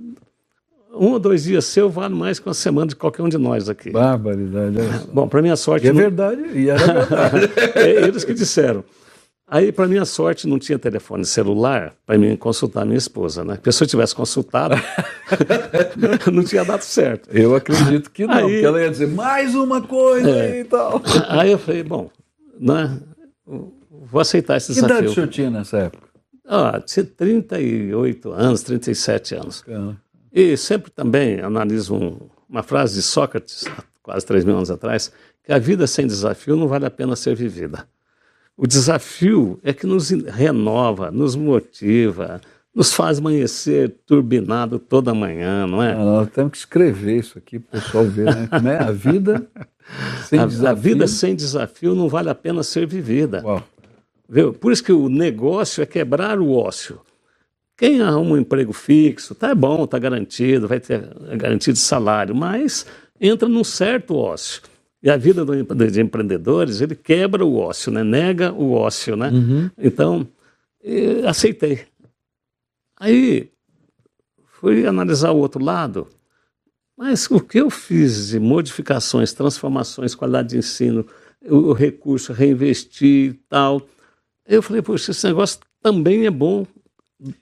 um 0.96 1.12
ou 1.12 1.18
dois 1.18 1.44
dias 1.44 1.64
seu 1.64 1.90
vale 1.90 2.14
mais 2.14 2.38
que 2.38 2.46
uma 2.46 2.54
semana 2.54 2.88
de 2.88 2.96
qualquer 2.96 3.22
um 3.22 3.28
de 3.28 3.38
nós 3.38 3.68
aqui. 3.68 3.90
Barbaridade. 3.90 4.76
Bom, 5.12 5.28
para 5.28 5.42
minha 5.42 5.56
sorte. 5.56 5.86
E 5.86 5.88
é 5.88 5.92
não... 5.92 6.00
verdade, 6.00 6.42
e 6.54 6.68
era 6.68 6.86
verdade. 6.86 7.50
é 7.74 7.90
eles 8.06 8.24
que 8.24 8.34
disseram. 8.34 8.84
Aí, 9.46 9.70
para 9.70 9.86
minha 9.86 10.06
sorte, 10.06 10.48
não 10.48 10.58
tinha 10.58 10.78
telefone 10.78 11.24
celular 11.24 11.94
para 12.06 12.16
mim 12.16 12.34
consultar 12.34 12.86
minha 12.86 12.96
esposa, 12.96 13.44
né? 13.44 13.58
Se 13.70 13.84
eu 13.84 13.86
tivesse 13.86 14.14
consultado, 14.14 14.74
não 16.32 16.42
tinha 16.42 16.64
dado 16.64 16.80
certo. 16.80 17.28
Eu 17.30 17.54
acredito 17.54 18.10
que 18.10 18.26
não, 18.26 18.34
aí, 18.34 18.42
porque 18.42 18.64
ela 18.64 18.80
ia 18.80 18.90
dizer 18.90 19.08
mais 19.08 19.54
uma 19.54 19.82
coisa 19.82 20.30
é, 20.30 20.60
e 20.60 20.64
tal. 20.64 21.00
Aí 21.28 21.52
eu 21.52 21.58
falei, 21.58 21.82
bom, 21.82 22.10
né, 22.58 22.98
vou 23.46 24.20
aceitar 24.20 24.56
esse 24.56 24.68
que 24.68 24.74
desafio. 24.74 24.96
Que 24.96 25.02
idade 25.02 25.12
o 25.12 25.14
senhor 25.14 25.28
tinha 25.28 25.50
nessa 25.50 25.76
época? 25.76 26.08
Ah, 26.46 26.80
tinha 26.84 27.04
38 27.04 28.32
anos, 28.32 28.62
37 28.62 29.34
anos. 29.34 29.60
Caramba. 29.60 30.03
E 30.34 30.56
sempre 30.56 30.90
também 30.90 31.38
analiso 31.38 31.94
um, 31.94 32.18
uma 32.48 32.64
frase 32.64 32.96
de 32.96 33.02
Sócrates, 33.02 33.64
quase 34.02 34.26
3 34.26 34.44
mil 34.44 34.56
anos 34.56 34.68
atrás, 34.68 35.12
que 35.44 35.52
a 35.52 35.58
vida 35.60 35.86
sem 35.86 36.08
desafio 36.08 36.56
não 36.56 36.66
vale 36.66 36.84
a 36.84 36.90
pena 36.90 37.14
ser 37.14 37.36
vivida. 37.36 37.86
O 38.56 38.66
desafio 38.66 39.60
é 39.62 39.72
que 39.72 39.86
nos 39.86 40.10
renova, 40.10 41.12
nos 41.12 41.36
motiva, 41.36 42.40
nos 42.74 42.92
faz 42.92 43.20
amanhecer 43.20 43.94
turbinado 44.04 44.80
toda 44.80 45.14
manhã, 45.14 45.68
não 45.68 45.80
é? 45.80 45.92
Ah, 45.92 45.98
nós 45.98 46.28
temos 46.30 46.50
que 46.50 46.58
escrever 46.58 47.18
isso 47.18 47.38
aqui 47.38 47.60
para 47.60 47.78
o 47.78 47.82
pessoal 47.82 48.04
ver, 48.04 48.34
né? 48.34 48.48
Como 48.48 48.68
é? 48.68 48.78
A 48.78 48.90
vida 48.90 49.46
sem 50.26 50.40
a, 50.40 50.46
desafio. 50.46 50.68
A 50.68 50.74
vida 50.74 51.06
sem 51.06 51.36
desafio 51.36 51.94
não 51.94 52.08
vale 52.08 52.28
a 52.28 52.34
pena 52.34 52.64
ser 52.64 52.88
vivida. 52.88 53.40
Uau. 53.44 53.62
Viu? 54.28 54.52
Por 54.52 54.72
isso 54.72 54.82
que 54.82 54.92
o 54.92 55.08
negócio 55.08 55.80
é 55.80 55.86
quebrar 55.86 56.40
o 56.40 56.50
ócio. 56.50 57.00
Quem 57.76 58.00
arruma 58.00 58.34
um 58.34 58.38
emprego 58.38 58.72
fixo, 58.72 59.34
tá 59.34 59.54
bom, 59.54 59.86
tá 59.86 59.98
garantido, 59.98 60.68
vai 60.68 60.78
ter 60.78 61.08
garantido 61.36 61.76
salário, 61.76 62.34
mas 62.34 62.86
entra 63.20 63.48
num 63.48 63.64
certo 63.64 64.14
ócio. 64.14 64.62
E 65.02 65.10
a 65.10 65.16
vida 65.16 65.44
do, 65.44 65.64
de 65.64 66.00
empreendedores, 66.00 66.80
ele 66.80 66.94
quebra 66.94 67.44
o 67.44 67.56
ócio, 67.56 67.92
né? 67.92 68.02
nega 68.02 68.52
o 68.52 68.72
ócio. 68.72 69.16
Né? 69.16 69.28
Uhum. 69.28 69.70
Então, 69.76 70.26
aceitei. 71.28 71.80
Aí, 72.98 73.50
fui 74.46 74.86
analisar 74.86 75.32
o 75.32 75.38
outro 75.38 75.62
lado, 75.62 76.08
mas 76.96 77.28
o 77.30 77.40
que 77.40 77.60
eu 77.60 77.68
fiz 77.68 78.28
de 78.28 78.38
modificações, 78.38 79.32
transformações, 79.32 80.14
qualidade 80.14 80.50
de 80.50 80.58
ensino, 80.58 81.04
o, 81.42 81.56
o 81.56 81.72
recurso, 81.72 82.32
reinvestir 82.32 83.32
e 83.32 83.34
tal, 83.48 83.82
eu 84.46 84.62
falei, 84.62 84.80
poxa, 84.80 85.10
esse 85.10 85.26
negócio 85.26 85.58
também 85.82 86.24
é 86.24 86.30
bom 86.30 86.64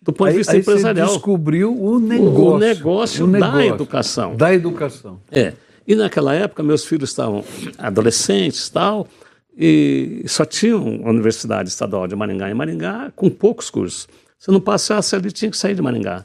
do 0.01 0.13
ponto 0.13 0.29
aí, 0.29 0.33
de 0.33 0.39
vista 0.39 0.57
empresarial. 0.57 1.09
Você 1.09 1.15
descobriu 1.15 1.77
o 1.77 1.99
negócio. 1.99 2.45
O, 2.45 2.59
negócio, 2.59 3.25
o 3.25 3.27
negócio 3.27 3.57
da 3.57 3.67
educação. 3.67 4.37
Da 4.37 4.55
educação. 4.55 5.21
É. 5.31 5.55
E 5.87 5.97
naquela 5.97 6.35
época 6.35 6.63
meus 6.63 6.85
filhos 6.85 7.11
estavam 7.11 7.45
adolescentes 7.77 8.69
tal, 8.69 9.09
e 9.57 10.25
só 10.27 10.45
tinham 10.45 11.03
a 11.05 11.11
Universidade 11.11 11.69
Estadual 11.69 12.07
de 12.07 12.15
Maringá 12.15 12.49
em 12.49 12.55
Maringá 12.55 13.13
com 13.15 13.29
poucos 13.29 13.69
cursos. 13.69 14.09
Se 14.39 14.51
não 14.51 14.61
passasse 14.61 15.15
ali, 15.15 15.31
tinha 15.31 15.51
que 15.51 15.57
sair 15.57 15.75
de 15.75 15.83
Maringá. 15.83 16.25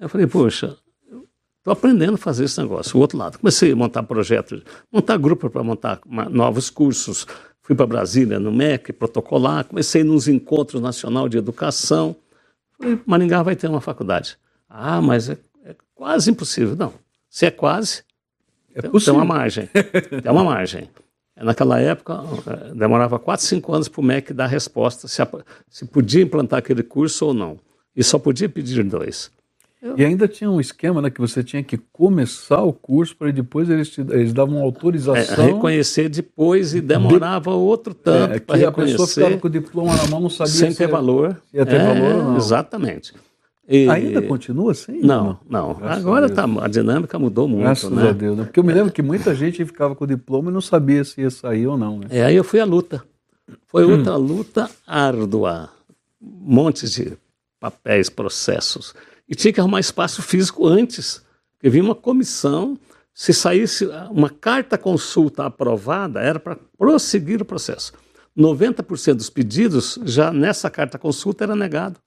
Eu 0.00 0.08
falei, 0.08 0.26
poxa, 0.26 0.76
estou 1.58 1.72
aprendendo 1.72 2.14
a 2.14 2.18
fazer 2.18 2.44
esse 2.44 2.60
negócio. 2.60 2.96
O 2.96 3.00
outro 3.00 3.18
lado, 3.18 3.38
comecei 3.38 3.72
a 3.72 3.76
montar 3.76 4.02
projetos, 4.04 4.62
montar 4.90 5.16
grupo 5.16 5.50
para 5.50 5.62
montar 5.62 6.00
novos 6.30 6.70
cursos. 6.70 7.26
Fui 7.60 7.76
para 7.76 7.86
Brasília, 7.86 8.40
no 8.40 8.50
MEC, 8.50 8.92
protocolar, 8.92 9.64
comecei 9.64 10.02
nos 10.02 10.26
encontros 10.26 10.82
nacional 10.82 11.28
de 11.28 11.38
educação. 11.38 12.16
Maringá 13.06 13.42
vai 13.42 13.56
ter 13.56 13.68
uma 13.68 13.80
faculdade. 13.80 14.38
Ah, 14.68 15.00
mas 15.00 15.28
é, 15.28 15.38
é 15.64 15.76
quase 15.94 16.30
impossível. 16.30 16.76
Não, 16.76 16.92
se 17.28 17.46
é 17.46 17.50
quase, 17.50 18.02
é 18.74 18.82
tem, 18.82 18.90
tem, 18.90 19.14
uma 19.14 19.24
margem. 19.24 19.66
Tem 20.22 20.32
uma 20.32 20.44
margem. 20.44 20.88
Naquela 21.36 21.80
época, 21.80 22.22
eh, 22.46 22.74
demorava 22.74 23.18
4, 23.18 23.44
5 23.44 23.74
anos 23.74 23.88
para 23.88 24.00
o 24.00 24.04
MEC 24.04 24.32
dar 24.32 24.44
a 24.44 24.48
resposta 24.48 25.08
se, 25.08 25.22
se 25.68 25.84
podia 25.86 26.22
implantar 26.22 26.58
aquele 26.58 26.82
curso 26.82 27.26
ou 27.26 27.34
não. 27.34 27.58
E 27.96 28.04
só 28.04 28.18
podia 28.18 28.48
pedir 28.48 28.82
dois. 28.84 29.30
E 29.96 30.04
ainda 30.04 30.28
tinha 30.28 30.48
um 30.48 30.60
esquema 30.60 31.02
né, 31.02 31.10
que 31.10 31.20
você 31.20 31.42
tinha 31.42 31.60
que 31.60 31.76
começar 31.76 32.62
o 32.62 32.72
curso 32.72 33.16
para 33.16 33.32
depois 33.32 33.68
eles, 33.68 33.90
te, 33.90 34.00
eles 34.00 34.32
davam 34.32 34.62
autorização. 34.62 35.44
É, 35.44 35.48
reconhecer 35.48 36.08
depois 36.08 36.72
e 36.72 36.80
demorava 36.80 37.50
de... 37.50 37.56
outro 37.56 37.92
tanto 37.92 38.34
é, 38.34 38.38
para 38.38 38.56
reconhecer. 38.58 38.94
A 38.94 38.98
pessoa 38.98 39.08
ficava 39.08 39.38
com 39.38 39.48
o 39.48 39.50
diploma 39.50 39.96
na 39.96 40.06
mão, 40.06 40.20
não 40.20 40.30
sabia 40.30 40.52
sem 40.52 40.72
ter 40.72 40.86
valor. 40.86 41.36
ia 41.52 41.66
ter 41.66 41.80
é, 41.80 41.84
valor 41.84 42.14
ou 42.14 42.22
não. 42.22 42.36
Exatamente. 42.36 43.12
E... 43.68 43.88
Ainda 43.88 44.22
continua 44.22 44.70
assim? 44.70 45.00
Não, 45.00 45.38
não. 45.48 45.76
não. 45.80 45.88
Agora 45.88 46.26
a, 46.26 46.30
tá, 46.30 46.44
a 46.60 46.68
dinâmica 46.68 47.18
mudou 47.18 47.48
muito. 47.48 47.62
Graças 47.62 47.90
né? 47.90 48.08
a 48.08 48.12
Deus. 48.12 48.38
Né? 48.38 48.44
Porque 48.44 48.60
eu 48.60 48.64
me 48.64 48.72
lembro 48.72 48.92
que 48.92 49.02
muita 49.02 49.34
gente 49.34 49.64
ficava 49.64 49.96
com 49.96 50.04
o 50.04 50.06
diploma 50.06 50.48
e 50.48 50.54
não 50.54 50.60
sabia 50.60 51.02
se 51.02 51.22
ia 51.22 51.30
sair 51.30 51.66
ou 51.66 51.76
não. 51.76 51.98
Né? 51.98 52.06
É, 52.10 52.24
aí 52.24 52.36
eu 52.36 52.44
fui 52.44 52.60
à 52.60 52.64
luta. 52.64 53.02
Foi 53.66 53.84
hum. 53.84 53.98
outra 53.98 54.14
luta 54.14 54.70
árdua. 54.86 55.70
Montes 56.20 56.92
de 56.92 57.14
papéis, 57.58 58.08
processos 58.08 58.94
e 59.28 59.34
tinha 59.34 59.52
que 59.52 59.60
arrumar 59.60 59.80
espaço 59.80 60.22
físico 60.22 60.66
antes. 60.66 61.22
Porque 61.54 61.70
vinha 61.70 61.84
uma 61.84 61.94
comissão, 61.94 62.78
se 63.14 63.32
saísse 63.32 63.86
uma 64.10 64.30
carta 64.30 64.76
consulta 64.76 65.46
aprovada, 65.46 66.20
era 66.20 66.40
para 66.40 66.56
prosseguir 66.76 67.40
o 67.40 67.44
processo. 67.44 67.92
90% 68.36 69.14
dos 69.14 69.30
pedidos, 69.30 69.98
já 70.04 70.32
nessa 70.32 70.70
carta 70.70 70.98
consulta, 70.98 71.44
era 71.44 71.54
negado. 71.54 72.00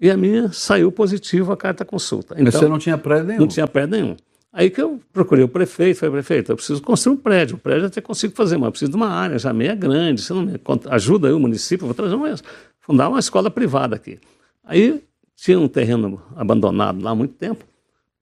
E 0.00 0.10
a 0.10 0.16
minha 0.16 0.50
saiu 0.52 0.90
positivo 0.90 1.52
a 1.52 1.56
carta 1.56 1.84
consulta. 1.84 2.34
Então, 2.34 2.44
Mas 2.44 2.54
você 2.54 2.68
não 2.68 2.78
tinha 2.78 2.98
prédio 2.98 3.26
nenhum? 3.26 3.40
Não 3.40 3.48
tinha 3.48 3.66
prédio 3.66 3.90
nenhum. 3.90 4.16
Aí 4.52 4.70
que 4.70 4.80
eu 4.80 5.00
procurei 5.12 5.44
o 5.44 5.48
prefeito, 5.48 5.98
falei, 5.98 6.12
prefeito, 6.12 6.52
eu 6.52 6.56
preciso 6.56 6.80
construir 6.80 7.14
um 7.14 7.16
prédio. 7.16 7.56
O 7.56 7.58
prédio 7.58 7.82
eu 7.82 7.86
até 7.88 8.00
consigo 8.00 8.34
fazer, 8.34 8.56
mas 8.56 8.66
eu 8.66 8.70
preciso 8.70 8.90
de 8.90 8.96
uma 8.96 9.08
área 9.08 9.38
já 9.38 9.52
meia 9.52 9.74
grande. 9.74 10.22
Você 10.22 10.32
não 10.32 10.42
me 10.42 10.60
ajuda 10.90 11.28
aí 11.28 11.34
o 11.34 11.40
município, 11.40 11.86
vou 11.86 11.94
trazer 11.94 12.14
uma, 12.14 12.32
fundar 12.80 13.08
uma 13.08 13.18
escola 13.18 13.50
privada 13.50 13.96
aqui. 13.96 14.18
Aí 14.62 15.02
tinha 15.36 15.58
um 15.58 15.68
terreno 15.68 16.22
abandonado 16.36 17.02
lá 17.02 17.10
há 17.10 17.14
muito 17.14 17.34
tempo. 17.34 17.64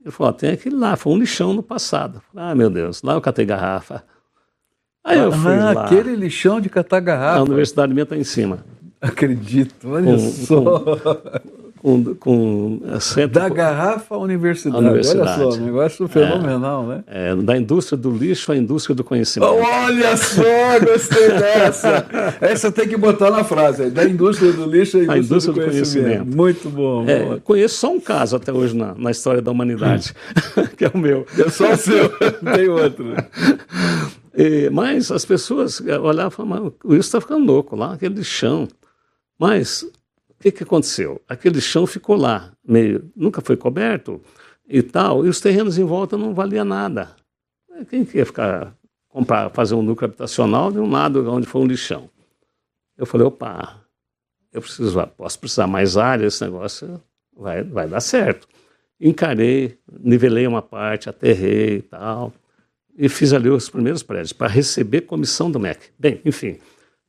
Ele 0.01 0.11
falou: 0.11 0.33
tem 0.33 0.51
aquele 0.51 0.77
lá, 0.77 0.97
foi 0.97 1.13
um 1.13 1.19
lixão 1.19 1.53
no 1.53 1.63
passado. 1.63 2.23
Ah, 2.35 2.55
meu 2.55 2.69
Deus, 2.69 3.03
lá 3.03 3.15
eu 3.15 3.21
catei 3.21 3.45
garrafa. 3.45 4.05
Aí 5.05 5.19
eu 5.19 5.33
fui 5.33 5.55
ah, 5.55 5.73
lá. 5.73 5.85
aquele 5.85 6.15
lixão 6.15 6.61
de 6.61 6.69
catar 6.69 7.01
garrafa. 7.01 7.41
A 7.41 7.43
Universidade 7.43 7.93
minha 7.93 8.05
está 8.05 8.17
em 8.17 8.25
cima. 8.25 8.65
Acredito, 9.01 9.89
olha 9.89 10.13
com, 10.13 10.19
só. 10.19 10.85
Com, 11.83 12.15
com, 12.15 12.81
é, 13.17 13.27
da 13.27 13.49
garrafa 13.49 14.15
à 14.15 14.19
universidade. 14.19 14.85
universidade. 14.85 15.43
Olha 15.43 15.51
só, 15.51 15.59
um 15.59 15.65
negócio 15.65 16.07
fenomenal, 16.07 16.85
é, 16.85 16.95
né? 16.95 17.05
É, 17.09 17.35
da 17.35 17.57
indústria 17.57 17.99
do 17.99 18.09
lixo 18.09 18.53
à 18.53 18.57
indústria 18.57 18.95
do 18.95 19.03
conhecimento. 19.03 19.53
Olha 19.53 20.17
só, 20.17 20.43
gostei 20.81 21.29
dessa. 21.31 22.07
Essa 22.41 22.71
tem 22.71 22.87
que 22.87 22.97
botar 22.97 23.33
na 23.33 23.43
frase, 23.43 23.91
da 23.91 24.05
indústria 24.05 24.53
do 24.53 24.65
lixo 24.67 24.97
à 24.97 25.01
indústria, 25.01 25.19
indústria 25.19 25.55
do, 25.55 25.61
do 25.61 25.67
conhecimento. 25.67 26.05
conhecimento. 26.07 26.37
Muito 26.37 26.71
bom. 26.71 27.05
É, 27.09 27.41
conheço 27.41 27.75
só 27.75 27.93
um 27.93 27.99
caso 27.99 28.37
até 28.37 28.53
hoje 28.53 28.77
na, 28.77 28.95
na 28.95 29.11
história 29.11 29.43
da 29.43 29.51
humanidade, 29.51 30.15
que 30.79 30.85
é 30.85 30.91
o 30.95 30.97
meu. 30.97 31.27
É 31.37 31.51
só 31.51 31.73
o 31.73 31.77
seu, 31.77 32.11
tem 32.55 32.69
outro. 32.69 33.13
E, 34.37 34.71
mas 34.71 35.11
as 35.11 35.25
pessoas 35.25 35.81
olhavam 35.81 36.29
e 36.29 36.49
falavam, 36.49 36.75
isso 36.91 37.01
está 37.01 37.21
ficando 37.21 37.45
louco 37.45 37.75
lá, 37.75 37.95
aquele 37.95 38.15
lixão. 38.15 38.69
Mas 39.37 39.85
que, 40.43 40.51
que 40.51 40.63
aconteceu? 40.65 41.23
Aquele 41.29 41.61
chão 41.61 41.87
ficou 41.87 42.17
lá, 42.17 42.53
meio, 42.67 43.11
nunca 43.15 43.41
foi 43.41 43.57
coberto 43.57 44.21
e 44.69 44.83
tal, 44.83 45.25
e 45.25 45.29
os 45.29 45.41
terrenos 45.41 45.79
em 45.79 45.85
volta 45.85 46.19
não 46.19 46.35
valia 46.35 46.65
nada. 46.65 47.15
Quem 47.89 48.05
queria 48.05 48.27
ficar 48.27 48.77
comprar, 49.09 49.51
fazer 49.51 49.75
um 49.75 49.83
núcleo 49.83 50.09
habitacional 50.09 50.73
de 50.73 50.79
um 50.79 50.91
lado 50.91 51.31
onde 51.31 51.47
foi 51.47 51.61
um 51.61 51.67
lixão? 51.67 52.11
Eu 52.97 53.07
falei, 53.07 53.27
opa, 53.27 53.81
eu 54.53 54.61
preciso, 54.61 55.07
posso 55.17 55.39
precisar 55.39 55.67
mais 55.67 55.97
área, 55.97 56.27
esse 56.27 56.43
negócio 56.45 57.01
vai, 57.37 57.63
vai 57.63 57.89
dar 57.89 58.01
certo. 58.01 58.49
Encarei, 59.01 59.79
nivelei 60.01 60.47
uma 60.47 60.63
parte, 60.63 61.09
aterrei 61.09 61.77
e 61.77 61.83
tal, 61.83 62.33
e 62.97 63.09
fiz 63.09 63.33
ali 63.33 63.49
os 63.49 63.71
primeiros 63.71 64.03
prédios 64.03 64.33
para 64.33 64.49
receber 64.49 65.03
comissão 65.03 65.51
do 65.51 65.61
MEC. 65.61 65.91
Bem, 65.99 66.21
enfim. 66.25 66.59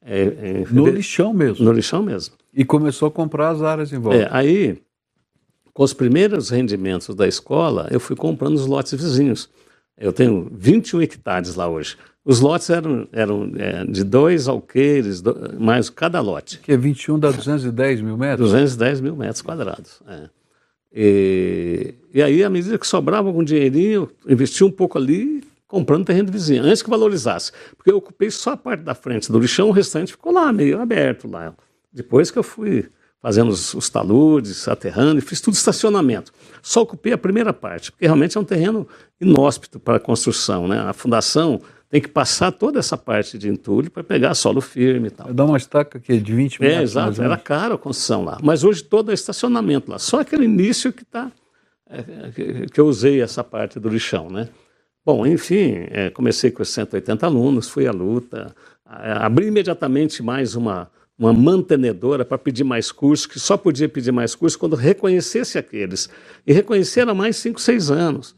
É, 0.06 0.22
é, 0.22 0.66
no 0.70 0.88
lixão 0.88 1.34
mesmo? 1.34 1.64
No 1.64 1.72
lixão 1.72 2.04
mesmo. 2.04 2.36
E 2.54 2.66
começou 2.66 3.08
a 3.08 3.12
comprar 3.12 3.50
as 3.50 3.62
áreas 3.62 3.92
em 3.94 3.98
volta. 3.98 4.20
É, 4.20 4.28
aí, 4.32 4.82
com 5.74 5.84
os 5.84 5.94
primeiros 5.94 6.50
rendimentos 6.50 7.16
da 7.16 7.28
escola, 7.28 7.88
eu 7.90 8.00
fui 8.00 8.16
comprando 8.16 8.56
os 8.56 8.66
lotes 8.66 8.94
vizinhos. 8.94 9.50
Eu 9.98 10.12
tenho 10.12 10.50
21 10.52 11.02
hectares 11.02 11.56
lá 11.56 11.68
hoje. 11.68 11.96
Os 12.26 12.40
lotes 12.40 12.70
eram, 12.70 13.08
eram 13.12 13.52
é, 13.58 13.86
de 13.86 14.04
dois 14.04 14.48
alqueires, 14.48 15.22
do, 15.22 15.60
mais 15.60 15.90
cada 15.90 16.22
lote. 16.22 16.60
Que 16.60 16.72
é 16.72 16.78
21 16.78 17.20
dá 17.20 17.32
210 17.32 18.02
mil 18.02 18.18
metros? 18.18 18.52
210 18.52 19.02
mil 19.02 19.16
metros 19.16 19.42
quadrados. 19.42 20.02
É. 20.08 20.30
E, 20.96 21.96
e 22.14 22.22
aí, 22.22 22.44
à 22.44 22.50
medida 22.50 22.78
que 22.78 22.88
sobrava 22.88 23.28
algum 23.28 23.44
dinheirinho, 23.44 24.10
investia 24.28 24.66
um 24.66 24.72
pouco 24.72 24.98
ali, 24.98 25.44
comprando 25.74 26.06
terreno 26.06 26.32
vizinho, 26.32 26.64
antes 26.64 26.84
que 26.84 26.90
valorizasse. 26.90 27.52
Porque 27.76 27.90
eu 27.90 27.98
ocupei 27.98 28.30
só 28.30 28.52
a 28.52 28.58
parte 28.58 28.82
da 28.82 28.94
frente 28.94 29.32
do 29.32 29.40
lixão, 29.40 29.70
o 29.70 29.72
restante 29.72 30.12
ficou 30.12 30.32
lá, 30.32 30.54
meio 30.54 30.80
aberto 30.80 31.28
lá. 31.28 31.52
Depois 31.92 32.30
que 32.30 32.38
eu 32.38 32.44
fui 32.44 32.88
fazendo 33.20 33.50
os, 33.50 33.74
os 33.74 33.90
taludes, 33.90 34.68
aterrando, 34.68 35.18
e 35.18 35.22
fiz 35.22 35.42
tudo 35.42 35.56
estacionamento. 35.56 36.32
Só 36.62 36.82
ocupei 36.82 37.12
a 37.12 37.18
primeira 37.18 37.52
parte, 37.52 37.92
porque 37.92 38.06
realmente 38.06 38.38
é 38.38 38.40
um 38.40 38.44
terreno 38.44 38.88
inóspito 39.20 39.80
para 39.80 40.00
construção. 40.00 40.68
Né? 40.68 40.80
A 40.80 40.94
fundação 40.94 41.60
tem 41.90 42.00
que 42.00 42.08
passar 42.08 42.52
toda 42.52 42.78
essa 42.78 42.96
parte 42.96 43.36
de 43.40 43.50
entulho 43.50 43.90
para 43.90 44.04
pegar 44.04 44.36
solo 44.36 44.62
firme 44.62 45.08
e 45.08 45.12
tal. 45.12 45.34
Dá 45.34 45.44
uma 45.44 45.58
estaca 45.58 45.98
aqui 45.98 46.20
de 46.20 46.36
20 46.36 46.62
metros. 46.62 46.80
É, 46.80 46.84
exato. 46.84 47.20
Era 47.20 47.38
caro 47.38 47.74
a 47.74 47.78
construção 47.80 48.24
lá. 48.24 48.38
Mas 48.44 48.64
hoje 48.64 48.84
todo 48.84 49.10
é 49.10 49.16
estacionamento 49.16 49.90
lá. 49.90 49.98
Só 49.98 50.20
aquele 50.20 50.46
início 50.46 50.94
que, 50.94 51.04
tá, 51.04 51.32
é, 51.90 52.68
que 52.72 52.80
eu 52.80 52.86
usei 52.86 53.22
essa 53.24 53.44
parte 53.44 53.80
do 53.80 53.90
lixão, 53.90 54.30
né? 54.30 54.50
Bom, 55.06 55.26
enfim, 55.26 55.86
é, 55.90 56.10
comecei 56.10 56.50
com 56.52 56.64
180 56.64 57.26
alunos, 57.26 57.70
fui 57.70 57.86
à 57.88 57.92
luta, 57.92 58.56
abri 58.86 59.48
imediatamente 59.48 60.24
mais 60.24 60.56
uma 60.56 60.90
uma 61.18 61.32
mantenedora 61.32 62.26
para 62.26 62.38
pedir 62.38 62.64
mais 62.64 62.92
cursos, 62.92 63.26
que 63.26 63.40
só 63.40 63.56
podia 63.56 63.88
pedir 63.88 64.12
mais 64.12 64.36
cursos 64.36 64.58
quando 64.58 64.76
reconhecesse 64.76 65.58
aqueles. 65.58 66.10
E 66.46 66.52
reconhecer 66.52 67.08
há 67.08 67.14
mais 67.14 67.38
5, 67.38 67.62
6 67.62 67.92
anos. 67.92 68.36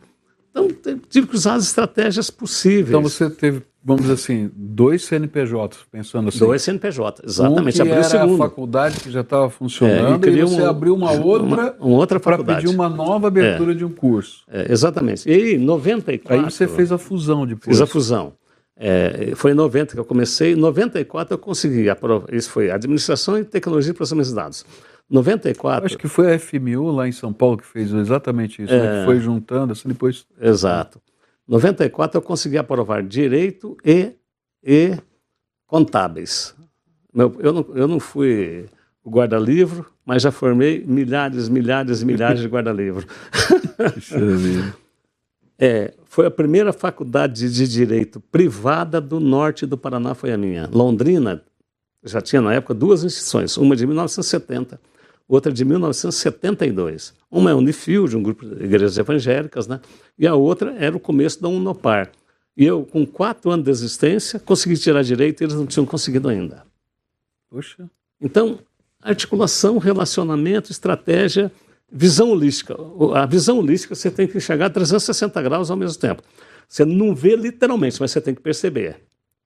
Então, 0.51 0.67
tive 1.09 1.27
que 1.27 1.35
usar 1.35 1.55
as 1.55 1.65
estratégias 1.65 2.29
possíveis. 2.29 2.89
Então, 2.89 3.01
você 3.01 3.29
teve, 3.29 3.61
vamos 3.85 4.01
dizer 4.01 4.15
assim, 4.15 4.51
dois 4.55 5.05
CNPJs, 5.05 5.85
pensando 5.91 6.29
assim. 6.29 6.39
Dois 6.39 6.63
CNPJs, 6.63 7.21
exatamente. 7.23 7.79
Um 7.79 7.85
que 7.85 7.89
abriu 7.89 7.93
era 7.93 8.01
o 8.01 8.09
segundo. 8.09 8.33
a 8.33 8.37
faculdade 8.49 8.99
que 8.99 9.11
já 9.11 9.21
estava 9.21 9.47
funcionando 9.51 10.25
é, 10.25 10.29
e, 10.31 10.39
e 10.39 10.41
você 10.41 10.61
um, 10.63 10.69
abriu 10.69 10.95
uma 10.95 11.11
outra, 11.11 11.45
uma, 11.45 11.75
uma 11.79 11.97
outra 11.97 12.19
para 12.19 12.43
pedir 12.43 12.67
uma 12.67 12.89
nova 12.89 13.27
abertura 13.27 13.73
é, 13.73 13.75
de 13.75 13.85
um 13.85 13.91
curso. 13.91 14.43
É, 14.51 14.71
exatamente. 14.71 15.29
E 15.29 15.53
em 15.53 15.59
94... 15.59 16.45
Aí 16.45 16.51
você 16.51 16.67
fez 16.67 16.91
a 16.91 16.97
fusão 16.97 17.45
depois. 17.45 17.77
Fiz 17.77 17.79
a 17.79 17.85
fusão. 17.85 18.33
É, 18.75 19.31
foi 19.35 19.51
em 19.51 19.53
90 19.53 19.93
que 19.93 19.99
eu 19.99 20.03
comecei, 20.03 20.53
em 20.53 20.55
94 20.55 21.35
eu 21.35 21.37
consegui, 21.37 21.85
isso 22.33 22.49
foi 22.49 22.71
Administração 22.71 23.37
e 23.37 23.45
Tecnologia 23.45 23.93
de 23.93 23.97
Processamento 23.97 24.29
de 24.29 24.35
Dados. 24.35 24.65
94. 25.09 25.85
Acho 25.85 25.97
que 25.97 26.07
foi 26.07 26.33
a 26.33 26.39
FMU 26.39 26.91
lá 26.91 27.07
em 27.07 27.11
São 27.11 27.31
Paulo 27.31 27.57
que 27.57 27.65
fez 27.65 27.93
exatamente 27.93 28.63
isso, 28.63 28.73
né? 28.73 28.79
é, 28.79 28.99
né? 28.99 29.05
foi 29.05 29.19
juntando, 29.19 29.71
assim 29.73 29.87
depois. 29.87 30.25
Exato. 30.41 30.99
94 31.47 32.17
eu 32.17 32.21
consegui 32.21 32.57
aprovar 32.57 33.03
Direito 33.03 33.77
e, 33.85 34.13
e 34.63 34.97
Contábeis. 35.67 36.55
Eu, 37.13 37.53
não, 37.53 37.65
eu 37.75 37.87
não 37.87 37.99
fui 37.99 38.65
o 39.03 39.09
guarda-livro, 39.09 39.85
mas 40.05 40.21
já 40.23 40.31
formei 40.31 40.83
milhares, 40.85 41.47
milhares 41.47 42.01
e 42.01 42.05
milhares 42.05 42.41
de 42.41 42.47
guarda-livro. 42.47 43.07
É, 45.57 45.93
foi 46.03 46.25
a 46.25 46.31
primeira 46.31 46.73
faculdade 46.73 47.49
de 47.49 47.65
direito 47.65 48.19
privada 48.19 48.99
do 48.99 49.21
norte 49.21 49.65
do 49.65 49.77
Paraná, 49.77 50.13
foi 50.13 50.33
a 50.33 50.37
minha. 50.37 50.69
Londrina 50.69 51.41
já 52.03 52.19
tinha 52.19 52.41
na 52.41 52.53
época 52.53 52.73
duas 52.73 53.05
instituições, 53.05 53.55
uma 53.57 53.75
de 53.75 53.87
1970, 53.87 54.79
outra 55.27 55.51
de 55.51 55.63
1972. 55.65 57.13
Uma 57.29 57.49
é 57.49 57.53
a 57.53 57.55
Unifil, 57.55 58.07
de 58.07 58.15
um 58.15 58.23
grupo 58.23 58.45
de 58.45 58.63
igrejas 58.63 58.97
evangélicas, 58.97 59.67
né? 59.67 59.79
e 60.17 60.27
a 60.27 60.35
outra 60.35 60.75
era 60.77 60.95
o 60.95 60.99
começo 60.99 61.41
da 61.41 61.47
Unopar. 61.47 62.11
E 62.55 62.65
eu, 62.65 62.83
com 62.85 63.05
quatro 63.05 63.51
anos 63.51 63.65
de 63.65 63.71
existência, 63.71 64.39
consegui 64.39 64.77
tirar 64.77 65.03
direito 65.03 65.41
e 65.41 65.43
eles 65.43 65.55
não 65.55 65.65
tinham 65.65 65.85
conseguido 65.85 66.29
ainda. 66.29 66.65
Puxa. 67.49 67.89
Então, 68.21 68.59
articulação, 69.01 69.77
relacionamento, 69.77 70.71
estratégia 70.71 71.51
Visão 71.91 72.31
holística. 72.31 72.75
A 73.13 73.25
visão 73.25 73.59
holística 73.59 73.95
você 73.95 74.09
tem 74.09 74.27
que 74.27 74.37
enxergar 74.37 74.69
360 74.69 75.41
graus 75.41 75.69
ao 75.69 75.77
mesmo 75.77 75.99
tempo. 75.99 76.23
Você 76.67 76.83
não 76.83 77.13
vê 77.13 77.35
literalmente, 77.35 78.01
mas 78.01 78.11
você 78.11 78.19
tem 78.19 78.33
que 78.33 78.41
perceber. 78.41 78.97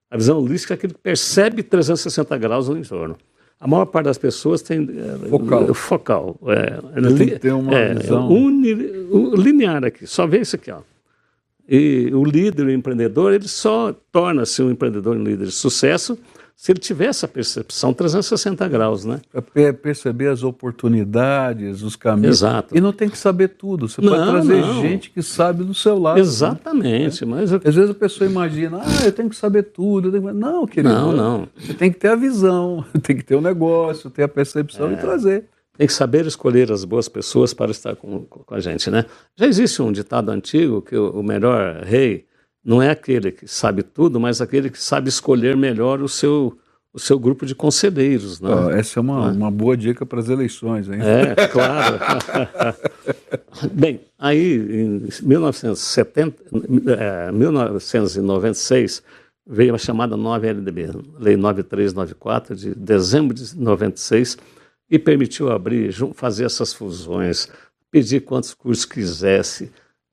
A 0.10 0.18
visão 0.18 0.40
holística 0.40 0.74
é 0.74 0.76
aquele 0.76 0.94
que 0.94 1.00
percebe 1.00 1.62
360 1.62 2.38
graus 2.38 2.70
no 2.70 2.78
entorno. 2.78 3.18
A 3.60 3.68
maior 3.68 3.86
parte 3.86 4.06
das 4.06 4.18
pessoas 4.18 4.62
tem 4.62 4.88
é, 4.90 5.30
focal. 5.30 5.74
focal 5.74 6.40
é, 6.48 7.12
tem 7.18 7.28
que 7.28 7.40
ter 7.40 7.52
uma 7.52 7.74
é, 7.74 7.94
visão 7.94 8.30
uni, 8.30 8.74
linear 8.74 9.84
aqui. 9.84 10.08
Só 10.08 10.26
vê 10.26 10.40
isso 10.40 10.56
aqui, 10.56 10.72
ó. 10.72 10.80
E 11.68 12.10
o 12.14 12.24
líder, 12.24 12.66
o 12.66 12.72
empreendedor, 12.72 13.34
ele 13.34 13.48
só 13.48 13.94
torna-se 14.12 14.64
um 14.64 14.72
empreendedor 14.72 15.16
e 15.16 15.20
um 15.20 15.24
líder 15.24 15.46
de 15.46 15.52
sucesso 15.52 16.18
se 16.62 16.74
ele 16.74 16.80
tiver 16.80 17.06
essa 17.06 17.26
percepção 17.26 17.94
360 17.94 18.68
graus, 18.68 19.06
né? 19.06 19.22
Para 19.32 19.72
perceber 19.72 20.28
as 20.28 20.44
oportunidades, 20.44 21.82
os 21.84 21.96
caminhos. 21.96 22.40
Exato. 22.40 22.78
E 22.78 22.82
não 22.82 22.92
tem 22.92 23.08
que 23.08 23.18
saber 23.18 23.48
tudo. 23.48 23.88
Você 23.88 24.02
não, 24.02 24.12
pode 24.12 24.30
trazer 24.30 24.60
não. 24.60 24.82
gente 24.82 25.10
que 25.10 25.22
sabe 25.22 25.64
do 25.64 25.74
seu 25.74 25.98
lado. 25.98 26.20
Exatamente. 26.20 27.24
Né? 27.24 27.34
Mas 27.34 27.54
eu... 27.54 27.62
Às 27.64 27.76
vezes 27.76 27.90
a 27.90 27.94
pessoa 27.94 28.30
imagina, 28.30 28.82
ah, 28.84 29.06
eu 29.06 29.12
tenho 29.14 29.30
que 29.30 29.38
saber 29.38 29.64
tudo. 29.72 30.12
Que... 30.12 30.20
Não, 30.20 30.68
querido. 30.68 30.94
Não, 30.94 31.14
não. 31.14 31.48
Você 31.56 31.74
tem 31.74 31.90
que 31.90 31.98
ter 31.98 32.10
a 32.10 32.16
visão, 32.18 32.84
tem 33.02 33.16
que 33.16 33.24
ter 33.24 33.36
o 33.36 33.38
um 33.38 33.42
negócio, 33.42 34.10
ter 34.10 34.24
a 34.24 34.28
percepção 34.28 34.90
é. 34.90 34.94
e 34.96 34.98
trazer. 34.98 35.46
Tem 35.78 35.88
que 35.88 35.94
saber 35.94 36.26
escolher 36.26 36.74
as 36.74 36.84
boas 36.84 37.08
pessoas 37.08 37.54
para 37.54 37.72
estar 37.72 37.96
com, 37.96 38.26
com 38.26 38.54
a 38.54 38.60
gente, 38.60 38.92
né? 38.92 39.06
Já 39.34 39.48
existe 39.48 39.82
um 39.82 39.94
ditado 39.94 40.30
antigo 40.30 40.82
que 40.82 40.98
o, 40.98 41.22
o 41.22 41.24
melhor 41.24 41.84
rei 41.86 42.26
não 42.70 42.80
é 42.80 42.92
aquele 42.92 43.32
que 43.32 43.48
sabe 43.48 43.82
tudo, 43.82 44.20
mas 44.20 44.42
aquele 44.42 44.70
que 44.70 44.80
sabe 44.80 45.10
escolher 45.10 45.58
melhor 45.58 46.04
o 46.04 46.08
seu, 46.08 46.56
o 46.94 47.00
seu 47.00 47.18
grupo 47.18 47.44
de 47.44 47.56
conselheiros. 47.56 48.40
Né? 48.40 48.48
Oh, 48.48 48.70
essa 48.70 49.00
é 49.00 49.02
uma, 49.02 49.32
uma 49.32 49.50
boa 49.50 49.76
dica 49.76 50.06
para 50.06 50.20
as 50.20 50.30
eleições, 50.30 50.88
hein? 50.88 51.00
É, 51.02 51.48
claro. 51.48 51.98
Bem, 53.74 54.02
aí 54.20 54.56
em 54.56 55.08
1970, 55.24 56.44
é, 56.96 57.32
1996 57.32 59.02
veio 59.48 59.74
a 59.74 59.80
chamada 59.80 60.16
9 60.16 60.48
LDB, 60.48 60.92
Lei 61.20 61.36
9394, 61.36 62.56
de 62.56 62.76
dezembro 62.76 63.34
de 63.34 63.58
96, 63.58 64.38
e 64.92 65.00
permitiu 65.00 65.52
abrir, 65.52 65.92
fazer 66.14 66.46
essas 66.46 66.72
fusões, 66.72 67.50
pedir 67.90 68.20
quantos 68.20 68.54
cursos 68.54 68.86
quisesse, 68.86 69.72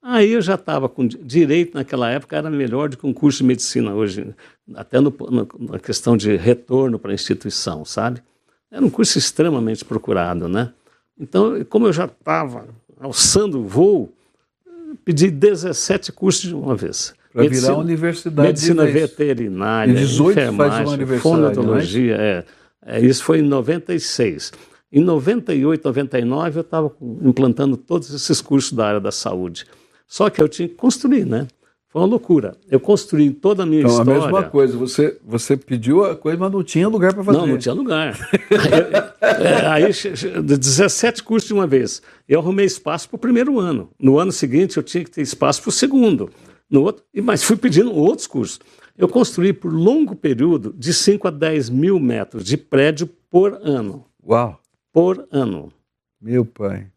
Aí 0.09 0.35
eu 0.35 0.41
já 0.41 0.55
estava 0.55 0.89
com 0.89 1.05
direito 1.05 1.75
naquela 1.75 2.09
época, 2.09 2.37
era 2.37 2.49
melhor 2.49 2.89
do 2.89 2.97
que 2.97 3.05
um 3.05 3.13
curso 3.13 3.39
de 3.39 3.45
medicina 3.45 3.93
hoje, 3.93 4.33
até 4.73 5.01
no, 5.01 5.13
no, 5.19 5.49
na 5.59 5.81
questão 5.81 6.17
de 6.17 6.37
retorno 6.37 6.97
para 6.97 7.11
a 7.11 7.15
instituição, 7.15 7.85
sabe? 7.85 8.23
Era 8.71 8.87
um 8.87 8.89
curso 8.89 9.19
extremamente 9.19 9.85
procurado, 9.85 10.49
né? 10.49 10.73
Então, 11.19 11.65
como 11.69 11.89
eu 11.89 11.93
já 11.93 12.05
estava 12.05 12.69
alçando 13.01 13.59
o 13.59 13.65
voo, 13.65 14.13
pedi 15.05 15.29
17 15.29 16.13
cursos 16.13 16.43
de 16.43 16.55
uma 16.55 16.77
vez. 16.77 17.13
Para 17.33 17.49
virar 17.49 17.77
universidade. 17.77 18.47
Medicina 18.47 18.87
veterinária, 18.87 19.91
em 19.91 19.97
18 19.97 20.39
enfermagem, 20.39 21.19
fonoaudiologia, 21.19 22.15
é, 22.15 22.45
é, 22.87 23.01
isso 23.01 23.25
foi 23.25 23.41
em 23.41 23.43
96. 23.43 24.53
Em 24.93 25.03
98, 25.03 25.85
99, 25.85 26.59
eu 26.59 26.61
estava 26.61 26.93
implantando 27.23 27.77
todos 27.77 28.15
esses 28.15 28.41
cursos 28.41 28.73
da 28.73 28.87
área 28.87 29.01
da 29.01 29.11
saúde. 29.11 29.67
Só 30.07 30.31
que 30.31 30.41
eu 30.41 30.49
tinha 30.49 30.69
que 30.69 30.75
construir, 30.75 31.25
né? 31.25 31.47
Foi 31.89 32.03
uma 32.03 32.09
loucura. 32.09 32.57
Eu 32.71 32.79
construí 32.79 33.31
toda 33.31 33.63
a 33.63 33.67
minha 33.67 33.81
então, 33.81 33.91
história. 33.91 34.13
a 34.13 34.25
mesma 34.25 34.43
coisa, 34.45 34.77
você, 34.77 35.19
você 35.25 35.57
pediu 35.57 36.05
a 36.05 36.15
coisa, 36.15 36.39
mas 36.39 36.53
não 36.53 36.63
tinha 36.63 36.87
lugar 36.89 37.15
para 37.15 37.25
fazer. 37.25 37.39
Não, 37.39 37.47
não 37.47 37.59
tinha 37.59 37.75
lugar. 37.75 38.15
aí, 39.73 39.85
aí 39.85 40.43
17 40.43 41.23
cursos 41.23 41.49
de 41.49 41.55
uma 41.55 41.67
vez. 41.67 42.03
Eu 42.29 42.41
arrumei 42.41 42.67
espaço 42.67 43.09
para 43.09 43.17
o 43.17 43.19
primeiro 43.19 43.59
ano. 43.59 43.89
No 43.99 44.19
ano 44.19 44.31
seguinte, 44.31 44.77
eu 44.77 44.83
tinha 44.83 45.03
que 45.05 45.11
ter 45.11 45.23
espaço 45.23 45.63
para 45.63 45.71
o 45.71 45.73
segundo. 45.73 46.29
No 46.69 46.83
outro, 46.83 47.05
mas 47.23 47.43
fui 47.45 47.57
pedindo 47.57 47.95
outros 47.95 48.27
cursos. 48.27 48.61
Eu 48.99 49.09
construí 49.09 49.53
por 49.53 49.73
longo 49.73 50.17
período 50.17 50.75
de 50.77 50.93
5 50.93 51.29
a 51.29 51.31
10 51.31 51.71
mil 51.71 52.01
metros 52.01 52.45
de 52.45 52.57
prédio 52.57 53.09
por 53.31 53.59
ano. 53.63 54.05
Uau! 54.27 54.61
Por 54.93 55.27
ano. 55.31 55.73
Meu 56.21 56.45
pai. 56.45 56.89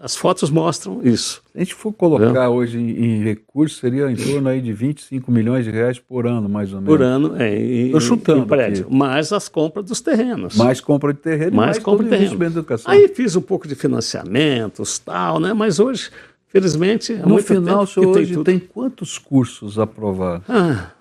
As 0.00 0.14
fotos 0.14 0.48
mostram 0.48 1.00
isso. 1.02 1.42
Se 1.52 1.56
a 1.56 1.58
gente 1.58 1.74
for 1.74 1.92
colocar 1.92 2.44
é. 2.44 2.48
hoje 2.48 2.78
em, 2.78 2.90
em 2.90 3.22
recursos, 3.22 3.80
seria 3.80 4.08
em 4.08 4.14
torno 4.14 4.48
aí 4.48 4.60
de 4.60 4.72
25 4.72 5.30
milhões 5.32 5.64
de 5.64 5.72
reais 5.72 5.98
por 5.98 6.24
ano, 6.24 6.48
mais 6.48 6.72
ou 6.72 6.80
menos. 6.80 6.96
Por 6.96 7.02
ano, 7.02 7.34
é. 7.36 7.52
Estou 7.58 8.00
chutando. 8.00 8.42
Em 8.42 8.46
prédio. 8.46 8.86
Aqui. 8.86 8.94
Mais 8.94 9.32
as 9.32 9.48
compras 9.48 9.84
dos 9.84 10.00
terrenos. 10.00 10.54
Mais 10.54 10.80
compra 10.80 11.12
de 11.12 11.18
terreno 11.18 11.56
mais, 11.56 11.70
mais 11.70 11.78
compra 11.80 12.04
de 12.04 12.10
terreno. 12.10 12.44
educação. 12.44 12.92
Aí 12.92 13.08
fiz 13.08 13.34
um 13.34 13.40
pouco 13.40 13.66
de 13.66 13.74
financiamentos, 13.74 15.00
tal, 15.00 15.40
né? 15.40 15.52
Mas 15.52 15.80
hoje, 15.80 16.10
felizmente. 16.46 17.14
No 17.14 17.38
final, 17.38 17.82
o 17.82 17.86
senhor 17.86 18.16
hoje 18.16 18.34
tem, 18.34 18.44
tem, 18.44 18.58
quantos 18.60 19.18
cursos 19.18 19.80
aprovados? 19.80 20.44
Ah, 20.48 20.92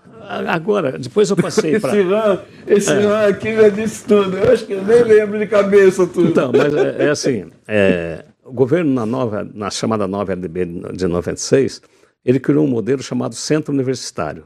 agora, 0.48 0.98
depois 0.98 1.30
eu 1.30 1.38
passei 1.38 1.80
para. 1.80 1.93
esse 2.02 2.14
ano, 2.14 2.39
esse 2.66 2.89
é. 2.91 2.93
ano 2.93 3.30
aqui 3.30 3.56
já 3.56 3.70
disse 3.70 4.06
tudo. 4.06 4.38
Eu 4.38 4.52
acho 4.52 4.66
que 4.66 4.74
eu 4.74 4.84
nem 4.84 5.04
lembro 5.04 5.38
de 5.38 5.45
cabeça 5.45 6.08
tudo. 6.08 6.30
Então, 6.30 6.52
mas 6.52 6.74
é, 6.74 7.06
é 7.06 7.10
assim. 7.12 7.45
É, 7.68 8.26
o 8.48 8.54
governo, 8.54 8.93
na, 8.93 9.06
nova, 9.06 9.43
na 9.54 9.70
chamada 9.70 10.08
nova 10.08 10.34
LDB 10.34 10.66
de 10.93 11.08
96, 11.08 11.82
ele 12.24 12.39
criou 12.39 12.66
um 12.66 12.70
modelo 12.70 13.04
chamado 13.04 13.36
Centro 13.36 13.74
Universitário. 13.74 14.45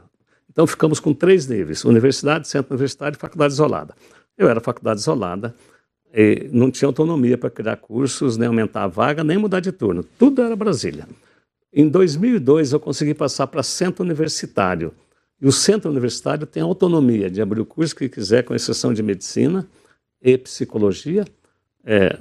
Então 0.50 0.66
ficamos 0.66 1.00
com 1.00 1.14
três 1.14 1.46
níveis: 1.46 1.84
universidade, 1.84 2.48
centro 2.48 2.74
universitário 2.74 3.16
e 3.16 3.20
faculdade 3.20 3.54
isolada. 3.54 3.94
Eu 4.36 4.48
era 4.48 4.60
faculdade 4.60 5.00
isolada, 5.00 5.54
e 6.12 6.48
não 6.52 6.70
tinha 6.70 6.88
autonomia 6.88 7.38
para 7.38 7.48
criar 7.48 7.76
cursos, 7.76 8.36
nem 8.36 8.48
aumentar 8.48 8.84
a 8.84 8.86
vaga, 8.86 9.24
nem 9.24 9.38
mudar 9.38 9.60
de 9.60 9.72
turno. 9.72 10.04
Tudo 10.18 10.42
era 10.42 10.54
Brasília. 10.54 11.08
Em 11.72 11.88
2002, 11.88 12.72
eu 12.72 12.80
consegui 12.80 13.14
passar 13.14 13.46
para 13.46 13.62
centro 13.62 14.04
universitário. 14.04 14.92
E 15.40 15.46
o 15.46 15.52
centro 15.52 15.90
universitário 15.90 16.46
tem 16.46 16.62
autonomia 16.62 17.30
de 17.30 17.40
abrir 17.40 17.60
o 17.60 17.64
curso 17.64 17.96
que 17.96 18.08
quiser, 18.08 18.44
com 18.44 18.54
exceção 18.54 18.92
de 18.92 19.02
medicina 19.02 19.66
e 20.20 20.36
psicologia, 20.36 21.24
é, 21.84 22.18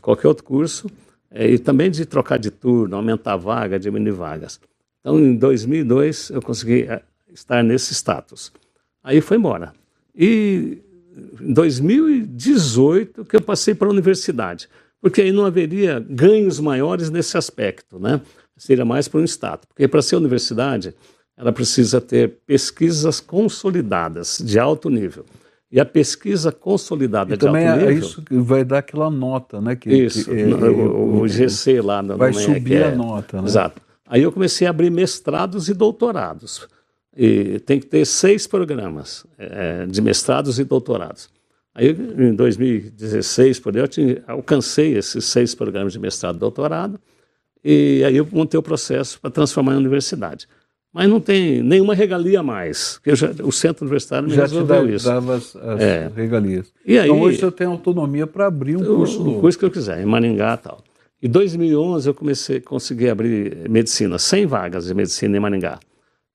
qualquer 0.00 0.28
outro 0.28 0.44
curso, 0.44 0.90
é, 1.30 1.50
e 1.50 1.58
também 1.58 1.90
de 1.90 2.06
trocar 2.06 2.38
de 2.38 2.50
turno, 2.50 2.96
aumentar 2.96 3.36
vaga, 3.36 3.78
diminuir 3.78 4.12
vagas. 4.12 4.60
Então, 5.00 5.18
em 5.18 5.36
2002, 5.36 6.30
eu 6.30 6.40
consegui 6.40 6.82
é, 6.82 7.02
estar 7.32 7.62
nesse 7.62 7.92
status. 7.92 8.52
Aí 9.02 9.20
foi 9.20 9.36
embora. 9.36 9.74
E 10.14 10.78
em 11.40 11.52
2018 11.52 13.24
que 13.24 13.36
eu 13.36 13.40
passei 13.40 13.74
para 13.74 13.88
a 13.88 13.90
universidade, 13.90 14.68
porque 15.00 15.20
aí 15.20 15.32
não 15.32 15.44
haveria 15.44 16.04
ganhos 16.08 16.58
maiores 16.58 17.10
nesse 17.10 17.36
aspecto, 17.36 17.98
né? 17.98 18.20
Seria 18.56 18.84
mais 18.84 19.08
para 19.08 19.20
um 19.20 19.24
status, 19.24 19.66
porque 19.66 19.86
para 19.88 20.00
ser 20.00 20.16
universidade, 20.16 20.94
ela 21.36 21.52
precisa 21.52 22.00
ter 22.00 22.38
pesquisas 22.46 23.18
consolidadas 23.20 24.38
de 24.42 24.58
alto 24.58 24.88
nível. 24.88 25.26
E 25.74 25.80
a 25.80 25.84
pesquisa 25.84 26.52
consolidada 26.52 27.34
e 27.34 27.36
de 27.36 27.44
também 27.44 27.66
alto 27.66 27.80
nível... 27.80 27.96
é 27.96 27.98
isso 27.98 28.22
que 28.22 28.36
vai 28.36 28.64
dar 28.64 28.78
aquela 28.78 29.10
nota, 29.10 29.60
né? 29.60 29.74
Que, 29.74 29.92
isso, 29.92 30.30
que, 30.30 30.40
é, 30.40 30.46
o, 30.46 31.22
o, 31.22 31.26
GC 31.26 31.80
lá. 31.80 32.00
No, 32.00 32.16
vai 32.16 32.32
subir 32.32 32.74
é, 32.80 32.92
a 32.92 32.94
nota, 32.94 33.42
né? 33.42 33.48
Exato. 33.48 33.82
Aí 34.06 34.22
eu 34.22 34.30
comecei 34.30 34.68
a 34.68 34.70
abrir 34.70 34.88
mestrados 34.88 35.68
e 35.68 35.74
doutorados. 35.74 36.68
E 37.16 37.58
tem 37.58 37.80
que 37.80 37.86
ter 37.86 38.04
seis 38.04 38.46
programas 38.46 39.26
é, 39.36 39.84
de 39.86 40.00
mestrados 40.00 40.60
e 40.60 40.64
doutorados. 40.64 41.28
Aí, 41.74 41.90
em 41.90 42.36
2016, 42.36 43.58
por 43.58 43.74
aí, 43.74 43.82
eu 43.82 43.88
tinha, 43.88 44.22
alcancei 44.28 44.96
esses 44.96 45.24
seis 45.24 45.56
programas 45.56 45.92
de 45.92 45.98
mestrado 45.98 46.36
e 46.36 46.38
doutorado, 46.38 47.00
e 47.64 48.04
aí 48.06 48.16
eu 48.16 48.28
montei 48.30 48.56
o 48.56 48.62
processo 48.62 49.20
para 49.20 49.28
transformar 49.28 49.74
em 49.74 49.78
universidade 49.78 50.46
mas 50.94 51.10
não 51.10 51.20
tem 51.20 51.60
nenhuma 51.60 51.92
regalia 51.92 52.40
mais. 52.40 53.00
Já, 53.04 53.28
o 53.42 53.50
centro 53.50 53.84
universitário 53.84 54.28
me 54.28 54.34
já 54.34 54.42
resolveu 54.42 54.86
te 54.86 54.94
isso. 54.94 55.06
dava 55.06 55.34
as, 55.34 55.56
as 55.56 55.80
é. 55.80 56.08
regalias. 56.14 56.72
E 56.86 56.96
aí, 56.96 57.08
então 57.08 57.20
hoje 57.20 57.40
você 57.40 57.50
tem 57.50 57.66
autonomia 57.66 58.28
para 58.28 58.46
abrir 58.46 58.76
um 58.76 58.84
curso 58.84 59.20
o, 59.20 59.24
novo. 59.24 59.38
O 59.38 59.40
curso 59.40 59.58
que 59.58 59.64
eu 59.64 59.70
quiser, 59.72 60.00
em 60.00 60.06
Maringá 60.06 60.54
e 60.54 60.62
tal. 60.62 60.84
Em 61.20 61.28
2011 61.28 62.08
eu 62.08 62.14
comecei, 62.14 62.60
consegui 62.60 63.08
abrir 63.08 63.68
medicina, 63.68 64.20
100 64.20 64.46
vagas 64.46 64.86
de 64.86 64.94
medicina 64.94 65.36
em 65.36 65.40
Maringá. 65.40 65.80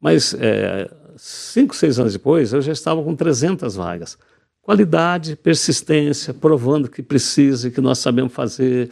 Mas 0.01 0.33
é, 0.33 0.91
cinco, 1.15 1.73
seis 1.73 1.97
anos 1.97 2.11
depois 2.11 2.51
eu 2.51 2.61
já 2.61 2.73
estava 2.73 3.01
com 3.01 3.15
300 3.15 3.75
vagas. 3.75 4.17
Qualidade, 4.61 5.37
persistência, 5.37 6.33
provando 6.33 6.89
que 6.89 7.01
precisa 7.01 7.69
e 7.69 7.71
que 7.71 7.79
nós 7.79 7.99
sabemos 7.99 8.33
fazer, 8.33 8.89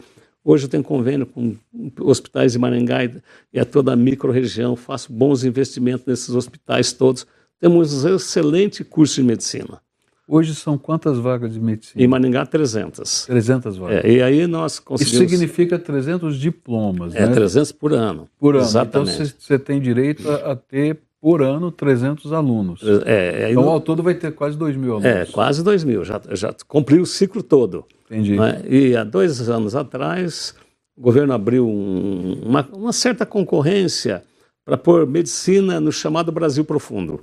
Hoje 0.48 0.64
eu 0.64 0.68
tenho 0.70 0.82
convênio 0.82 1.26
com 1.26 1.54
hospitais 2.00 2.52
de 2.52 2.58
Maringá 2.58 3.04
e 3.52 3.60
a 3.60 3.66
toda 3.66 3.92
a 3.92 3.96
micro-região, 3.96 4.74
faço 4.76 5.12
bons 5.12 5.44
investimentos 5.44 6.06
nesses 6.06 6.34
hospitais 6.34 6.90
todos. 6.90 7.26
Temos 7.60 8.02
um 8.02 8.14
excelente 8.14 8.82
curso 8.82 9.16
de 9.16 9.24
medicina. 9.24 9.78
Hoje 10.26 10.54
são 10.54 10.78
quantas 10.78 11.18
vagas 11.18 11.52
de 11.52 11.60
medicina? 11.60 12.02
Em 12.02 12.06
Maringá, 12.06 12.46
300. 12.46 13.26
300 13.26 13.76
vagas. 13.76 14.02
É, 14.02 14.10
e 14.10 14.22
aí 14.22 14.46
nós 14.46 14.78
conseguimos... 14.78 15.20
Isso 15.20 15.28
significa 15.28 15.78
300 15.78 16.38
diplomas, 16.38 17.14
é, 17.14 17.26
né? 17.26 17.30
É, 17.30 17.34
300 17.34 17.70
por 17.72 17.92
ano. 17.92 18.26
Por 18.38 18.54
ano. 18.54 18.64
Exatamente. 18.64 19.16
Então 19.16 19.26
você 19.38 19.58
tem 19.58 19.78
direito 19.78 20.30
a, 20.30 20.52
a, 20.52 20.56
ter, 20.56 20.98
por 21.20 21.42
ano, 21.42 21.70
300 21.70 22.32
alunos. 22.32 22.80
É, 23.04 23.50
então, 23.50 23.64
no... 23.64 23.68
ao 23.68 23.82
todo, 23.82 24.02
vai 24.02 24.14
ter 24.14 24.32
quase 24.32 24.56
2 24.56 24.76
mil 24.76 24.92
alunos. 24.92 25.04
É, 25.04 25.26
quase 25.26 25.62
2 25.62 25.84
mil. 25.84 26.02
Já, 26.06 26.22
já 26.30 26.54
cumpri 26.66 26.98
o 26.98 27.04
ciclo 27.04 27.42
todo. 27.42 27.84
Entendi. 28.10 28.36
Né? 28.36 28.62
E 28.68 28.96
há 28.96 29.04
dois 29.04 29.48
anos 29.48 29.76
atrás, 29.76 30.54
o 30.96 31.00
governo 31.00 31.32
abriu 31.32 31.68
um, 31.68 32.40
uma, 32.42 32.66
uma, 32.72 32.92
certa 32.92 33.26
concorrência 33.26 34.24
para 34.64 34.78
pôr 34.78 35.06
medicina 35.06 35.78
no 35.78 35.92
chamado 35.92 36.32
Brasil 36.32 36.64
Profundo. 36.64 37.22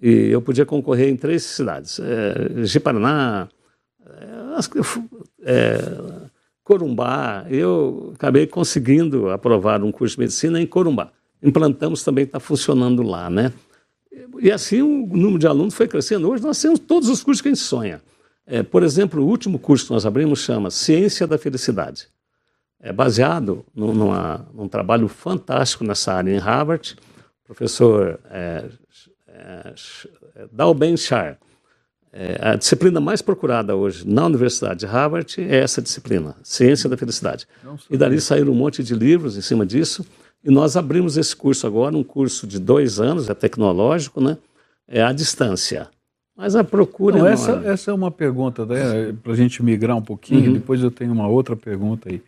E 0.00 0.28
eu 0.30 0.40
podia 0.40 0.66
concorrer 0.66 1.08
em 1.08 1.16
três 1.16 1.42
cidades: 1.44 2.00
é, 2.00 2.64
Jiparaná, 2.64 3.48
é, 4.06 5.44
é, 5.44 5.78
Corumbá. 6.62 7.46
Eu 7.50 8.12
acabei 8.14 8.46
conseguindo 8.46 9.28
aprovar 9.30 9.82
um 9.82 9.92
curso 9.92 10.16
de 10.16 10.20
medicina 10.20 10.60
em 10.60 10.66
Corumbá. 10.66 11.12
implantamos 11.42 12.02
também 12.02 12.24
está 12.24 12.40
funcionando 12.40 13.02
lá, 13.02 13.28
né? 13.28 13.52
E 14.40 14.50
assim 14.50 14.82
o 14.82 15.06
número 15.06 15.38
de 15.38 15.46
alunos 15.46 15.74
foi 15.74 15.86
crescendo. 15.86 16.28
Hoje 16.28 16.42
nós 16.42 16.60
temos 16.60 16.78
todos 16.78 17.08
os 17.08 17.22
cursos 17.22 17.42
que 17.42 17.48
a 17.48 17.52
gente 17.52 17.60
sonha. 17.62 18.00
É, 18.46 18.62
por 18.62 18.82
exemplo, 18.82 19.22
o 19.22 19.26
último 19.26 19.58
curso 19.58 19.86
que 19.86 19.92
nós 19.92 20.04
abrimos 20.04 20.40
chama 20.40 20.70
Ciência 20.70 21.26
da 21.26 21.38
Felicidade. 21.38 22.08
É 22.80 22.92
baseado 22.92 23.64
numa, 23.74 24.46
num 24.52 24.68
trabalho 24.68 25.08
fantástico 25.08 25.84
nessa 25.84 26.12
área 26.12 26.30
em 26.30 26.38
Harvard. 26.38 26.96
O 27.42 27.46
professor 27.46 28.20
é, 28.30 28.64
é, 29.28 29.74
Dalben 30.52 30.96
Shar. 30.96 31.38
É, 32.12 32.38
a 32.40 32.54
disciplina 32.54 33.00
mais 33.00 33.20
procurada 33.20 33.74
hoje 33.74 34.06
na 34.06 34.26
Universidade 34.26 34.80
de 34.80 34.86
Harvard 34.86 35.40
é 35.40 35.56
essa 35.56 35.82
disciplina, 35.82 36.36
Ciência 36.44 36.88
da 36.88 36.96
Felicidade. 36.96 37.48
E 37.90 37.96
dali 37.96 38.20
saíram 38.20 38.52
um 38.52 38.54
monte 38.54 38.84
de 38.84 38.94
livros 38.94 39.36
em 39.36 39.40
cima 39.40 39.66
disso. 39.66 40.06
E 40.44 40.50
nós 40.50 40.76
abrimos 40.76 41.16
esse 41.16 41.34
curso 41.34 41.66
agora, 41.66 41.96
um 41.96 42.04
curso 42.04 42.46
de 42.46 42.60
dois 42.60 43.00
anos, 43.00 43.28
é 43.28 43.34
tecnológico, 43.34 44.20
né? 44.20 44.36
É 44.86 45.02
à 45.02 45.10
distância. 45.10 45.88
Mas 46.36 46.56
a 46.56 46.64
procura 46.64 47.18
Não, 47.18 47.26
é 47.26 47.32
essa, 47.32 47.52
essa 47.64 47.90
é 47.90 47.94
uma 47.94 48.10
pergunta, 48.10 48.66
né, 48.66 49.14
para 49.22 49.32
a 49.32 49.36
gente 49.36 49.62
migrar 49.62 49.96
um 49.96 50.02
pouquinho, 50.02 50.48
uhum. 50.48 50.54
depois 50.54 50.82
eu 50.82 50.90
tenho 50.90 51.12
uma 51.12 51.28
outra 51.28 51.54
pergunta 51.54 52.08
aí. 52.10 52.20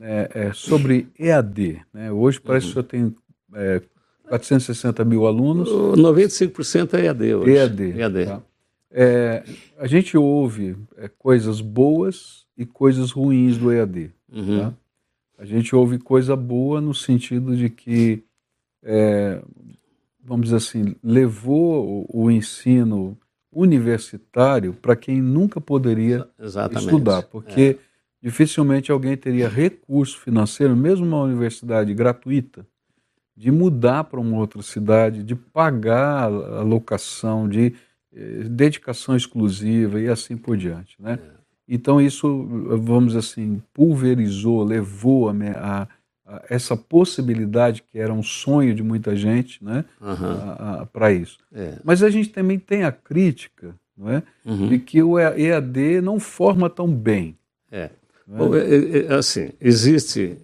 É, 0.00 0.30
é 0.34 0.52
sobre 0.54 1.08
EAD. 1.18 1.82
Né? 1.92 2.10
Hoje 2.10 2.40
parece 2.40 2.68
uhum. 2.68 2.72
que 2.72 2.78
o 2.78 2.88
senhor 2.90 3.12
tem 3.12 3.16
é, 3.54 3.82
460 4.26 5.04
mil 5.04 5.26
alunos. 5.26 5.68
95% 5.68 6.94
é 6.94 7.04
EAD 7.04 7.34
hoje. 7.34 7.50
EAD. 7.50 7.98
EAD. 7.98 8.26
Tá? 8.26 8.42
É, 8.90 9.44
a 9.78 9.86
gente 9.86 10.16
ouve 10.16 10.74
é, 10.96 11.08
coisas 11.08 11.60
boas 11.60 12.46
e 12.56 12.64
coisas 12.64 13.10
ruins 13.10 13.58
do 13.58 13.70
EAD. 13.70 14.10
Uhum. 14.32 14.60
Tá? 14.60 14.74
A 15.38 15.44
gente 15.44 15.74
ouve 15.76 15.98
coisa 15.98 16.34
boa 16.34 16.80
no 16.80 16.94
sentido 16.94 17.54
de 17.54 17.68
que, 17.68 18.22
é, 18.82 19.42
vamos 20.24 20.44
dizer 20.44 20.56
assim, 20.56 20.96
levou 21.02 22.06
o, 22.10 22.24
o 22.24 22.30
ensino 22.30 23.18
universitário 23.52 24.72
para 24.72 24.94
quem 24.94 25.20
nunca 25.20 25.60
poderia 25.60 26.26
Exatamente. 26.38 26.84
estudar, 26.84 27.22
porque 27.22 27.78
é. 27.78 27.84
dificilmente 28.22 28.92
alguém 28.92 29.16
teria 29.16 29.48
recurso 29.48 30.18
financeiro, 30.18 30.76
mesmo 30.76 31.06
uma 31.06 31.22
universidade 31.22 31.92
gratuita, 31.94 32.66
de 33.36 33.50
mudar 33.50 34.04
para 34.04 34.20
uma 34.20 34.36
outra 34.36 34.62
cidade, 34.62 35.22
de 35.22 35.34
pagar 35.34 36.24
a 36.24 36.62
locação, 36.62 37.48
de 37.48 37.74
eh, 38.12 38.44
dedicação 38.44 39.16
exclusiva 39.16 40.00
e 40.00 40.08
assim 40.08 40.36
por 40.36 40.56
diante, 40.56 41.00
né? 41.00 41.18
É. 41.36 41.40
Então 41.72 42.00
isso, 42.00 42.48
vamos 42.82 43.14
assim, 43.14 43.62
pulverizou, 43.72 44.64
levou 44.64 45.28
a, 45.28 45.32
a, 45.32 45.82
a, 45.82 45.88
essa 46.48 46.76
possibilidade 46.76 47.82
que 47.82 47.98
era 47.98 48.12
um 48.12 48.22
sonho 48.22 48.74
de 48.74 48.82
muita 48.82 49.16
gente, 49.16 49.62
né, 49.64 49.84
uhum. 50.00 50.86
para 50.92 51.12
isso. 51.12 51.38
É. 51.52 51.74
Mas 51.84 52.02
a 52.02 52.10
gente 52.10 52.28
também 52.30 52.58
tem 52.58 52.84
a 52.84 52.92
crítica, 52.92 53.74
não 53.96 54.10
é, 54.10 54.22
uhum. 54.44 54.68
de 54.68 54.78
que 54.78 55.02
o 55.02 55.18
EAD 55.18 56.00
não 56.00 56.18
forma 56.20 56.70
tão 56.70 56.88
bem. 56.88 57.36
É. 57.70 57.78
é? 57.82 57.90
Bom, 58.26 58.54
é, 58.54 58.60
é, 58.60 59.06
é, 59.06 59.14
assim, 59.14 59.50
existe 59.60 60.38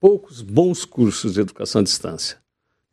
poucos 0.00 0.42
bons 0.42 0.84
cursos 0.84 1.34
de 1.34 1.40
educação 1.40 1.80
à 1.80 1.84
distância 1.84 2.38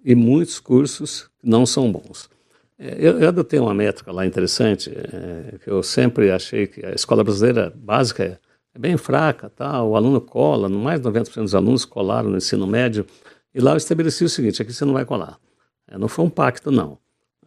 e 0.04 0.16
muitos 0.16 0.60
cursos 0.60 1.30
não 1.44 1.66
são 1.66 1.92
bons. 1.92 2.30
É, 2.78 2.96
eu, 2.98 3.20
eu 3.20 3.28
adotei 3.28 3.60
uma 3.60 3.74
métrica 3.74 4.12
lá 4.12 4.26
interessante, 4.26 4.90
é, 4.90 5.58
que 5.64 5.70
eu 5.70 5.84
sempre 5.84 6.32
achei 6.32 6.66
que 6.66 6.86
a 6.86 6.92
escola 6.92 7.24
brasileira 7.24 7.74
básica 7.76 8.40
é, 8.74 8.80
bem 8.80 8.98
fraca, 8.98 9.50
tá? 9.50 9.84
o 9.84 9.96
aluno 9.96 10.22
cola, 10.22 10.70
mais 10.70 11.02
de 11.02 11.08
90% 11.08 11.44
dos 11.44 11.56
alunos 11.56 11.86
colaram 11.86 12.30
no 12.30 12.38
ensino 12.38 12.66
médio, 12.68 13.06
e 13.54 13.60
lá 13.60 13.72
eu 13.72 13.78
estabeleci 13.78 14.24
o 14.24 14.30
seguinte, 14.30 14.62
aqui 14.62 14.74
você 14.74 14.86
não 14.86 14.94
vai 14.94 15.06
colar. 15.06 15.40
É, 15.88 15.98
não 15.98 16.08
foi 16.08 16.26
um 16.26 16.30
pacto, 16.30 16.72
não. 16.72 16.98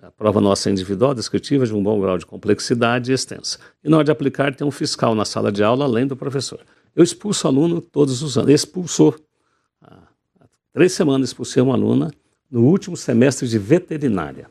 A 0.02 0.10
prova 0.10 0.40
nossa 0.40 0.68
é 0.68 0.72
individual, 0.72 1.14
descritiva, 1.14 1.64
de 1.64 1.72
um 1.72 1.80
bom 1.80 2.00
grau 2.00 2.18
de 2.18 2.26
complexidade 2.26 3.12
e 3.12 3.14
extensa. 3.14 3.58
E 3.84 3.88
na 3.88 3.98
hora 3.98 4.04
de 4.04 4.10
aplicar, 4.10 4.52
tem 4.52 4.66
um 4.66 4.70
fiscal 4.70 5.14
na 5.14 5.24
sala 5.24 5.52
de 5.52 5.62
aula, 5.62 5.84
além 5.84 6.08
do 6.08 6.16
professor. 6.16 6.60
Eu 6.94 7.04
expulso 7.04 7.46
o 7.46 7.50
aluno 7.50 7.80
todos 7.80 8.20
os 8.20 8.36
anos. 8.36 8.50
Expulsou. 8.50 9.14
Há 9.80 10.08
três 10.72 10.92
semanas 10.92 11.28
expulsei 11.28 11.62
uma 11.62 11.74
aluna 11.74 12.10
no 12.50 12.64
último 12.64 12.96
semestre 12.96 13.46
de 13.46 13.58
veterinária. 13.58 14.50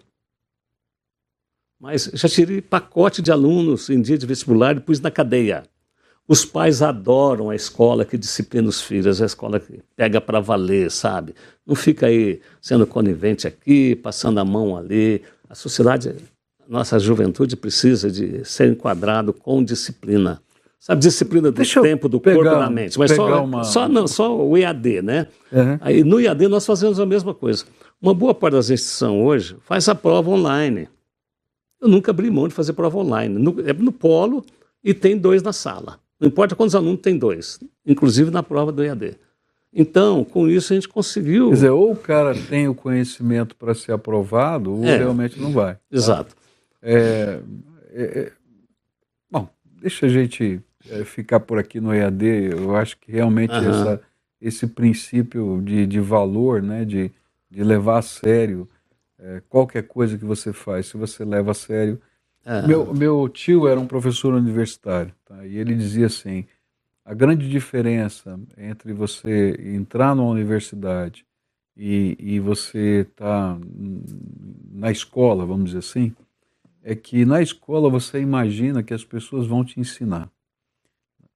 Mas 1.78 2.10
já 2.14 2.30
tirei 2.30 2.62
pacote 2.62 3.22
de 3.22 3.30
alunos 3.32 3.90
em 3.90 4.02
dia 4.02 4.18
de 4.18 4.26
vestibular 4.26 4.78
e 4.78 4.80
pus 4.80 5.02
na 5.02 5.12
cadeia. 5.12 5.64
Os 6.32 6.46
pais 6.46 6.82
adoram 6.82 7.50
a 7.50 7.56
escola 7.58 8.06
que 8.06 8.18
disciplina 8.18 8.70
os 8.70 8.80
filhos, 8.80 9.22
a 9.22 9.26
escola 9.26 9.60
que 9.60 9.82
pega 9.98 10.22
para 10.22 10.40
valer, 10.40 10.90
sabe? 10.90 11.36
Não 11.68 11.76
fica 11.76 12.06
aí 12.06 12.40
sendo 12.62 12.88
conivente 12.88 13.46
aqui, 13.46 13.98
passando 13.98 14.40
a 14.40 14.46
mão 14.46 14.78
ali. 14.78 15.24
A 15.50 15.56
sociedade, 15.56 16.16
nossa 16.70 16.98
juventude 17.00 17.58
precisa 17.58 18.10
de 18.10 18.46
ser 18.46 18.72
enquadrado 18.72 19.34
com 19.34 19.62
disciplina. 19.62 20.42
Sabe, 20.80 21.02
disciplina 21.02 21.52
do 21.52 21.58
Deixa 21.58 21.82
tempo, 21.82 22.08
do 22.08 22.18
pegar, 22.18 22.38
corpo 22.38 22.56
e 22.56 22.60
da 22.62 22.70
mente. 22.70 22.98
Mas 22.98 23.12
só, 23.12 23.44
uma... 23.44 23.66
só, 23.66 23.90
não, 23.90 24.08
só 24.08 24.34
o 24.34 24.58
EAD, 24.58 25.02
né? 25.02 25.28
Uhum. 25.52 25.78
Aí 25.82 26.02
no 26.02 26.18
EAD 26.18 26.48
nós 26.48 26.66
fazemos 26.66 26.98
a 26.98 27.06
mesma 27.06 27.34
coisa. 27.34 27.66
Uma 28.02 28.14
boa 28.14 28.34
parte 28.34 28.54
das 28.54 28.70
instituições 28.70 29.22
hoje 29.22 29.58
faz 29.66 29.90
a 29.90 29.96
prova 29.96 30.30
online. 30.30 30.88
Eu 31.82 31.90
nunca 31.90 32.12
abri 32.12 32.32
mão 32.32 32.48
de 32.48 32.54
fazer 32.54 32.72
prova 32.72 33.00
online. 33.00 33.38
No, 33.38 33.54
é 33.68 33.74
no 33.74 33.92
polo 33.92 34.46
e 34.82 34.94
tem 34.94 35.18
dois 35.18 35.44
na 35.44 35.52
sala. 35.52 36.00
Não 36.22 36.28
importa 36.28 36.56
quantos 36.56 36.76
alunos 36.76 37.02
tem 37.02 37.18
dois, 37.18 37.60
inclusive 37.84 38.30
na 38.30 38.44
prova 38.44 38.72
do 38.72 38.84
EAD. 38.84 39.18
Então, 39.74 40.24
com 40.24 40.48
isso 40.48 40.72
a 40.72 40.76
gente 40.76 40.88
conseguiu. 40.88 41.48
Quer 41.48 41.54
dizer, 41.56 41.70
ou 41.72 41.94
o 41.94 41.96
cara 41.96 42.36
tem 42.36 42.68
o 42.68 42.76
conhecimento 42.76 43.56
para 43.56 43.74
ser 43.74 43.94
aprovado, 43.94 44.72
ou 44.72 44.86
é, 44.86 44.98
realmente 44.98 45.42
não 45.42 45.52
vai. 45.52 45.74
Tá? 45.74 45.82
Exato. 45.92 46.36
É, 46.80 47.40
é, 47.92 48.04
é, 48.04 48.32
bom, 49.32 49.50
deixa 49.82 50.06
a 50.06 50.10
gente 50.10 50.62
é, 50.92 51.04
ficar 51.04 51.40
por 51.40 51.58
aqui 51.58 51.80
no 51.80 51.92
EAD. 51.92 52.52
Eu 52.52 52.76
acho 52.76 53.00
que 53.00 53.12
realmente 53.12 53.54
uhum. 53.54 53.70
essa, 53.70 54.02
esse 54.40 54.68
princípio 54.68 55.60
de, 55.64 55.88
de 55.88 56.00
valor, 56.00 56.62
né, 56.62 56.86
de, 56.86 57.10
de 57.50 57.64
levar 57.64 57.98
a 57.98 58.04
sério 58.04 58.70
é, 59.18 59.42
qualquer 59.50 59.88
coisa 59.88 60.20
que 60.20 60.26
você 60.26 60.54
faz, 60.54 60.86
se 60.86 60.98
você 60.98 61.26
leva 61.26 61.50
a 61.50 61.56
sério. 61.56 62.00
Meu, 62.68 62.94
meu 62.94 63.30
tio 63.30 63.68
era 63.68 63.80
um 63.80 63.86
professor 63.86 64.34
universitário, 64.34 65.14
tá? 65.26 65.46
e 65.46 65.58
ele 65.58 65.76
dizia 65.76 66.08
assim: 66.08 66.46
a 67.06 67.14
grande 67.14 67.48
diferença 67.50 68.40
entre 68.58 68.94
você 68.94 69.56
entrar 69.76 70.16
numa 70.16 70.30
universidade 70.30 71.26
e, 71.76 72.18
e 72.20 72.40
você 72.40 73.08
tá 73.16 73.58
na 74.72 74.92
escola, 74.92 75.46
vamos 75.46 75.66
dizer 75.66 75.80
assim, 75.80 76.16
é 76.84 76.96
que 76.96 77.26
na 77.26 77.42
escola 77.42 77.90
você 77.90 78.20
imagina 78.20 78.82
que 78.82 78.94
as 78.94 79.04
pessoas 79.04 79.46
vão 79.46 79.64
te 79.64 79.80
ensinar. 79.80 80.30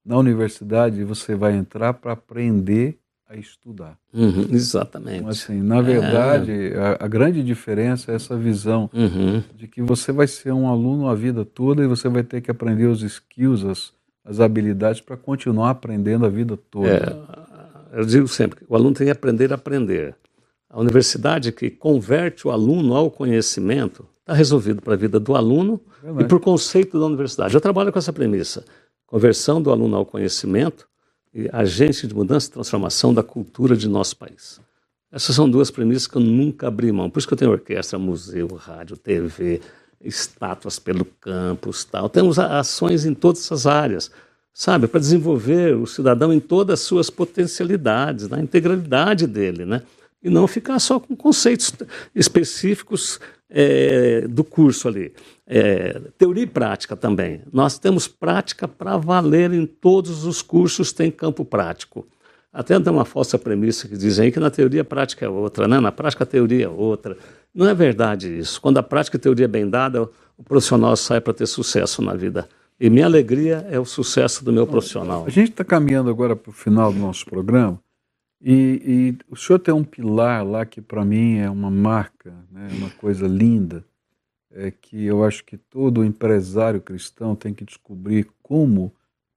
Na 0.03 0.17
universidade 0.17 1.03
você 1.03 1.35
vai 1.35 1.55
entrar 1.55 1.93
para 1.93 2.13
aprender 2.13 2.99
a 3.28 3.36
estudar. 3.36 3.97
Uhum, 4.13 4.47
exatamente. 4.51 5.17
Então, 5.17 5.30
assim, 5.30 5.61
na 5.61 5.82
verdade, 5.82 6.73
é. 6.73 6.78
a, 6.78 7.05
a, 7.05 7.07
grande 7.07 7.43
diferença 7.43 8.11
é 8.11 8.15
essa 8.15 8.38
visão 8.38 8.89
uhum. 8.93 9.41
de 9.55 9.67
que 9.67 9.82
você 9.82 10.11
vai 10.11 10.28
ser 10.28 10.51
um 10.51 10.69
aluno 10.69 11.09
a 11.09 11.15
vida 11.15 11.43
toda 11.43 11.84
e 11.84 11.88
você 11.88 12.07
vai 12.07 12.23
ter 12.23 12.41
que 12.41 12.51
aprender 12.51 12.86
os 12.86 13.01
skills, 13.01 13.65
as, 13.65 13.93
as 14.23 14.39
habilidades 14.39 15.01
para 15.01 15.17
continuar 15.17 15.71
aprendendo 15.71 16.26
a 16.26 16.30
vida 16.30 16.55
toda. 16.69 17.47
É, 17.93 17.99
eu 17.99 18.05
digo 18.05 18.28
sempre 18.28 18.59
que 18.59 18.65
o 18.69 18.76
aluno 18.76 18.93
tem 18.93 19.07
que 19.07 19.11
aprender 19.11 19.51
a 19.51 19.55
aprender. 19.55 20.15
A 20.69 20.80
universidade 20.80 21.51
que 21.51 21.69
converte 21.69 22.47
o 22.47 22.51
aluno 22.51 22.93
ao 22.95 23.09
conhecimento 23.09 24.05
está 24.19 24.34
resolvido 24.34 24.82
para 24.82 24.93
a 24.93 24.97
vida 24.97 25.19
do 25.19 25.36
aluno 25.36 25.80
verdade. 26.03 26.32
e 26.32 26.36
o 26.36 26.39
conceito 26.39 26.99
da 26.99 27.05
universidade. 27.05 27.55
Eu 27.55 27.61
trabalho 27.61 27.91
com 27.91 27.99
essa 27.99 28.11
premissa. 28.13 28.65
Conversão 29.07 29.61
do 29.61 29.71
aluno 29.71 29.95
ao 29.95 30.05
conhecimento 30.05 30.88
agente 31.51 32.07
de 32.07 32.13
mudança 32.13 32.47
e 32.47 32.51
transformação 32.51 33.13
da 33.13 33.23
cultura 33.23 33.75
de 33.75 33.88
nosso 33.88 34.15
país. 34.17 34.59
Essas 35.11 35.36
são 35.36 35.49
duas 35.49 35.71
premissas 35.71 36.07
que 36.07 36.17
eu 36.17 36.21
nunca 36.21 36.67
abri 36.67 36.91
mão. 36.91 37.09
Por 37.09 37.19
isso 37.19 37.27
que 37.27 37.33
eu 37.33 37.38
tenho 37.38 37.51
orquestra, 37.51 37.97
museu, 37.97 38.47
rádio, 38.55 38.97
TV, 38.97 39.61
estátuas 40.01 40.77
pelo 40.77 41.05
campus, 41.05 41.83
tal. 41.83 42.09
Temos 42.09 42.38
ações 42.38 43.05
em 43.05 43.13
todas 43.13 43.41
essas 43.41 43.65
áreas, 43.65 44.11
sabe, 44.53 44.88
para 44.88 44.99
desenvolver 44.99 45.75
o 45.75 45.86
cidadão 45.86 46.33
em 46.33 46.39
todas 46.39 46.79
as 46.79 46.86
suas 46.86 47.09
potencialidades, 47.09 48.27
na 48.27 48.41
integralidade 48.41 49.25
dele, 49.27 49.65
né? 49.65 49.81
E 50.26 50.30
não 50.32 50.47
ficar 50.47 50.80
só 50.80 50.99
com 50.99 51.15
conceitos 51.15 51.71
específicos 52.15 53.19
é, 53.47 54.21
do 54.28 54.43
curso 54.43 54.88
ali. 54.88 55.13
É, 55.45 56.01
teoria 56.17 56.41
e 56.41 56.47
prática 56.47 56.95
também. 56.95 57.43
Nós 57.53 57.78
temos 57.78 58.07
prática 58.07 58.67
para 58.67 58.97
valer 58.97 59.53
em 59.53 59.67
todos 59.67 60.26
os 60.26 60.41
cursos, 60.41 60.91
tem 60.91 61.11
campo 61.11 61.45
prático. 61.45 62.07
Até 62.51 62.80
tem 62.80 62.91
uma 62.91 63.05
falsa 63.05 63.38
premissa 63.38 63.88
que 63.88 63.95
dizem 63.95 64.32
que 64.32 64.39
na 64.39 64.49
teoria 64.49 64.82
a 64.82 64.84
prática 64.84 65.23
é 65.23 65.30
outra, 65.30 65.67
né? 65.67 65.80
na 65.80 65.91
prática 65.91 66.23
a 66.23 66.28
teoria 66.28 66.65
é 66.65 66.69
outra. 66.69 67.15
Não 67.53 67.67
é 67.67 67.76
verdade 67.76 68.36
isso. 68.36 68.59
Quando 68.59 68.80
a 68.80 68.84
prática 68.84 69.17
e 69.17 69.19
a 69.19 69.21
teoria 69.21 69.45
é 69.45 69.47
bem 69.47 69.69
dada, 69.69 70.09
o 70.36 70.43
profissional 70.43 70.95
sai 70.95 71.21
para 71.21 71.34
ter 71.34 71.45
sucesso 71.45 72.01
na 72.01 72.15
vida. 72.15 72.49
E 72.80 72.89
minha 72.89 73.05
alegria 73.05 73.63
é 73.69 73.80
o 73.80 73.86
sucesso 73.86 74.43
do 74.43 74.51
meu 74.51 74.65
profissional. 74.65 75.23
A 75.28 75.30
gente 75.30 75.51
está 75.51 75.63
caminhando 75.63 76.09
agora 76.09 76.36
para 76.36 76.49
o 76.49 76.53
final 76.53 76.91
do 76.91 76.97
nosso 76.97 77.28
programa 77.28 77.80
E, 78.47 78.53
e, 78.85 79.17
o 79.27 79.35
senhor 79.35 79.57
tem 79.57 79.73
um 79.73 79.83
pilar 79.83 80.45
lá 80.45 80.67
que 80.67 80.79
para 80.79 81.03
mim 81.03 81.37
é 81.37 81.49
uma 81.49 81.71
marca, 81.71 82.31
né, 82.51 82.67
uma 82.73 82.91
coisa 82.91 83.27
linda, 83.27 83.83
é 84.51 84.69
que 84.69 85.03
eu 85.03 85.23
acho 85.23 85.43
que 85.43 85.57
todo 85.57 86.05
empresário 86.05 86.79
cristão 86.79 87.35
tem 87.35 87.55
que 87.55 87.65
descobrir 87.65 88.27
como 88.43 88.93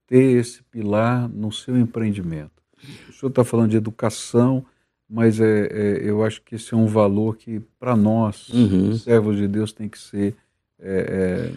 ter 0.07 0.37
esse 0.39 0.63
pilar 0.63 1.27
no 1.27 1.51
seu 1.51 1.79
empreendimento. 1.79 2.63
O 3.09 3.13
senhor 3.15 3.31
está 3.31 3.43
falando 3.43 3.71
de 3.71 3.79
educação, 3.79 4.63
mas 5.09 5.41
é, 5.41 5.69
é, 5.71 6.01
eu 6.03 6.23
acho 6.23 6.43
que 6.43 6.57
esse 6.57 6.75
é 6.75 6.77
um 6.77 6.87
valor 6.87 7.39
que, 7.39 7.61
para 7.81 7.97
nós, 7.97 8.51
uhum. 8.51 8.95
servos 8.95 9.39
de 9.39 9.49
Deus, 9.49 9.73
tem 9.73 9.89
que 9.89 9.99
ser 9.99 10.37
é, 10.79 11.51
é, 11.51 11.53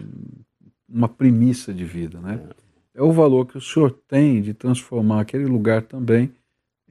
uma 0.88 1.06
premissa 1.06 1.72
de 1.72 1.84
vida. 1.84 2.18
Né? 2.18 2.40
É 2.94 3.02
o 3.02 3.12
valor 3.12 3.44
que 3.44 3.58
o 3.58 3.60
senhor 3.60 3.90
tem 4.08 4.40
de 4.40 4.54
transformar 4.54 5.20
aquele 5.20 5.44
lugar 5.44 5.82
também 5.82 6.32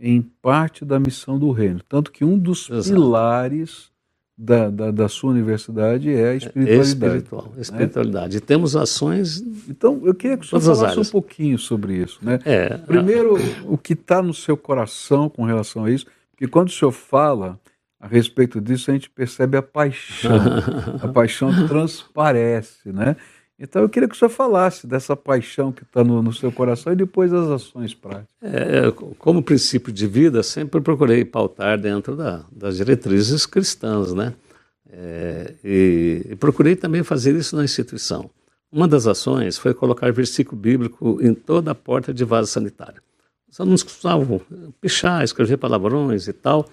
em 0.01 0.19
parte 0.19 0.83
da 0.83 0.99
missão 0.99 1.37
do 1.37 1.51
reino. 1.51 1.79
Tanto 1.87 2.11
que 2.11 2.25
um 2.25 2.37
dos 2.37 2.67
Exato. 2.69 2.99
pilares 2.99 3.91
da, 4.35 4.71
da, 4.71 4.89
da, 4.89 5.07
sua 5.07 5.29
universidade 5.29 6.11
é 6.11 6.29
a 6.29 6.35
espiritualidade. 6.35 6.87
Espiritual, 6.87 7.53
né? 7.55 7.61
espiritualidade. 7.61 8.37
E 8.37 8.39
temos 8.41 8.75
ações. 8.75 9.39
Então, 9.69 10.01
eu 10.03 10.15
queria 10.15 10.37
que 10.37 10.45
o 10.45 10.49
senhor 10.49 10.75
falasse 10.75 10.99
um 10.99 11.11
pouquinho 11.11 11.59
sobre 11.59 11.97
isso. 11.97 12.17
Né? 12.23 12.39
É, 12.43 12.75
Primeiro, 12.77 13.37
o 13.65 13.77
que 13.77 13.93
está 13.93 14.23
no 14.23 14.33
seu 14.33 14.57
coração 14.57 15.29
com 15.29 15.45
relação 15.45 15.85
a 15.85 15.91
isso, 15.91 16.07
porque 16.31 16.47
quando 16.47 16.69
o 16.69 16.71
senhor 16.71 16.91
fala 16.91 17.59
a 17.99 18.07
respeito 18.07 18.59
disso, 18.59 18.89
a 18.89 18.95
gente 18.95 19.11
percebe 19.11 19.55
a 19.55 19.61
paixão. 19.61 20.31
a 20.99 21.07
paixão 21.09 21.67
transparece, 21.67 22.91
né? 22.91 23.15
Então 23.61 23.83
eu 23.83 23.89
queria 23.89 24.09
que 24.09 24.15
o 24.15 24.17
senhor 24.17 24.31
falasse 24.31 24.87
dessa 24.87 25.15
paixão 25.15 25.71
que 25.71 25.83
está 25.83 26.03
no, 26.03 26.23
no, 26.23 26.33
seu 26.33 26.51
coração 26.51 26.91
e 26.91 26.95
depois 26.95 27.29
das 27.29 27.47
ações 27.47 27.93
práticas. 27.93 28.27
É, 28.41 28.91
como 29.19 29.43
princípio 29.43 29.93
de 29.93 30.07
vida, 30.07 30.41
sempre 30.41 30.81
procurei 30.81 31.23
pautar 31.23 31.79
dentro 31.79 32.15
da, 32.15 32.43
das 32.51 32.77
diretrizes 32.77 33.45
cristãs, 33.45 34.15
né? 34.15 34.33
É, 34.91 35.53
e, 35.63 36.25
e, 36.31 36.35
procurei 36.35 36.75
também 36.75 37.03
fazer 37.03 37.35
isso 37.35 37.55
na 37.55 37.63
instituição. 37.63 38.31
Uma 38.71 38.87
das 38.87 39.05
ações 39.05 39.59
foi 39.59 39.75
colocar 39.75 40.11
versículo 40.11 40.59
bíblico 40.59 41.19
em 41.21 41.35
toda 41.35 41.71
a 41.71 41.75
porta 41.75 42.11
de 42.11 42.25
vaso 42.25 42.51
sanitário. 42.51 43.01
Os 43.47 43.59
alunos 43.59 43.83
costumavam 43.83 44.41
pichar, 44.81 45.23
escrever 45.23 45.57
palavrões 45.57 46.27
e 46.27 46.33
tal. 46.33 46.67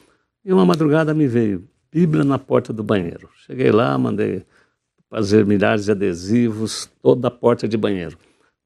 E 0.45 0.53
uma 0.53 0.65
madrugada 0.65 1.13
me 1.13 1.27
veio 1.27 1.69
Bíblia 1.93 2.25
na 2.25 2.39
porta 2.39 2.73
do 2.73 2.83
banheiro. 2.83 3.29
Cheguei 3.47 3.71
lá, 3.71 3.97
mandei 3.99 4.45
fazer 5.11 5.45
milhares 5.47 5.87
de 5.87 5.93
adesivos, 5.93 6.89
toda 7.03 7.29
a 7.29 7.31
porta 7.31 7.67
de 7.67 7.77
banheiro. 7.77 8.17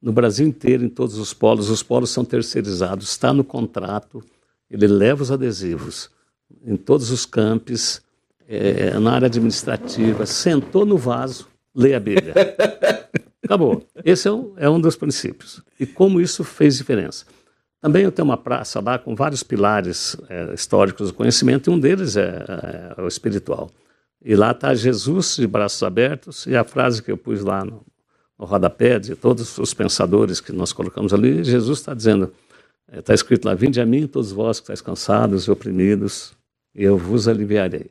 No 0.01 0.13
Brasil 0.13 0.47
inteiro, 0.47 0.85
em 0.85 0.89
todos 0.89 1.17
os 1.17 1.33
polos, 1.33 1.71
os 1.71 1.83
polos 1.83 2.11
são 2.11 2.25
terceirizados, 2.25 3.11
está 3.11 3.33
no 3.33 3.45
contrato, 3.45 4.23
ele 4.69 4.87
leva 4.87 5.23
os 5.23 5.31
adesivos 5.31 6.11
em 6.65 6.77
todos 6.77 7.11
os 7.11 7.25
campos, 7.25 8.03
é, 8.49 8.99
na 8.99 9.13
área 9.13 9.27
administrativa, 9.27 10.27
sentou 10.27 10.85
no 10.85 10.97
vaso, 10.97 11.49
lê 11.75 11.95
a 11.95 12.01
Bíblia. 12.01 12.35
Acabou. 13.43 13.87
Esse 14.05 14.29
é 14.29 14.33
um, 14.33 14.53
é 14.57 14.69
um 14.69 14.81
dos 14.81 14.97
princípios. 14.97 15.63
E 15.79 15.87
como 15.87 16.21
isso 16.21 16.45
fez 16.45 16.77
diferença. 16.77 17.25
Também 17.81 18.05
eu 18.05 18.13
tenho 18.13 18.27
uma 18.27 18.37
praça 18.37 18.81
lá 18.81 18.99
com 18.99 19.15
vários 19.15 19.43
pilares 19.43 20.17
é, 20.29 20.55
históricos 20.55 21.09
do 21.09 21.15
conhecimento, 21.15 21.69
e 21.69 21.73
um 21.73 21.79
deles 21.79 22.17
é, 22.17 22.45
é 22.97 23.03
o 23.03 23.09
espiritual. 23.09 23.71
E 24.25 24.37
lá 24.37 24.53
está 24.53 24.75
Jesus 24.75 25.37
de 25.37 25.47
braços 25.47 25.83
abertos, 25.83 26.47
e 26.47 26.57
a 26.57 26.65
frase 26.65 27.03
que 27.03 27.11
eu 27.11 27.17
pus 27.17 27.43
lá 27.43 27.65
no, 27.65 27.85
no 28.39 28.45
rodapé 28.45 28.99
de 28.99 29.17
todos 29.17 29.59
os 29.59 29.75
pensadores 29.75 30.41
que 30.41 30.53
nós 30.53 30.73
colocamos 30.73 31.13
ali, 31.13 31.43
Jesus 31.43 31.81
está 31.81 31.93
dizendo, 31.93 32.33
está 32.93 33.15
escrito 33.15 33.47
lá, 33.47 33.55
vinde 33.55 33.81
a 33.81 33.87
mim 33.87 34.07
todos 34.07 34.31
vós 34.31 34.61
que 34.61 34.65
estáis 34.65 34.81
cansados 34.81 35.45
e 35.45 35.51
oprimidos, 35.51 36.33
e 36.75 36.85
eu 36.85 36.97
vos 36.97 37.27
aliviarei. 37.27 37.91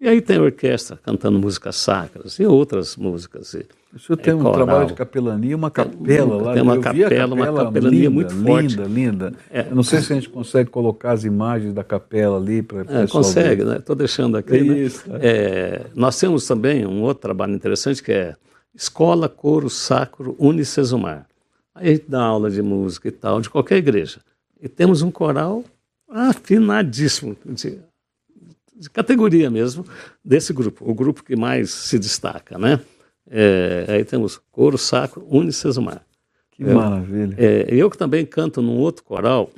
E 0.00 0.08
aí 0.08 0.20
tem 0.20 0.36
a 0.36 0.42
orquestra 0.42 0.96
cantando 0.96 1.38
músicas 1.38 1.76
sacras 1.76 2.38
e 2.38 2.44
outras 2.44 2.96
músicas. 2.96 3.54
E, 3.54 3.66
o 3.94 3.98
senhor 3.98 4.16
tem 4.16 4.32
é, 4.32 4.36
um 4.36 4.52
trabalho 4.52 4.88
de 4.88 4.94
capelania, 4.94 5.54
uma 5.54 5.70
capela 5.70 6.42
lá. 6.42 6.52
Tem 6.54 6.62
uma 6.62 6.80
capela, 6.80 7.10
capela, 7.10 7.34
uma 7.34 7.64
capelania 7.64 7.98
linda, 8.00 8.10
muito 8.10 8.34
forte. 8.34 8.76
Linda, 8.76 8.84
linda. 8.88 9.32
É, 9.48 9.68
Eu 9.68 9.76
não 9.76 9.84
sei 9.84 10.00
se 10.00 10.12
a 10.12 10.16
gente 10.16 10.28
consegue 10.28 10.68
colocar 10.68 11.12
as 11.12 11.24
imagens 11.24 11.72
da 11.72 11.84
capela 11.84 12.36
ali 12.36 12.60
para 12.60 12.80
é, 13.02 13.06
Consegue, 13.06 13.62
ver. 13.62 13.70
né? 13.70 13.76
Estou 13.78 13.94
deixando 13.94 14.36
aqui. 14.36 14.60
Né? 14.60 14.78
Isso, 14.78 15.08
né? 15.08 15.18
é, 15.22 15.86
nós 15.94 16.18
temos 16.18 16.44
também 16.44 16.84
um 16.84 17.02
outro 17.02 17.22
trabalho 17.22 17.54
interessante 17.54 18.02
que 18.02 18.10
é 18.10 18.34
Escola 18.74 19.28
Coro 19.28 19.70
Sacro 19.70 20.34
Unicesumar. 20.40 21.26
Aí 21.72 21.88
a 21.88 21.92
gente 21.92 22.06
dá 22.08 22.22
aula 22.22 22.50
de 22.50 22.62
música 22.62 23.06
e 23.06 23.12
tal, 23.12 23.40
de 23.40 23.48
qualquer 23.48 23.76
igreja. 23.76 24.18
E 24.60 24.68
temos 24.68 25.02
um 25.02 25.10
coral 25.10 25.62
afinadíssimo, 26.08 27.36
de, 27.46 27.78
de 28.76 28.90
categoria 28.90 29.48
mesmo, 29.50 29.84
desse 30.24 30.52
grupo, 30.52 30.88
o 30.88 30.94
grupo 30.94 31.22
que 31.22 31.36
mais 31.36 31.70
se 31.70 31.96
destaca, 31.96 32.58
né? 32.58 32.80
É, 33.30 33.86
aí 33.88 34.04
temos 34.04 34.40
coro 34.50 34.76
sacro 34.76 35.26
unicesumar. 35.28 36.04
Que 36.52 36.62
é, 36.62 36.72
maravilha. 36.72 37.34
É, 37.38 37.66
eu 37.68 37.90
que 37.90 37.98
também 37.98 38.24
canto 38.24 38.62
num 38.62 38.78
outro 38.78 39.04
coral, 39.04 39.50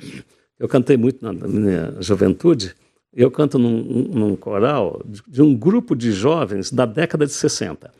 eu 0.59 0.67
cantei 0.67 0.97
muito 0.97 1.23
na, 1.23 1.31
na 1.31 1.47
minha 1.47 1.95
juventude, 1.99 2.75
eu 3.13 3.29
canto 3.29 3.59
num, 3.59 3.83
num 3.83 4.35
coral 4.35 5.01
de, 5.05 5.21
de, 5.27 5.41
um 5.41 5.55
grupo 5.55 5.95
de 5.95 6.11
jovens 6.11 6.71
da 6.71 6.85
década 6.85 7.25
de 7.25 7.31
60. 7.33 7.91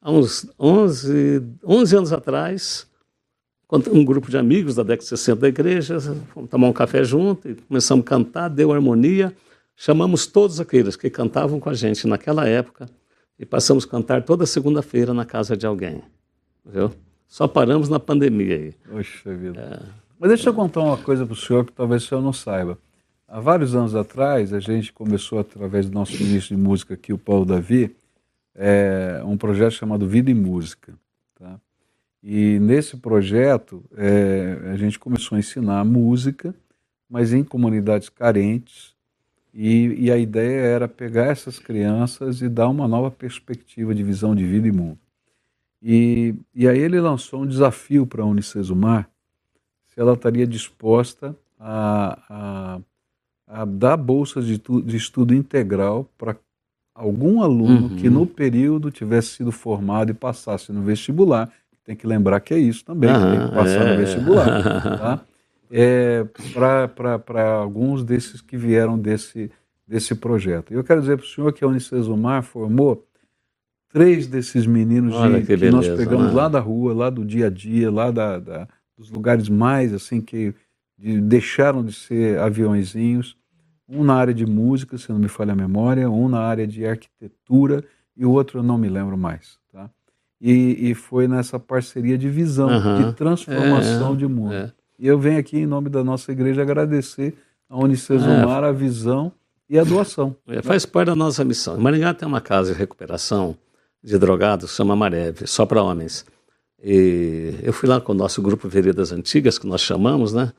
Há 0.00 0.10
uns 0.10 0.46
11, 0.58 1.42
11 1.64 1.96
anos 1.96 2.12
atrás, 2.12 2.86
um 3.90 4.04
grupo 4.04 4.30
de 4.30 4.36
amigos 4.36 4.74
da 4.74 4.82
década 4.82 5.02
de 5.02 5.08
60 5.08 5.40
da 5.40 5.48
igreja, 5.48 6.00
fomos 6.34 6.50
tomar 6.50 6.68
um 6.68 6.72
café 6.72 7.04
junto 7.04 7.48
e 7.48 7.54
começamos 7.54 8.04
a 8.04 8.08
cantar, 8.08 8.48
deu 8.48 8.72
harmonia, 8.72 9.34
chamamos 9.74 10.26
todos 10.26 10.60
aqueles 10.60 10.96
que 10.96 11.08
cantavam 11.08 11.58
com 11.58 11.70
a 11.70 11.74
gente 11.74 12.06
naquela 12.06 12.46
época, 12.46 12.86
e 13.42 13.44
passamos 13.44 13.84
a 13.84 13.88
cantar 13.88 14.22
toda 14.22 14.46
segunda-feira 14.46 15.12
na 15.12 15.24
casa 15.24 15.56
de 15.56 15.66
alguém. 15.66 16.00
Viu? 16.64 16.92
Só 17.26 17.48
paramos 17.48 17.88
na 17.88 17.98
pandemia 17.98 18.54
aí. 18.54 18.72
Poxa 18.88 19.34
vida. 19.34 19.60
É. 19.60 19.88
Mas 20.16 20.28
deixa 20.28 20.48
eu 20.50 20.54
contar 20.54 20.80
uma 20.80 20.96
coisa 20.96 21.26
para 21.26 21.32
o 21.32 21.36
senhor 21.36 21.66
que 21.66 21.72
talvez 21.72 22.04
o 22.04 22.06
senhor 22.06 22.20
não 22.20 22.32
saiba. 22.32 22.78
Há 23.26 23.40
vários 23.40 23.74
anos 23.74 23.96
atrás, 23.96 24.52
a 24.52 24.60
gente 24.60 24.92
começou, 24.92 25.40
através 25.40 25.90
do 25.90 25.94
nosso 25.94 26.12
ministro 26.12 26.54
de 26.54 26.62
música 26.62 26.94
aqui, 26.94 27.12
o 27.12 27.18
Paulo 27.18 27.44
Davi, 27.44 27.96
é, 28.54 29.20
um 29.24 29.36
projeto 29.36 29.72
chamado 29.72 30.06
Vida 30.06 30.30
e 30.30 30.34
Música. 30.34 30.94
Tá? 31.36 31.58
E 32.22 32.60
nesse 32.60 32.96
projeto, 32.96 33.82
é, 33.96 34.70
a 34.72 34.76
gente 34.76 35.00
começou 35.00 35.34
a 35.34 35.40
ensinar 35.40 35.84
música, 35.84 36.54
mas 37.10 37.32
em 37.32 37.42
comunidades 37.42 38.08
carentes, 38.08 38.94
e, 39.54 40.06
e, 40.06 40.10
a 40.10 40.16
ideia 40.16 40.60
era 40.60 40.88
pegar 40.88 41.26
essas 41.26 41.58
crianças 41.58 42.40
e 42.40 42.48
dar 42.48 42.68
uma 42.68 42.88
nova 42.88 43.10
perspectiva 43.10 43.94
de 43.94 44.02
visão 44.02 44.34
de 44.34 44.46
vida 44.46 44.66
e 44.66 44.72
mundo. 44.72 44.98
E, 45.82 46.34
e 46.54 46.66
aí 46.66 46.78
ele 46.78 47.00
lançou 47.00 47.42
um 47.42 47.46
desafio 47.46 48.06
para 48.06 48.22
a 48.22 48.26
Unicesumar, 48.26 49.10
se 49.88 50.00
ela 50.00 50.14
estaria 50.14 50.46
disposta 50.46 51.36
a, 51.60 52.18
a, 52.30 52.80
a 53.46 53.64
dar 53.66 53.96
bolsas 53.96 54.46
de, 54.46 54.58
tu, 54.58 54.80
de, 54.80 54.96
estudo 54.96 55.34
integral 55.34 56.08
para 56.16 56.34
algum 56.94 57.42
aluno 57.42 57.88
uhum. 57.88 57.96
que 57.96 58.08
no 58.08 58.26
período 58.26 58.90
tivesse 58.90 59.36
sido 59.36 59.52
formado 59.52 60.10
e 60.10 60.14
passasse 60.14 60.72
no 60.72 60.82
vestibular. 60.82 61.52
Tem 61.84 61.96
que 61.96 62.06
lembrar 62.06 62.40
que 62.40 62.54
é 62.54 62.58
isso 62.58 62.84
também, 62.84 63.10
tem 63.10 63.48
que 63.48 63.54
passar 63.54 63.86
é. 63.86 63.92
no 63.92 63.96
vestibular. 63.98 64.46
Tá? 64.98 65.20
É, 65.74 66.26
para 67.24 67.50
alguns 67.54 68.04
desses 68.04 68.42
que 68.42 68.58
vieram 68.58 68.98
desse, 68.98 69.50
desse 69.88 70.14
projeto. 70.14 70.74
Eu 70.74 70.84
quero 70.84 71.00
dizer 71.00 71.16
para 71.16 71.24
o 71.24 71.28
senhor 71.28 71.50
que 71.54 71.64
a 71.64 71.66
Unicesumar 71.66 72.42
formou 72.42 73.06
três 73.88 74.26
desses 74.26 74.66
meninos 74.66 75.14
de, 75.14 75.46
que, 75.46 75.56
que 75.56 75.70
nós 75.70 75.88
pegamos 75.88 76.26
né? 76.26 76.32
lá 76.32 76.48
da 76.48 76.60
rua, 76.60 76.92
lá 76.92 77.08
do 77.08 77.24
dia 77.24 77.46
a 77.46 77.50
dia, 77.50 77.90
lá 77.90 78.10
da, 78.10 78.38
da 78.38 78.68
dos 78.96 79.10
lugares 79.10 79.48
mais 79.48 79.94
assim 79.94 80.20
que 80.20 80.54
de, 80.98 81.20
deixaram 81.22 81.82
de 81.82 81.92
ser 81.92 82.38
aviãozinhos, 82.38 83.36
um 83.88 84.04
na 84.04 84.14
área 84.14 84.34
de 84.34 84.46
música, 84.46 84.98
se 84.98 85.10
não 85.10 85.18
me 85.18 85.28
falha 85.28 85.52
a 85.52 85.56
memória, 85.56 86.08
um 86.10 86.28
na 86.28 86.40
área 86.40 86.66
de 86.66 86.86
arquitetura 86.86 87.82
e 88.14 88.26
o 88.26 88.30
outro 88.30 88.58
eu 88.58 88.62
não 88.62 88.76
me 88.76 88.90
lembro 88.90 89.16
mais. 89.16 89.58
Tá? 89.72 89.90
E, 90.38 90.90
e 90.90 90.94
foi 90.94 91.26
nessa 91.26 91.58
parceria 91.58 92.18
de 92.18 92.28
visão, 92.28 92.68
uhum. 92.68 93.10
de 93.10 93.16
transformação 93.16 94.12
é, 94.12 94.16
de 94.16 94.26
mundo. 94.26 94.54
É. 94.54 94.72
E 95.02 95.08
eu 95.08 95.18
venho 95.18 95.40
aqui, 95.40 95.58
em 95.58 95.66
nome 95.66 95.88
da 95.88 96.04
nossa 96.04 96.30
igreja, 96.30 96.62
agradecer 96.62 97.34
a 97.68 97.76
Unicesumar 97.76 98.62
é. 98.62 98.68
a 98.68 98.72
visão 98.72 99.32
e 99.68 99.76
a 99.76 99.82
doação. 99.82 100.36
É, 100.46 100.62
faz 100.62 100.86
parte 100.86 101.08
da 101.08 101.16
nossa 101.16 101.44
missão. 101.44 101.76
Em 101.76 101.80
Maringá 101.80 102.14
tem 102.14 102.28
uma 102.28 102.40
casa 102.40 102.72
de 102.72 102.78
recuperação 102.78 103.56
de 104.00 104.16
drogados, 104.16 104.76
chama 104.76 104.94
Mareve, 104.94 105.44
só 105.48 105.66
para 105.66 105.82
homens. 105.82 106.24
E 106.80 107.52
eu 107.64 107.72
fui 107.72 107.88
lá 107.88 108.00
com 108.00 108.12
o 108.12 108.14
nosso 108.14 108.40
grupo 108.40 108.68
Veredas 108.68 109.10
Antigas, 109.10 109.58
que 109.58 109.66
nós 109.66 109.80
chamamos, 109.80 110.32
né? 110.32 110.52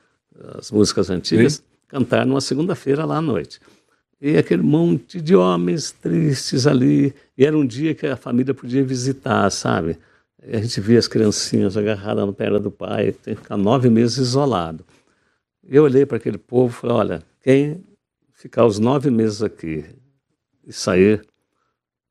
As 0.58 0.70
músicas 0.70 1.08
antigas, 1.08 1.54
Sim. 1.54 1.62
cantar 1.88 2.26
numa 2.26 2.42
segunda-feira 2.42 3.06
lá 3.06 3.16
à 3.16 3.22
noite. 3.22 3.58
E 4.20 4.36
aquele 4.36 4.62
monte 4.62 5.22
de 5.22 5.34
homens 5.34 5.90
tristes 5.90 6.66
ali. 6.66 7.14
E 7.38 7.46
era 7.46 7.56
um 7.56 7.66
dia 7.66 7.94
que 7.94 8.06
a 8.06 8.14
família 8.14 8.52
podia 8.52 8.84
visitar, 8.84 9.48
sabe? 9.48 9.96
A 10.52 10.58
gente 10.58 10.80
via 10.80 10.98
as 10.98 11.08
criancinhas 11.08 11.76
agarradas 11.76 12.26
no 12.26 12.34
pé 12.34 12.50
do 12.58 12.70
pai, 12.70 13.12
tem 13.12 13.34
que 13.34 13.42
ficar 13.42 13.56
nove 13.56 13.88
meses 13.88 14.18
isolado. 14.18 14.84
Eu 15.62 15.84
olhei 15.84 16.04
para 16.04 16.18
aquele 16.18 16.38
povo 16.38 16.74
e 16.74 16.80
falei, 16.80 16.96
olha, 16.96 17.22
quem 17.40 17.82
ficar 18.32 18.66
os 18.66 18.78
nove 18.78 19.10
meses 19.10 19.42
aqui 19.42 19.84
e 20.66 20.72
sair 20.72 21.24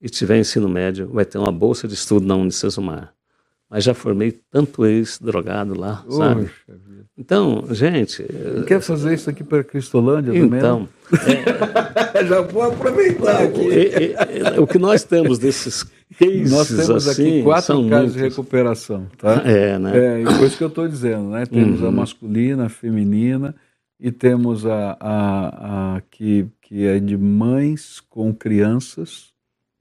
e 0.02 0.10
tiver 0.10 0.38
ensino 0.38 0.68
médio, 0.68 1.08
vai 1.08 1.26
ter 1.26 1.38
uma 1.38 1.52
bolsa 1.52 1.88
de 1.88 1.94
estudo 1.94 2.26
na 2.26 2.36
Unicesumar. 2.36 3.14
Mas 3.74 3.86
já 3.86 3.96
formei 3.96 4.32
tanto 4.52 4.86
ex-drogado 4.86 5.76
lá, 5.76 6.06
sabe? 6.08 6.48
Então, 7.18 7.66
gente. 7.72 8.24
Quer 8.68 8.80
fazer 8.80 9.16
isso 9.16 9.32
aqui 9.32 9.44
para 9.44 9.64
Cristolândia 9.64 10.38
então, 10.38 10.88
também? 11.10 11.44
É... 12.14 12.24
já 12.24 12.42
vou 12.42 12.62
aproveitar 12.62 13.42
aqui. 13.42 13.72
É, 13.72 14.14
é, 14.56 14.60
o 14.60 14.68
que 14.68 14.78
nós 14.78 15.04
temos 15.04 15.40
desses 15.40 15.82
cases 16.20 16.52
Nós 16.52 16.68
temos 16.68 17.08
assim, 17.08 17.28
aqui 17.28 17.44
quatro 17.44 17.90
casos 17.90 17.90
muitos. 17.90 18.14
de 18.14 18.20
recuperação, 18.20 19.08
tá? 19.18 19.42
É, 19.44 19.80
né? 19.80 20.22
É, 20.22 20.24
por 20.24 20.46
isso 20.46 20.58
que 20.58 20.64
eu 20.64 20.68
estou 20.68 20.88
dizendo, 20.88 21.30
né? 21.30 21.48
Temos 21.48 21.82
uhum. 21.82 21.88
a 21.88 21.92
masculina, 21.92 22.66
a 22.68 22.70
feminina 22.70 23.56
e 24.00 24.12
temos 24.12 24.68
a, 24.68 24.96
a, 25.00 25.96
a, 25.96 26.02
que, 26.12 26.46
que 26.62 26.86
é 26.86 27.00
de 27.00 27.18
mães 27.18 28.00
com 28.08 28.32
crianças, 28.36 29.34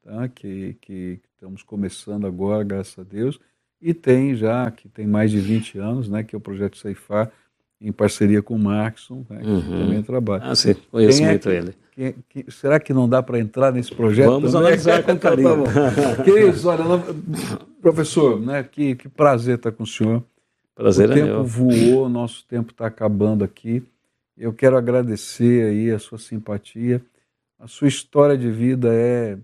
tá? 0.03 0.29
que, 0.29 0.79
que 0.81 1.21
estamos 1.35 1.63
começando 1.63 2.27
agora, 2.27 2.65
graças 2.65 2.99
a 2.99 3.03
Deus, 3.03 3.39
e 3.83 3.93
tem 3.93 4.35
já, 4.35 4.71
que 4.71 4.89
tem 4.89 5.07
mais 5.07 5.31
de 5.31 5.41
20 5.41 5.79
anos, 5.79 6.09
né? 6.09 6.23
que 6.23 6.35
é 6.35 6.39
o 6.39 6.41
Projeto 6.41 6.79
Ceifar, 6.79 7.31
em 7.83 7.91
parceria 7.91 8.41
com 8.41 8.55
o 8.55 8.59
Markson, 8.59 9.27
né, 9.29 9.41
que 9.41 9.49
uhum. 9.49 9.85
também 9.85 10.03
trabalha. 10.03 10.45
Ah, 10.45 10.55
sim, 10.55 10.75
conheço 10.91 11.19
Quem 11.19 11.27
é 11.27 11.31
muito 11.31 11.49
é 11.49 11.53
que, 11.53 11.59
ele. 11.59 11.75
Que, 11.91 12.15
que, 12.45 12.53
será 12.53 12.79
que 12.79 12.93
não 12.95 13.09
dá 13.09 13.21
para 13.23 13.41
entrar 13.41 13.73
nesse 13.73 13.93
projeto? 13.93 14.31
Vamos 14.31 14.53
também? 14.53 14.69
analisar 14.69 15.03
com 15.03 15.19
carinho. 15.19 15.65
tá 15.65 16.23
Queridos, 16.23 16.65
olha, 16.65 16.85
professor, 17.83 18.41
né, 18.41 18.63
que, 18.63 18.95
que 18.95 19.09
prazer 19.09 19.57
estar 19.57 19.73
com 19.73 19.83
o 19.83 19.87
senhor. 19.87 20.23
Prazer 20.75 21.09
o 21.09 21.13
é 21.13 21.15
tempo 21.17 21.27
meu. 21.27 21.45
voou, 21.45 22.09
nosso 22.09 22.47
tempo 22.47 22.71
está 22.71 22.87
acabando 22.87 23.43
aqui. 23.43 23.83
Eu 24.39 24.53
quero 24.53 24.77
agradecer 24.77 25.65
aí 25.65 25.91
a 25.91 25.99
sua 25.99 26.19
simpatia. 26.19 27.03
A 27.59 27.67
sua 27.67 27.89
história 27.89 28.39
de 28.39 28.51
vida 28.51 28.89
é 28.93 29.37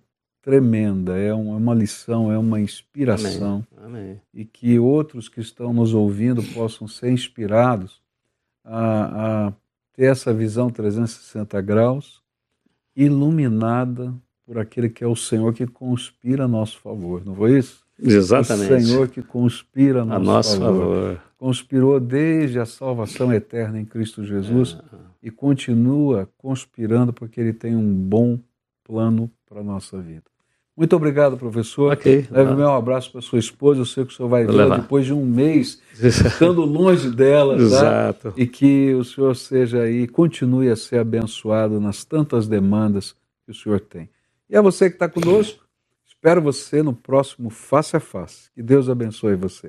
tremenda, 0.49 1.19
é 1.19 1.35
uma 1.35 1.75
lição, 1.75 2.33
é 2.33 2.39
uma 2.39 2.59
inspiração. 2.59 3.63
Amém. 3.77 4.03
Amém. 4.03 4.21
E 4.33 4.47
que 4.47 4.79
outros 4.79 5.29
que 5.29 5.41
estão 5.41 5.75
nos 5.75 5.93
ouvindo 5.93 6.43
possam 6.55 6.89
ser 6.89 7.11
inspirados 7.13 8.01
a, 8.65 9.49
a 9.49 9.53
ter 9.93 10.05
essa 10.05 10.33
visão 10.33 10.71
360 10.71 11.61
graus, 11.61 12.23
iluminada 12.97 14.15
por 14.47 14.57
aquele 14.57 14.89
que 14.89 15.05
é 15.05 15.07
o 15.07 15.15
Senhor 15.15 15.53
que 15.53 15.67
conspira 15.67 16.45
a 16.45 16.49
nosso 16.49 16.79
favor, 16.79 17.23
não 17.27 17.35
foi 17.35 17.59
isso? 17.59 17.85
Exatamente. 18.03 18.73
O 18.73 18.81
Senhor 18.81 19.09
que 19.09 19.21
conspira 19.21 20.01
a 20.01 20.05
nosso, 20.07 20.19
a 20.19 20.25
nosso 20.25 20.59
favor. 20.61 20.81
favor. 20.81 21.23
Conspirou 21.37 22.01
desde 22.01 22.59
a 22.59 22.65
salvação 22.65 23.31
eterna 23.35 23.79
em 23.79 23.85
Cristo 23.85 24.25
Jesus 24.25 24.79
é. 24.81 24.97
e 25.25 25.31
continua 25.31 26.27
conspirando 26.39 27.13
porque 27.13 27.39
Ele 27.39 27.53
tem 27.53 27.77
um 27.77 27.93
bom 27.93 28.39
plano 28.83 29.31
para 29.47 29.61
a 29.61 29.65
nossa 29.65 30.01
vida. 30.01 30.23
Muito 30.79 30.95
obrigado, 30.95 31.37
professor. 31.37 31.93
Ok. 31.93 32.29
Leve 32.31 32.55
meu 32.55 32.71
abraço 32.71 33.11
para 33.11 33.21
sua 33.21 33.41
esposa. 33.41 33.81
Eu 33.81 33.85
sei 33.85 34.05
que 34.05 34.13
o 34.13 34.17
senhor 34.17 34.29
vai 34.29 34.47
ver 34.47 34.71
depois 34.71 35.05
de 35.05 35.13
um 35.13 35.27
mês, 35.27 35.83
estando 36.01 36.61
longe 36.61 37.11
dela. 37.11 37.57
Tá? 37.57 37.63
Exato. 37.63 38.33
E 38.37 38.47
que 38.47 38.95
o 38.95 39.03
senhor 39.03 39.35
seja 39.35 39.83
aí, 39.83 40.07
continue 40.07 40.71
a 40.71 40.77
ser 40.77 41.01
abençoado 41.01 41.81
nas 41.81 42.05
tantas 42.05 42.47
demandas 42.47 43.17
que 43.45 43.51
o 43.51 43.55
senhor 43.55 43.81
tem. 43.81 44.09
E 44.49 44.57
a 44.57 44.63
você 44.63 44.89
que 44.89 44.95
está 44.95 45.09
conosco, 45.09 45.65
espero 46.07 46.41
você 46.41 46.81
no 46.81 46.93
próximo 46.93 47.51
Face 47.51 47.97
a 47.97 48.01
Face. 48.01 48.49
Que 48.55 48.63
Deus 48.63 48.89
abençoe 48.89 49.35
você. 49.35 49.67